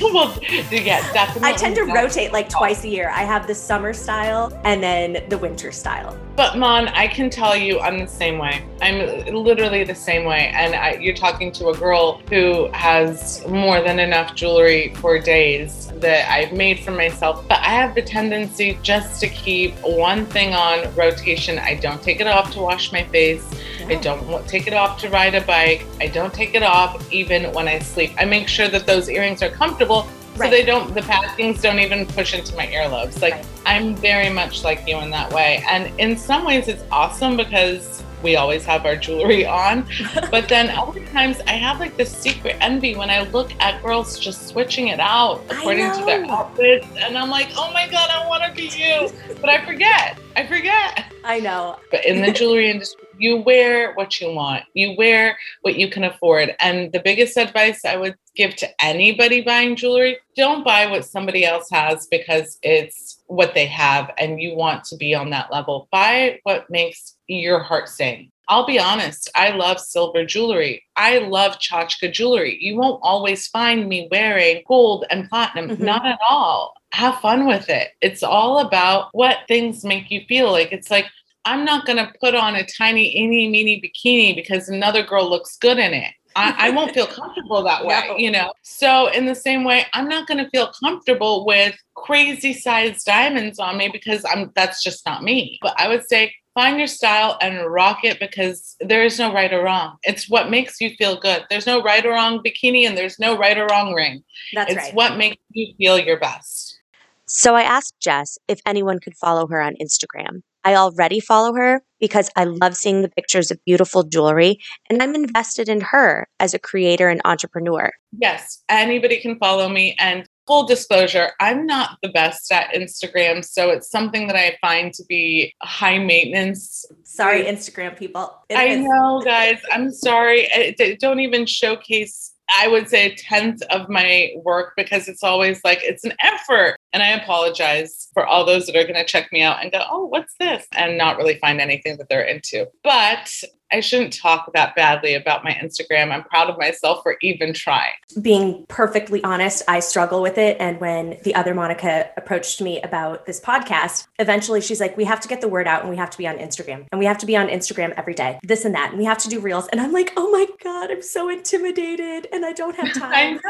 well, 0.00 0.38
yeah, 0.70 1.00
definitely. 1.12 1.48
I 1.48 1.52
tend 1.52 1.76
to 1.76 1.84
rotate 1.84 2.32
like 2.32 2.48
twice 2.48 2.84
a 2.84 2.88
year. 2.88 3.10
I 3.10 3.22
have 3.22 3.46
the 3.46 3.54
summer 3.54 3.92
style 3.92 4.58
and 4.64 4.82
then 4.82 5.24
the 5.28 5.38
winter 5.38 5.72
style. 5.72 6.18
But 6.36 6.58
Mon, 6.58 6.88
I 6.88 7.06
can 7.06 7.30
tell 7.30 7.56
you, 7.56 7.78
I'm 7.78 8.00
the 8.00 8.08
same 8.08 8.38
way. 8.38 8.64
I'm 8.82 8.98
literally 9.32 9.84
the 9.84 9.94
same 9.94 10.24
way. 10.24 10.50
And 10.52 10.74
I, 10.74 10.94
you're 10.94 11.14
talking 11.14 11.52
to 11.52 11.68
a 11.68 11.76
girl 11.76 12.20
who 12.28 12.68
has 12.72 13.46
more 13.46 13.80
than 13.80 14.00
enough 14.00 14.34
jewelry 14.34 14.92
for 14.96 15.20
days 15.20 15.92
that 15.96 16.28
I've 16.28 16.52
made 16.52 16.80
for 16.80 16.90
myself. 16.90 17.46
But 17.46 17.60
I 17.60 17.68
have 17.68 17.94
the 17.94 18.02
tendency 18.02 18.78
just 18.82 19.20
to 19.20 19.28
keep 19.28 19.74
one 19.82 20.26
thing 20.26 20.54
on 20.54 20.92
rotation. 20.96 21.60
I 21.60 21.76
don't 21.76 22.02
take 22.02 22.20
it 22.20 22.26
off 22.26 22.52
to 22.54 22.60
wash 22.60 22.90
my 22.90 23.04
face. 23.04 23.48
I 23.86 23.94
don't 23.96 24.48
take 24.48 24.66
it 24.66 24.72
off 24.72 25.00
to 25.02 25.10
ride 25.10 25.36
a 25.36 25.40
bike. 25.42 25.86
I 26.00 26.08
don't 26.08 26.34
take 26.34 26.56
it 26.56 26.64
off 26.64 27.12
even 27.12 27.52
when 27.52 27.68
I 27.68 27.78
sleep. 27.78 28.12
I 28.18 28.24
make 28.24 28.48
sure 28.48 28.66
that 28.68 28.86
those 28.86 29.08
earrings 29.08 29.40
are 29.40 29.50
comfortable 29.50 30.08
Right. 30.36 30.50
So 30.50 30.50
they 30.50 30.64
don't, 30.64 30.92
the 30.94 31.00
packings 31.00 31.62
don't 31.62 31.78
even 31.78 32.06
push 32.06 32.34
into 32.34 32.54
my 32.56 32.66
earlobes. 32.66 33.22
Like 33.22 33.34
right. 33.34 33.46
I'm 33.66 33.94
very 33.94 34.30
much 34.30 34.64
like 34.64 34.86
you 34.86 34.98
in 34.98 35.10
that 35.10 35.32
way. 35.32 35.64
And 35.68 35.92
in 36.00 36.16
some 36.16 36.44
ways 36.44 36.68
it's 36.68 36.82
awesome 36.90 37.36
because 37.36 38.02
we 38.24 38.36
always 38.36 38.64
have 38.64 38.86
our 38.86 38.96
jewelry 38.96 39.46
on. 39.64 39.86
but 40.30 40.48
then 40.48 40.70
other 40.70 41.04
times 41.06 41.40
I 41.46 41.52
have 41.52 41.78
like 41.78 41.96
this 41.96 42.10
secret 42.10 42.56
envy 42.60 42.96
when 42.96 43.10
I 43.10 43.20
look 43.28 43.52
at 43.60 43.80
girls 43.82 44.18
just 44.18 44.48
switching 44.48 44.88
it 44.88 44.98
out 44.98 45.44
according 45.50 45.92
to 45.92 46.04
their 46.04 46.24
outfits. 46.24 46.86
And 46.96 47.16
I'm 47.16 47.30
like, 47.30 47.50
oh 47.56 47.72
my 47.72 47.86
God, 47.88 48.10
I 48.10 48.26
want 48.26 48.42
to 48.44 48.52
be 48.52 48.68
you. 48.76 49.10
but 49.40 49.50
I 49.50 49.64
forget. 49.64 50.18
I 50.34 50.46
forget. 50.46 51.12
I 51.22 51.38
know. 51.38 51.78
But 51.90 52.04
in 52.06 52.22
the 52.22 52.32
jewelry 52.38 52.70
industry, 52.70 53.03
you 53.18 53.38
wear 53.38 53.92
what 53.94 54.20
you 54.20 54.32
want, 54.32 54.64
you 54.74 54.94
wear 54.96 55.38
what 55.62 55.76
you 55.76 55.88
can 55.88 56.04
afford. 56.04 56.54
And 56.60 56.92
the 56.92 57.00
biggest 57.00 57.36
advice 57.36 57.84
I 57.84 57.96
would 57.96 58.16
give 58.34 58.56
to 58.56 58.84
anybody 58.84 59.40
buying 59.42 59.76
jewelry 59.76 60.18
don't 60.36 60.64
buy 60.64 60.86
what 60.86 61.04
somebody 61.04 61.44
else 61.44 61.68
has 61.70 62.06
because 62.08 62.58
it's 62.62 63.22
what 63.26 63.54
they 63.54 63.66
have 63.66 64.10
and 64.18 64.42
you 64.42 64.54
want 64.54 64.84
to 64.84 64.96
be 64.96 65.14
on 65.14 65.30
that 65.30 65.52
level. 65.52 65.88
Buy 65.92 66.40
what 66.42 66.68
makes 66.70 67.16
your 67.28 67.60
heart 67.60 67.88
sing. 67.88 68.30
I'll 68.48 68.66
be 68.66 68.78
honest, 68.78 69.30
I 69.34 69.50
love 69.50 69.80
silver 69.80 70.24
jewelry. 70.24 70.84
I 70.96 71.18
love 71.18 71.58
tchotchke 71.58 72.12
jewelry. 72.12 72.58
You 72.60 72.76
won't 72.76 73.00
always 73.02 73.46
find 73.46 73.88
me 73.88 74.08
wearing 74.10 74.62
gold 74.68 75.06
and 75.10 75.28
platinum, 75.30 75.70
mm-hmm. 75.70 75.84
not 75.84 76.04
at 76.04 76.18
all. 76.28 76.74
Have 76.92 77.20
fun 77.20 77.46
with 77.46 77.70
it. 77.70 77.92
It's 78.02 78.22
all 78.22 78.58
about 78.58 79.08
what 79.12 79.38
things 79.48 79.82
make 79.84 80.10
you 80.10 80.24
feel 80.28 80.52
like. 80.52 80.72
It's 80.72 80.90
like, 80.90 81.06
I'm 81.44 81.64
not 81.64 81.86
going 81.86 81.98
to 81.98 82.12
put 82.20 82.34
on 82.34 82.56
a 82.56 82.64
tiny, 82.66 83.16
eeny, 83.16 83.48
meeny 83.48 83.80
bikini 83.80 84.34
because 84.34 84.68
another 84.68 85.02
girl 85.02 85.28
looks 85.28 85.56
good 85.58 85.78
in 85.78 85.92
it. 85.92 86.12
I, 86.36 86.54
I 86.58 86.70
won't 86.70 86.92
feel 86.92 87.06
comfortable 87.20 87.62
that 87.62 87.84
way, 87.84 88.02
No. 88.08 88.16
you 88.16 88.30
know? 88.30 88.52
So, 88.62 89.06
in 89.08 89.26
the 89.26 89.34
same 89.34 89.62
way, 89.64 89.86
I'm 89.92 90.08
not 90.08 90.26
going 90.26 90.42
to 90.42 90.50
feel 90.50 90.72
comfortable 90.82 91.46
with 91.46 91.76
crazy 91.94 92.52
sized 92.52 93.06
diamonds 93.06 93.58
on 93.58 93.76
me 93.76 93.88
because 93.88 94.24
I'm 94.24 94.50
that's 94.56 94.82
just 94.82 95.06
not 95.06 95.22
me. 95.22 95.58
But 95.62 95.78
I 95.78 95.86
would 95.88 96.06
say 96.08 96.34
find 96.54 96.78
your 96.78 96.86
style 96.86 97.36
and 97.40 97.70
rock 97.70 98.04
it 98.04 98.18
because 98.20 98.76
there 98.80 99.04
is 99.04 99.18
no 99.18 99.32
right 99.32 99.52
or 99.52 99.62
wrong. 99.62 99.96
It's 100.04 100.28
what 100.28 100.50
makes 100.50 100.80
you 100.80 100.90
feel 100.96 101.18
good. 101.18 101.44
There's 101.50 101.66
no 101.66 101.82
right 101.82 102.04
or 102.04 102.10
wrong 102.10 102.42
bikini 102.42 102.86
and 102.86 102.96
there's 102.96 103.18
no 103.18 103.36
right 103.36 103.56
or 103.58 103.66
wrong 103.66 103.92
ring. 103.92 104.24
That's 104.54 104.72
it's 104.72 104.82
right. 104.82 104.94
what 104.94 105.16
makes 105.16 105.36
you 105.50 105.74
feel 105.76 105.98
your 105.98 106.18
best. 106.18 106.80
So 107.26 107.54
I 107.54 107.62
asked 107.62 107.94
Jess 108.00 108.38
if 108.48 108.60
anyone 108.66 108.98
could 109.00 109.16
follow 109.16 109.46
her 109.48 109.60
on 109.60 109.74
Instagram. 109.80 110.42
I 110.64 110.74
already 110.74 111.20
follow 111.20 111.54
her 111.54 111.82
because 112.00 112.30
I 112.36 112.44
love 112.44 112.76
seeing 112.76 113.02
the 113.02 113.08
pictures 113.08 113.50
of 113.50 113.64
beautiful 113.64 114.02
jewelry 114.02 114.58
and 114.90 115.02
I'm 115.02 115.14
invested 115.14 115.68
in 115.68 115.80
her 115.80 116.28
as 116.40 116.54
a 116.54 116.58
creator 116.58 117.08
and 117.08 117.20
entrepreneur. 117.24 117.90
Yes, 118.18 118.62
anybody 118.68 119.20
can 119.20 119.38
follow 119.38 119.68
me. 119.68 119.96
And 119.98 120.28
full 120.46 120.66
disclosure, 120.66 121.30
I'm 121.40 121.66
not 121.66 121.98
the 122.02 122.08
best 122.10 122.50
at 122.52 122.72
Instagram. 122.74 123.44
So 123.44 123.70
it's 123.70 123.90
something 123.90 124.26
that 124.26 124.36
I 124.36 124.56
find 124.60 124.92
to 124.94 125.04
be 125.08 125.54
high 125.62 125.98
maintenance. 125.98 126.84
Sorry, 127.04 127.44
Instagram 127.44 127.98
people. 127.98 128.34
It 128.48 128.56
I 128.56 128.66
is. 128.66 128.84
know, 128.84 129.22
guys. 129.24 129.60
I'm 129.72 129.90
sorry. 129.90 130.46
I, 130.52 130.74
I 130.78 130.96
don't 131.00 131.20
even 131.20 131.46
showcase. 131.46 132.32
I 132.50 132.68
would 132.68 132.88
say 132.88 133.06
a 133.06 133.14
tenth 133.14 133.62
of 133.70 133.88
my 133.88 134.32
work 134.36 134.74
because 134.76 135.08
it's 135.08 135.22
always 135.22 135.60
like 135.64 135.80
it's 135.82 136.04
an 136.04 136.12
effort. 136.20 136.76
And 136.92 137.02
I 137.02 137.08
apologize 137.08 138.08
for 138.12 138.26
all 138.26 138.44
those 138.44 138.66
that 138.66 138.76
are 138.76 138.84
going 138.84 138.94
to 138.94 139.04
check 139.04 139.32
me 139.32 139.42
out 139.42 139.62
and 139.62 139.72
go, 139.72 139.82
oh, 139.90 140.06
what's 140.06 140.34
this? 140.38 140.66
And 140.72 140.98
not 140.98 141.16
really 141.16 141.38
find 141.38 141.60
anything 141.60 141.96
that 141.96 142.08
they're 142.08 142.22
into. 142.22 142.66
But 142.82 143.32
I 143.74 143.80
shouldn't 143.80 144.12
talk 144.12 144.52
that 144.52 144.76
badly 144.76 145.14
about 145.14 145.42
my 145.42 145.50
Instagram. 145.50 146.12
I'm 146.12 146.22
proud 146.22 146.48
of 146.48 146.56
myself 146.58 147.02
for 147.02 147.16
even 147.22 147.52
trying. 147.52 147.90
being 148.22 148.64
perfectly 148.68 149.20
honest, 149.24 149.64
I 149.66 149.80
struggle 149.80 150.22
with 150.22 150.38
it. 150.38 150.56
And 150.60 150.78
when 150.80 151.18
the 151.24 151.34
other 151.34 151.54
Monica 151.54 152.08
approached 152.16 152.60
me 152.60 152.80
about 152.82 153.26
this 153.26 153.40
podcast, 153.40 154.06
eventually 154.20 154.60
she's 154.60 154.80
like, 154.80 154.96
we 154.96 155.02
have 155.02 155.18
to 155.22 155.26
get 155.26 155.40
the 155.40 155.48
word 155.48 155.66
out 155.66 155.80
and 155.80 155.90
we 155.90 155.96
have 155.96 156.10
to 156.10 156.18
be 156.18 156.28
on 156.28 156.36
Instagram 156.38 156.86
and 156.92 157.00
we 157.00 157.04
have 157.04 157.18
to 157.18 157.26
be 157.26 157.36
on 157.36 157.48
Instagram 157.48 157.92
every 157.96 158.14
day, 158.14 158.38
this 158.44 158.64
and 158.64 158.76
that. 158.76 158.90
And 158.90 158.98
we 158.98 159.06
have 159.06 159.18
to 159.18 159.28
do 159.28 159.40
reels. 159.40 159.66
And 159.72 159.80
I'm 159.80 159.90
like, 159.90 160.12
oh 160.16 160.30
my 160.30 160.46
God, 160.62 160.92
I'm 160.92 161.02
so 161.02 161.28
intimidated 161.28 162.28
and 162.32 162.46
I 162.46 162.52
don't 162.52 162.76
have 162.76 162.96
I 163.02 163.36
time. 163.36 163.40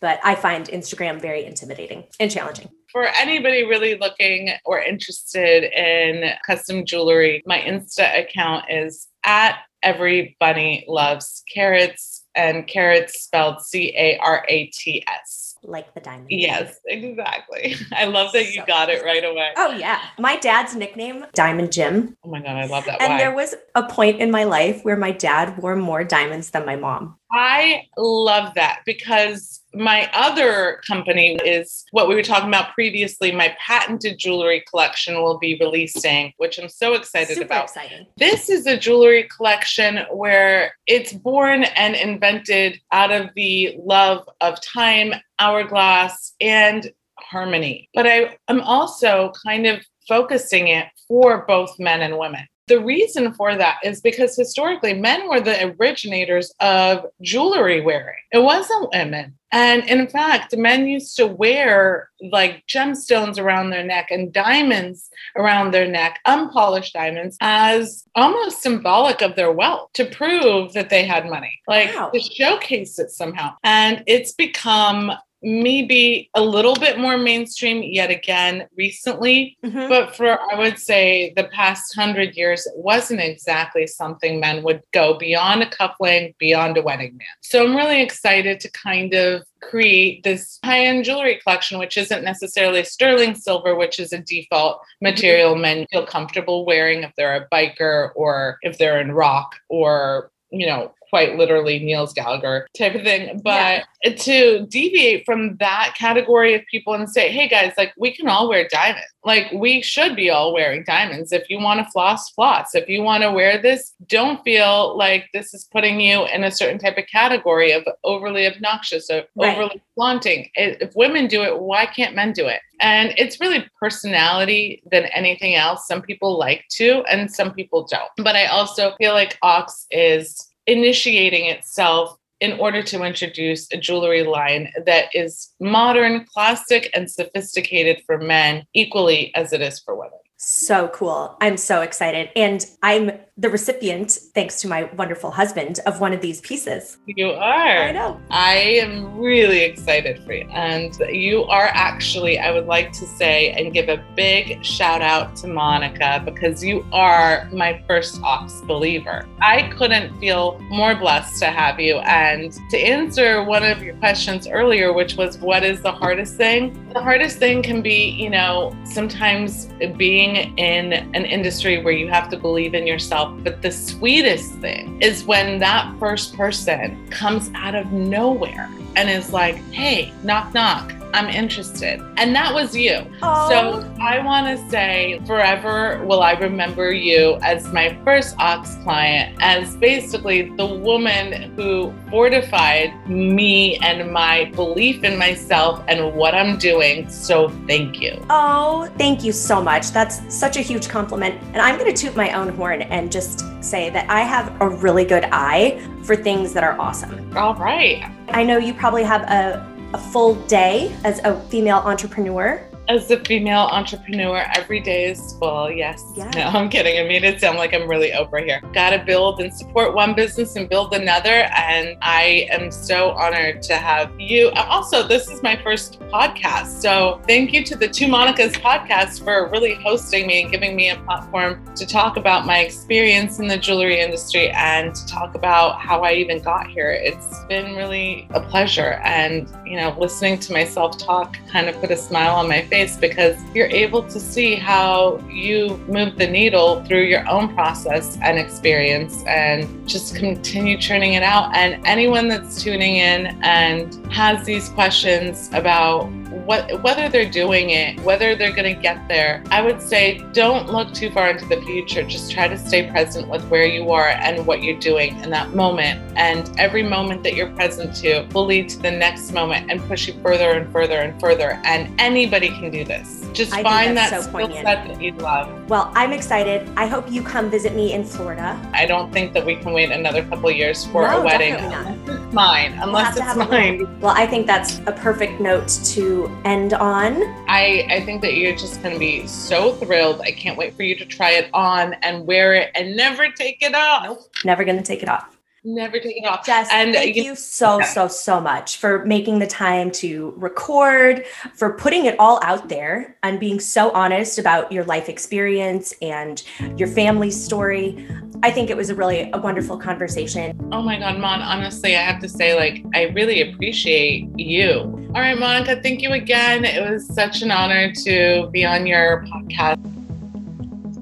but 0.00 0.18
I 0.24 0.34
find 0.34 0.66
Instagram 0.68 1.20
very 1.20 1.44
intimidating 1.44 2.04
and 2.18 2.30
challenging. 2.30 2.70
For 2.92 3.06
anybody 3.20 3.64
really 3.64 3.96
looking 3.98 4.50
or 4.64 4.80
interested 4.80 5.64
in 5.78 6.30
custom 6.46 6.84
jewelry, 6.86 7.42
my 7.46 7.58
Insta 7.60 8.20
account 8.20 8.64
is 8.70 9.08
at 9.24 9.58
every 9.82 10.36
bunny 10.40 10.84
loves 10.88 11.42
carrots 11.52 12.24
and 12.34 12.66
carats 12.66 13.20
spelled 13.22 13.60
C 13.62 13.94
A 13.96 14.16
R 14.18 14.44
A 14.48 14.66
T 14.66 15.04
S. 15.06 15.44
Like 15.64 15.92
the 15.92 16.00
diamond. 16.00 16.28
Yes, 16.30 16.78
exactly. 16.86 17.74
I 17.92 18.04
love 18.04 18.32
that 18.32 18.46
you 18.46 18.60
So- 18.60 18.66
got 18.66 18.88
it 18.90 19.04
right 19.04 19.24
away. 19.24 19.50
Oh, 19.56 19.72
yeah. 19.72 20.00
My 20.18 20.36
dad's 20.36 20.74
nickname, 20.76 21.26
Diamond 21.34 21.72
Jim. 21.72 22.16
Oh 22.24 22.30
my 22.30 22.38
God, 22.40 22.56
I 22.56 22.66
love 22.66 22.84
that. 22.86 23.02
And 23.02 23.14
Why? 23.14 23.18
there 23.18 23.34
was 23.34 23.54
a 23.74 23.82
point 23.82 24.20
in 24.20 24.30
my 24.30 24.44
life 24.44 24.80
where 24.84 24.96
my 24.96 25.10
dad 25.10 25.58
wore 25.58 25.74
more 25.76 26.04
diamonds 26.04 26.50
than 26.50 26.64
my 26.64 26.76
mom. 26.76 27.16
I 27.32 27.82
love 27.96 28.54
that 28.54 28.80
because 28.86 29.60
my 29.74 30.10
other 30.14 30.80
company 30.86 31.38
is 31.44 31.84
what 31.90 32.08
we 32.08 32.14
were 32.14 32.22
talking 32.22 32.48
about 32.48 32.72
previously. 32.74 33.32
My 33.32 33.54
patented 33.58 34.18
jewelry 34.18 34.64
collection 34.68 35.22
will 35.22 35.38
be 35.38 35.58
releasing, 35.60 36.32
which 36.38 36.58
I'm 36.58 36.68
so 36.68 36.94
excited 36.94 37.34
Super 37.34 37.46
about. 37.46 37.64
exciting. 37.64 38.06
This 38.16 38.48
is 38.48 38.66
a 38.66 38.78
jewelry 38.78 39.28
collection 39.34 40.00
where 40.10 40.74
it's 40.86 41.12
born 41.12 41.64
and 41.64 41.94
invented 41.94 42.80
out 42.92 43.12
of 43.12 43.30
the 43.36 43.76
love 43.78 44.28
of 44.40 44.60
time, 44.62 45.14
hourglass, 45.38 46.34
and 46.40 46.90
harmony. 47.18 47.88
But 47.94 48.06
I 48.06 48.36
am 48.48 48.60
also 48.62 49.32
kind 49.44 49.66
of 49.66 49.84
focusing 50.08 50.68
it 50.68 50.86
for 51.06 51.44
both 51.46 51.78
men 51.78 52.00
and 52.00 52.18
women. 52.18 52.46
The 52.68 52.80
reason 52.80 53.32
for 53.32 53.56
that 53.56 53.78
is 53.82 54.00
because 54.00 54.36
historically 54.36 54.94
men 54.94 55.28
were 55.28 55.40
the 55.40 55.74
originators 55.80 56.52
of 56.60 57.06
jewelry 57.22 57.80
wearing. 57.80 58.14
It 58.30 58.38
wasn't 58.40 58.90
women. 58.92 59.34
And 59.50 59.88
in 59.88 60.06
fact, 60.08 60.54
men 60.54 60.86
used 60.86 61.16
to 61.16 61.26
wear 61.26 62.10
like 62.30 62.64
gemstones 62.66 63.38
around 63.38 63.70
their 63.70 63.84
neck 63.84 64.10
and 64.10 64.30
diamonds 64.32 65.08
around 65.36 65.72
their 65.72 65.88
neck, 65.88 66.18
unpolished 66.26 66.92
diamonds, 66.92 67.38
as 67.40 68.04
almost 68.14 68.60
symbolic 68.60 69.22
of 69.22 69.34
their 69.36 69.50
wealth 69.50 69.88
to 69.94 70.04
prove 70.04 70.74
that 70.74 70.90
they 70.90 71.04
had 71.06 71.24
money, 71.30 71.60
like 71.66 71.94
Wow. 71.94 72.10
to 72.10 72.20
showcase 72.20 72.98
it 72.98 73.10
somehow. 73.10 73.54
And 73.64 74.02
it's 74.06 74.32
become 74.32 75.12
maybe 75.42 76.30
a 76.34 76.40
little 76.42 76.74
bit 76.74 76.98
more 76.98 77.16
mainstream 77.16 77.82
yet 77.82 78.10
again 78.10 78.66
recently. 78.76 79.56
Mhm. 79.64 79.88
But 79.88 80.16
for, 80.16 80.38
I 80.52 80.58
would 80.58 80.78
say, 80.78 81.32
the 81.36 81.44
past 81.44 81.94
hundred 81.94 82.36
years, 82.36 82.66
it 82.66 82.76
wasn't 82.76 83.20
exactly 83.20 83.86
something 83.86 84.40
men 84.40 84.62
would 84.64 84.82
go 84.92 85.14
beyond 85.14 85.62
a 85.62 85.70
coupling, 85.70 86.34
beyond 86.38 86.76
a 86.76 86.82
wedding 86.82 87.10
band. 87.10 87.28
So 87.40 87.64
I'm 87.64 87.76
really 87.76 88.02
excited 88.02 88.60
to 88.60 88.70
kind 88.72 89.14
of 89.14 89.44
create 89.60 90.22
this 90.22 90.58
high 90.64 90.84
end 90.84 91.04
jewelry 91.04 91.40
collection, 91.42 91.78
which 91.78 91.96
isn't 91.96 92.24
necessarily 92.24 92.84
sterling 92.84 93.34
silver, 93.34 93.74
which 93.74 93.98
is 93.98 94.12
a 94.12 94.18
default 94.18 94.80
material 95.00 95.54
men 95.56 95.86
feel 95.90 96.06
comfortable 96.06 96.64
wearing 96.64 97.02
if 97.02 97.12
they're 97.16 97.36
a 97.36 97.48
biker 97.54 98.10
or 98.14 98.58
if 98.62 98.78
they're 98.78 99.00
in 99.00 99.12
rock 99.12 99.56
or, 99.68 100.30
you 100.50 100.66
know, 100.66 100.92
quite 101.10 101.36
literally 101.36 101.78
Noel 101.78 102.06
Gallagher 102.08 102.68
type 102.76 102.94
of 102.94 103.02
thing. 103.02 103.40
But 103.42 103.84
to 104.04 104.66
deviate 104.66 105.24
from 105.24 105.56
that 105.56 105.94
category 105.98 106.54
of 106.54 106.62
people 106.70 106.94
and 106.94 107.08
say, 107.08 107.30
hey 107.30 107.48
guys, 107.48 107.72
like 107.76 107.92
we 107.98 108.14
can 108.14 108.28
all 108.28 108.48
wear 108.48 108.68
diamonds. 108.68 109.06
Like 109.24 109.50
we 109.52 109.82
should 109.82 110.16
be 110.16 110.30
all 110.30 110.54
wearing 110.54 110.84
diamonds. 110.84 111.32
If 111.32 111.50
you 111.50 111.58
want 111.58 111.84
to 111.84 111.90
floss, 111.90 112.30
floss. 112.30 112.74
If 112.74 112.88
you 112.88 113.02
want 113.02 113.22
to 113.24 113.32
wear 113.32 113.60
this, 113.60 113.92
don't 114.06 114.42
feel 114.44 114.96
like 114.96 115.28
this 115.34 115.52
is 115.52 115.64
putting 115.64 116.00
you 116.00 116.26
in 116.26 116.44
a 116.44 116.50
certain 116.50 116.78
type 116.78 116.96
of 116.96 117.06
category 117.06 117.72
of 117.72 117.84
overly 118.04 118.46
obnoxious 118.46 119.10
or 119.10 119.24
Right. 119.36 119.56
overly 119.56 119.82
flaunting. 119.94 120.50
If 120.54 120.94
women 120.94 121.26
do 121.26 121.42
it, 121.42 121.58
why 121.58 121.86
can't 121.86 122.14
men 122.14 122.32
do 122.32 122.46
it? 122.46 122.60
And 122.80 123.12
it's 123.16 123.40
really 123.40 123.66
personality 123.80 124.82
than 124.90 125.06
anything 125.06 125.56
else. 125.56 125.86
Some 125.88 126.00
people 126.00 126.38
like 126.38 126.64
to, 126.72 127.02
and 127.10 127.30
some 127.30 127.52
people 127.52 127.86
don't. 127.90 128.10
But 128.18 128.36
I 128.36 128.46
also 128.46 128.94
feel 128.98 129.12
like 129.12 129.36
Ox 129.42 129.86
is 129.90 130.47
initiating 130.68 131.46
itself 131.46 132.16
in 132.40 132.52
order 132.60 132.82
to 132.84 133.02
introduce 133.02 133.66
a 133.72 133.76
jewelry 133.76 134.22
line 134.22 134.72
that 134.86 135.06
is 135.12 135.50
modern, 135.58 136.24
classic, 136.32 136.88
and 136.94 137.10
sophisticated 137.10 138.00
for 138.06 138.18
men 138.18 138.64
equally 138.74 139.34
as 139.34 139.52
it 139.52 139.60
is 139.60 139.80
for 139.80 139.96
women. 139.96 140.18
So 140.36 140.86
cool. 140.88 141.36
I'm 141.40 141.56
so 141.56 141.80
excited. 141.80 142.30
And 142.36 142.64
I'm 142.82 143.10
the 143.38 143.48
recipient, 143.48 144.10
thanks 144.34 144.60
to 144.60 144.68
my 144.68 144.84
wonderful 144.96 145.30
husband, 145.30 145.78
of 145.86 146.00
one 146.00 146.12
of 146.12 146.20
these 146.20 146.40
pieces. 146.40 146.98
You 147.06 147.30
are. 147.30 147.84
I 147.84 147.92
know. 147.92 148.20
I 148.30 148.54
am 148.54 149.16
really 149.16 149.62
excited 149.62 150.20
for 150.24 150.32
you. 150.32 150.48
And 150.50 150.98
you 151.08 151.44
are 151.44 151.70
actually, 151.72 152.40
I 152.40 152.50
would 152.50 152.66
like 152.66 152.90
to 152.92 153.06
say 153.06 153.52
and 153.52 153.72
give 153.72 153.88
a 153.88 154.04
big 154.16 154.64
shout 154.64 155.02
out 155.02 155.36
to 155.36 155.46
Monica 155.46 156.20
because 156.24 156.64
you 156.64 156.84
are 156.92 157.48
my 157.52 157.80
first 157.86 158.20
Ox 158.22 158.60
believer. 158.62 159.24
I 159.40 159.70
couldn't 159.78 160.18
feel 160.18 160.58
more 160.70 160.96
blessed 160.96 161.38
to 161.38 161.46
have 161.46 161.78
you. 161.78 161.98
And 161.98 162.52
to 162.70 162.76
answer 162.76 163.44
one 163.44 163.62
of 163.62 163.84
your 163.84 163.94
questions 163.96 164.48
earlier, 164.48 164.92
which 164.92 165.14
was 165.14 165.38
what 165.38 165.62
is 165.62 165.80
the 165.80 165.92
hardest 165.92 166.34
thing? 166.36 166.88
The 166.92 167.00
hardest 167.00 167.38
thing 167.38 167.62
can 167.62 167.82
be, 167.82 168.10
you 168.10 168.30
know, 168.30 168.76
sometimes 168.84 169.66
being 169.96 170.58
in 170.58 170.92
an 170.92 171.24
industry 171.24 171.84
where 171.84 171.94
you 171.94 172.08
have 172.08 172.28
to 172.30 172.36
believe 172.36 172.74
in 172.74 172.84
yourself. 172.84 173.27
But 173.42 173.62
the 173.62 173.70
sweetest 173.70 174.54
thing 174.54 175.00
is 175.00 175.24
when 175.24 175.58
that 175.60 175.94
first 175.98 176.34
person 176.34 177.08
comes 177.10 177.50
out 177.54 177.74
of 177.74 177.92
nowhere 177.92 178.68
and 178.96 179.08
is 179.08 179.32
like, 179.32 179.56
hey, 179.72 180.12
knock, 180.22 180.52
knock. 180.54 180.92
I'm 181.14 181.28
interested. 181.28 182.00
And 182.16 182.34
that 182.34 182.52
was 182.52 182.76
you. 182.76 183.04
Oh, 183.22 183.48
So 183.48 183.94
I 184.02 184.18
want 184.24 184.46
to 184.46 184.70
say 184.70 185.20
forever 185.26 186.04
will 186.04 186.22
I 186.22 186.32
remember 186.32 186.92
you 186.92 187.38
as 187.42 187.72
my 187.72 187.98
first 188.04 188.36
Ox 188.38 188.76
client, 188.82 189.36
as 189.40 189.76
basically 189.76 190.50
the 190.56 190.66
woman 190.66 191.52
who 191.56 191.92
fortified 192.10 192.92
me 193.08 193.76
and 193.78 194.12
my 194.12 194.46
belief 194.54 195.04
in 195.04 195.18
myself 195.18 195.82
and 195.88 196.14
what 196.14 196.34
I'm 196.34 196.58
doing. 196.58 197.08
So 197.08 197.48
thank 197.66 198.00
you. 198.00 198.24
oh, 198.30 198.88
thank 198.98 199.24
you 199.24 199.32
so 199.32 199.62
much. 199.62 199.90
That's 199.90 200.20
such 200.34 200.56
a 200.56 200.60
huge 200.60 200.88
compliment. 200.88 201.40
And 201.52 201.58
I'm 201.58 201.78
going 201.78 201.92
to 201.92 202.02
toot 202.06 202.16
my 202.16 202.32
own 202.32 202.48
horn 202.50 202.82
and 202.82 203.10
just 203.10 203.44
say 203.62 203.90
that 203.90 204.08
I 204.08 204.20
have 204.20 204.60
a 204.60 204.68
really 204.68 205.04
good 205.04 205.24
eye 205.32 205.80
for 206.04 206.16
things 206.16 206.52
that 206.54 206.64
are 206.64 206.78
awesome. 206.80 207.36
All 207.36 207.54
right. 207.54 208.04
I 208.28 208.42
know 208.44 208.56
you 208.58 208.72
probably 208.74 209.02
have 209.04 209.22
a, 209.22 209.67
a 209.94 209.98
full 209.98 210.34
day 210.46 210.94
as 211.04 211.20
a 211.24 211.40
female 211.48 211.78
entrepreneur. 211.78 212.62
As 212.88 213.10
a 213.10 213.22
female 213.24 213.68
entrepreneur, 213.70 214.46
every 214.56 214.80
day 214.80 215.04
is 215.04 215.34
full. 215.34 215.70
Yes. 215.70 216.02
Yeah. 216.16 216.30
No, 216.34 216.44
I'm 216.44 216.70
kidding. 216.70 216.98
I 216.98 217.06
made 217.06 217.22
it 217.22 217.38
sound 217.38 217.58
like 217.58 217.74
I'm 217.74 217.86
really 217.86 218.14
over 218.14 218.38
here. 218.38 218.62
Got 218.72 218.90
to 218.90 219.04
build 219.04 219.40
and 219.40 219.52
support 219.52 219.94
one 219.94 220.14
business 220.14 220.56
and 220.56 220.70
build 220.70 220.94
another. 220.94 221.48
And 221.54 221.98
I 222.00 222.48
am 222.50 222.72
so 222.72 223.10
honored 223.10 223.60
to 223.64 223.74
have 223.74 224.18
you. 224.18 224.50
Also, 224.52 225.06
this 225.06 225.28
is 225.28 225.42
my 225.42 225.60
first 225.62 226.00
podcast. 226.10 226.80
So 226.80 227.20
thank 227.26 227.52
you 227.52 227.62
to 227.64 227.76
the 227.76 227.88
Two 227.88 228.06
Monicas 228.06 228.54
podcast 228.54 229.22
for 229.22 229.50
really 229.50 229.74
hosting 229.74 230.26
me 230.26 230.42
and 230.42 230.50
giving 230.50 230.74
me 230.74 230.88
a 230.88 230.96
platform 231.00 231.62
to 231.74 231.86
talk 231.86 232.16
about 232.16 232.46
my 232.46 232.60
experience 232.60 233.38
in 233.38 233.48
the 233.48 233.58
jewelry 233.58 234.00
industry 234.00 234.48
and 234.50 234.94
to 234.94 235.06
talk 235.06 235.34
about 235.34 235.78
how 235.78 236.04
I 236.04 236.12
even 236.12 236.40
got 236.40 236.68
here. 236.68 236.90
It's 236.90 237.44
been 237.44 237.76
really 237.76 238.26
a 238.30 238.40
pleasure. 238.40 239.00
And, 239.04 239.46
you 239.66 239.76
know, 239.76 239.94
listening 239.98 240.38
to 240.38 240.54
myself 240.54 240.96
talk 240.96 241.36
kind 241.48 241.68
of 241.68 241.78
put 241.82 241.90
a 241.90 241.96
smile 241.96 242.34
on 242.34 242.48
my 242.48 242.62
face 242.62 242.77
because 242.86 243.36
you're 243.54 243.68
able 243.68 244.02
to 244.02 244.20
see 244.20 244.54
how 244.54 245.18
you 245.30 245.76
move 245.88 246.16
the 246.16 246.26
needle 246.26 246.84
through 246.84 247.02
your 247.02 247.28
own 247.28 247.54
process 247.54 248.18
and 248.22 248.38
experience 248.38 249.24
and 249.26 249.88
just 249.88 250.14
continue 250.16 250.78
churning 250.78 251.14
it 251.14 251.22
out. 251.22 251.54
And 251.54 251.84
anyone 251.86 252.28
that's 252.28 252.62
tuning 252.62 252.96
in 252.96 253.38
and 253.42 253.94
has 254.12 254.44
these 254.44 254.68
questions 254.70 255.50
about 255.52 256.10
what 256.48 256.82
whether 256.82 257.08
they're 257.08 257.30
doing 257.30 257.70
it, 257.70 258.00
whether 258.00 258.34
they're 258.34 258.52
going 258.52 258.74
to 258.74 258.80
get 258.80 259.06
there, 259.08 259.42
I 259.50 259.60
would 259.60 259.80
say 259.82 260.24
don't 260.32 260.70
look 260.70 260.92
too 260.94 261.10
far 261.10 261.30
into 261.30 261.46
the 261.46 261.60
future. 261.62 262.02
Just 262.02 262.30
try 262.30 262.48
to 262.48 262.56
stay 262.56 262.90
present 262.90 263.28
with 263.28 263.44
where 263.48 263.66
you 263.66 263.90
are 263.90 264.08
and 264.08 264.46
what 264.46 264.62
you're 264.62 264.78
doing 264.78 265.18
in 265.20 265.30
that 265.30 265.54
moment. 265.54 266.00
And 266.16 266.50
every 266.58 266.82
moment 266.82 267.22
that 267.24 267.34
you're 267.34 267.50
present 267.50 267.94
to 267.96 268.26
will 268.32 268.46
lead 268.46 268.68
to 268.70 268.78
the 268.78 268.90
next 268.90 269.32
moment 269.32 269.70
and 269.70 269.80
push 269.82 270.08
you 270.08 270.14
further 270.22 270.52
and 270.52 270.70
further 270.72 271.00
and 271.00 271.18
further. 271.20 271.60
And 271.64 271.92
anybody 272.00 272.48
can 272.48 272.67
do 272.70 272.84
this. 272.84 273.26
Just 273.32 273.52
I 273.54 273.62
find 273.62 273.96
that 273.96 274.10
so 274.10 274.20
skill 274.22 274.48
set 274.52 274.86
that 274.88 275.02
you 275.02 275.12
love. 275.12 275.48
Well, 275.68 275.92
I'm 275.94 276.12
excited. 276.12 276.68
I 276.76 276.86
hope 276.86 277.10
you 277.10 277.22
come 277.22 277.50
visit 277.50 277.74
me 277.74 277.92
in 277.92 278.04
Florida. 278.04 278.60
I 278.72 278.86
don't 278.86 279.12
think 279.12 279.32
that 279.34 279.44
we 279.44 279.56
can 279.56 279.72
wait 279.72 279.90
another 279.90 280.22
couple 280.24 280.50
years 280.50 280.84
for 280.86 281.02
No, 281.02 281.20
a 281.20 281.24
wedding. 281.24 281.54
definitely 281.54 282.14
not. 282.14 282.18
Unless 282.28 282.34
mine. 282.34 282.72
We'll 282.76 282.88
Unless 282.88 283.16
it's 283.16 283.36
mine. 283.36 284.00
Well, 284.00 284.14
I 284.16 284.26
think 284.26 284.46
that's 284.46 284.78
a 284.80 284.92
perfect 284.92 285.40
note 285.40 285.68
to 285.84 286.30
end 286.44 286.74
on. 286.74 287.22
I, 287.48 287.86
I 287.90 288.04
think 288.04 288.20
that 288.22 288.34
you're 288.34 288.56
just 288.56 288.82
going 288.82 288.94
to 288.94 288.98
be 289.00 289.26
so 289.26 289.74
thrilled. 289.76 290.20
I 290.20 290.30
can't 290.32 290.58
wait 290.58 290.74
for 290.74 290.82
you 290.82 290.94
to 290.96 291.04
try 291.06 291.30
it 291.32 291.48
on 291.54 291.94
and 292.02 292.26
wear 292.26 292.54
it 292.54 292.70
and 292.74 292.96
never 292.96 293.30
take 293.30 293.62
it 293.62 293.74
off. 293.74 294.04
Nope, 294.04 294.18
never 294.44 294.64
going 294.64 294.76
to 294.76 294.82
take 294.82 295.02
it 295.02 295.08
off. 295.08 295.37
Never 295.64 295.98
take 295.98 296.16
it 296.16 296.26
off. 296.26 296.46
Jess, 296.46 296.68
And, 296.72 296.94
thank 296.94 297.16
you- 297.16 297.24
you 297.24 297.34
so, 297.34 297.80
so, 297.80 298.06
so 298.06 298.40
much 298.40 298.76
for 298.76 299.04
making 299.04 299.40
the 299.40 299.46
time 299.46 299.90
to 299.92 300.32
record, 300.36 301.24
for 301.54 301.72
putting 301.72 302.06
it 302.06 302.14
all 302.18 302.38
out 302.44 302.68
there, 302.68 303.16
and 303.22 303.40
being 303.40 303.58
so 303.58 303.90
honest 303.90 304.38
about 304.38 304.70
your 304.70 304.84
life 304.84 305.08
experience 305.08 305.92
and 306.00 306.42
your 306.76 306.88
family's 306.88 307.42
story. 307.42 308.06
I 308.44 308.52
think 308.52 308.70
it 308.70 308.76
was 308.76 308.88
a 308.88 308.94
really 308.94 309.28
a 309.32 309.38
wonderful 309.38 309.76
conversation. 309.76 310.56
Oh 310.70 310.80
my 310.80 310.96
God, 310.96 311.18
Mon, 311.18 311.42
honestly, 311.42 311.96
I 311.96 312.02
have 312.02 312.20
to 312.22 312.28
say, 312.28 312.54
like, 312.54 312.84
I 312.94 313.12
really 313.14 313.42
appreciate 313.50 314.28
you. 314.38 314.80
All 315.14 315.20
right, 315.20 315.36
Monica, 315.36 315.80
thank 315.82 316.02
you 316.02 316.12
again. 316.12 316.64
It 316.64 316.88
was 316.88 317.12
such 317.12 317.42
an 317.42 317.50
honor 317.50 317.92
to 318.04 318.48
be 318.52 318.64
on 318.64 318.86
your 318.86 319.24
podcast. 319.24 319.82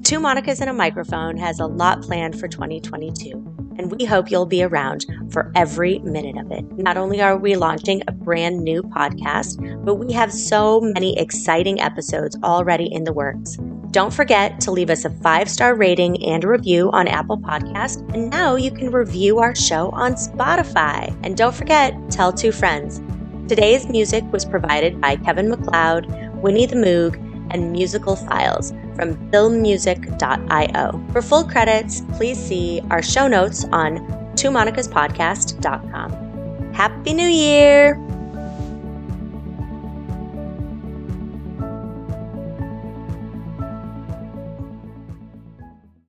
Two 0.03 0.19
Monicas 0.19 0.61
and 0.61 0.69
a 0.69 0.73
Microphone 0.73 1.37
has 1.37 1.59
a 1.59 1.65
lot 1.67 2.01
planned 2.01 2.39
for 2.39 2.47
2022, 2.47 3.56
and 3.77 3.91
we 3.91 4.05
hope 4.05 4.29
you'll 4.29 4.45
be 4.45 4.63
around 4.63 5.05
for 5.31 5.51
every 5.55 5.99
minute 5.99 6.37
of 6.37 6.51
it. 6.51 6.65
Not 6.77 6.97
only 6.97 7.21
are 7.21 7.37
we 7.37 7.55
launching 7.55 8.01
a 8.07 8.11
brand 8.11 8.63
new 8.63 8.83
podcast, 8.83 9.85
but 9.85 9.95
we 9.95 10.13
have 10.13 10.31
so 10.31 10.81
many 10.81 11.17
exciting 11.19 11.79
episodes 11.79 12.37
already 12.43 12.91
in 12.91 13.03
the 13.03 13.13
works. 13.13 13.57
Don't 13.91 14.13
forget 14.13 14.59
to 14.61 14.71
leave 14.71 14.89
us 14.89 15.05
a 15.05 15.09
five 15.09 15.49
star 15.49 15.75
rating 15.75 16.23
and 16.25 16.43
review 16.43 16.91
on 16.91 17.07
Apple 17.07 17.37
Podcast. 17.37 18.07
And 18.13 18.29
now 18.29 18.55
you 18.55 18.69
can 18.69 18.91
review 18.91 19.39
our 19.39 19.55
show 19.55 19.89
on 19.91 20.13
Spotify. 20.13 21.17
And 21.23 21.37
don't 21.37 21.55
forget, 21.55 21.95
tell 22.11 22.33
two 22.33 22.51
friends. 22.51 23.01
Today's 23.47 23.87
music 23.87 24.25
was 24.31 24.43
provided 24.43 24.99
by 24.99 25.15
Kevin 25.15 25.49
MacLeod, 25.49 26.05
Winnie 26.41 26.65
the 26.65 26.75
Moog, 26.75 27.26
and 27.51 27.71
Musical 27.71 28.15
Files 28.15 28.71
from 28.95 29.15
filmmusic.io. 29.31 31.05
For 31.11 31.21
full 31.21 31.43
credits, 31.43 32.01
please 32.13 32.37
see 32.37 32.81
our 32.89 33.01
show 33.01 33.27
notes 33.27 33.65
on 33.71 33.97
twomonicaspodcast.com. 34.35 36.73
Happy 36.73 37.13
New 37.13 37.27
Year! 37.27 38.06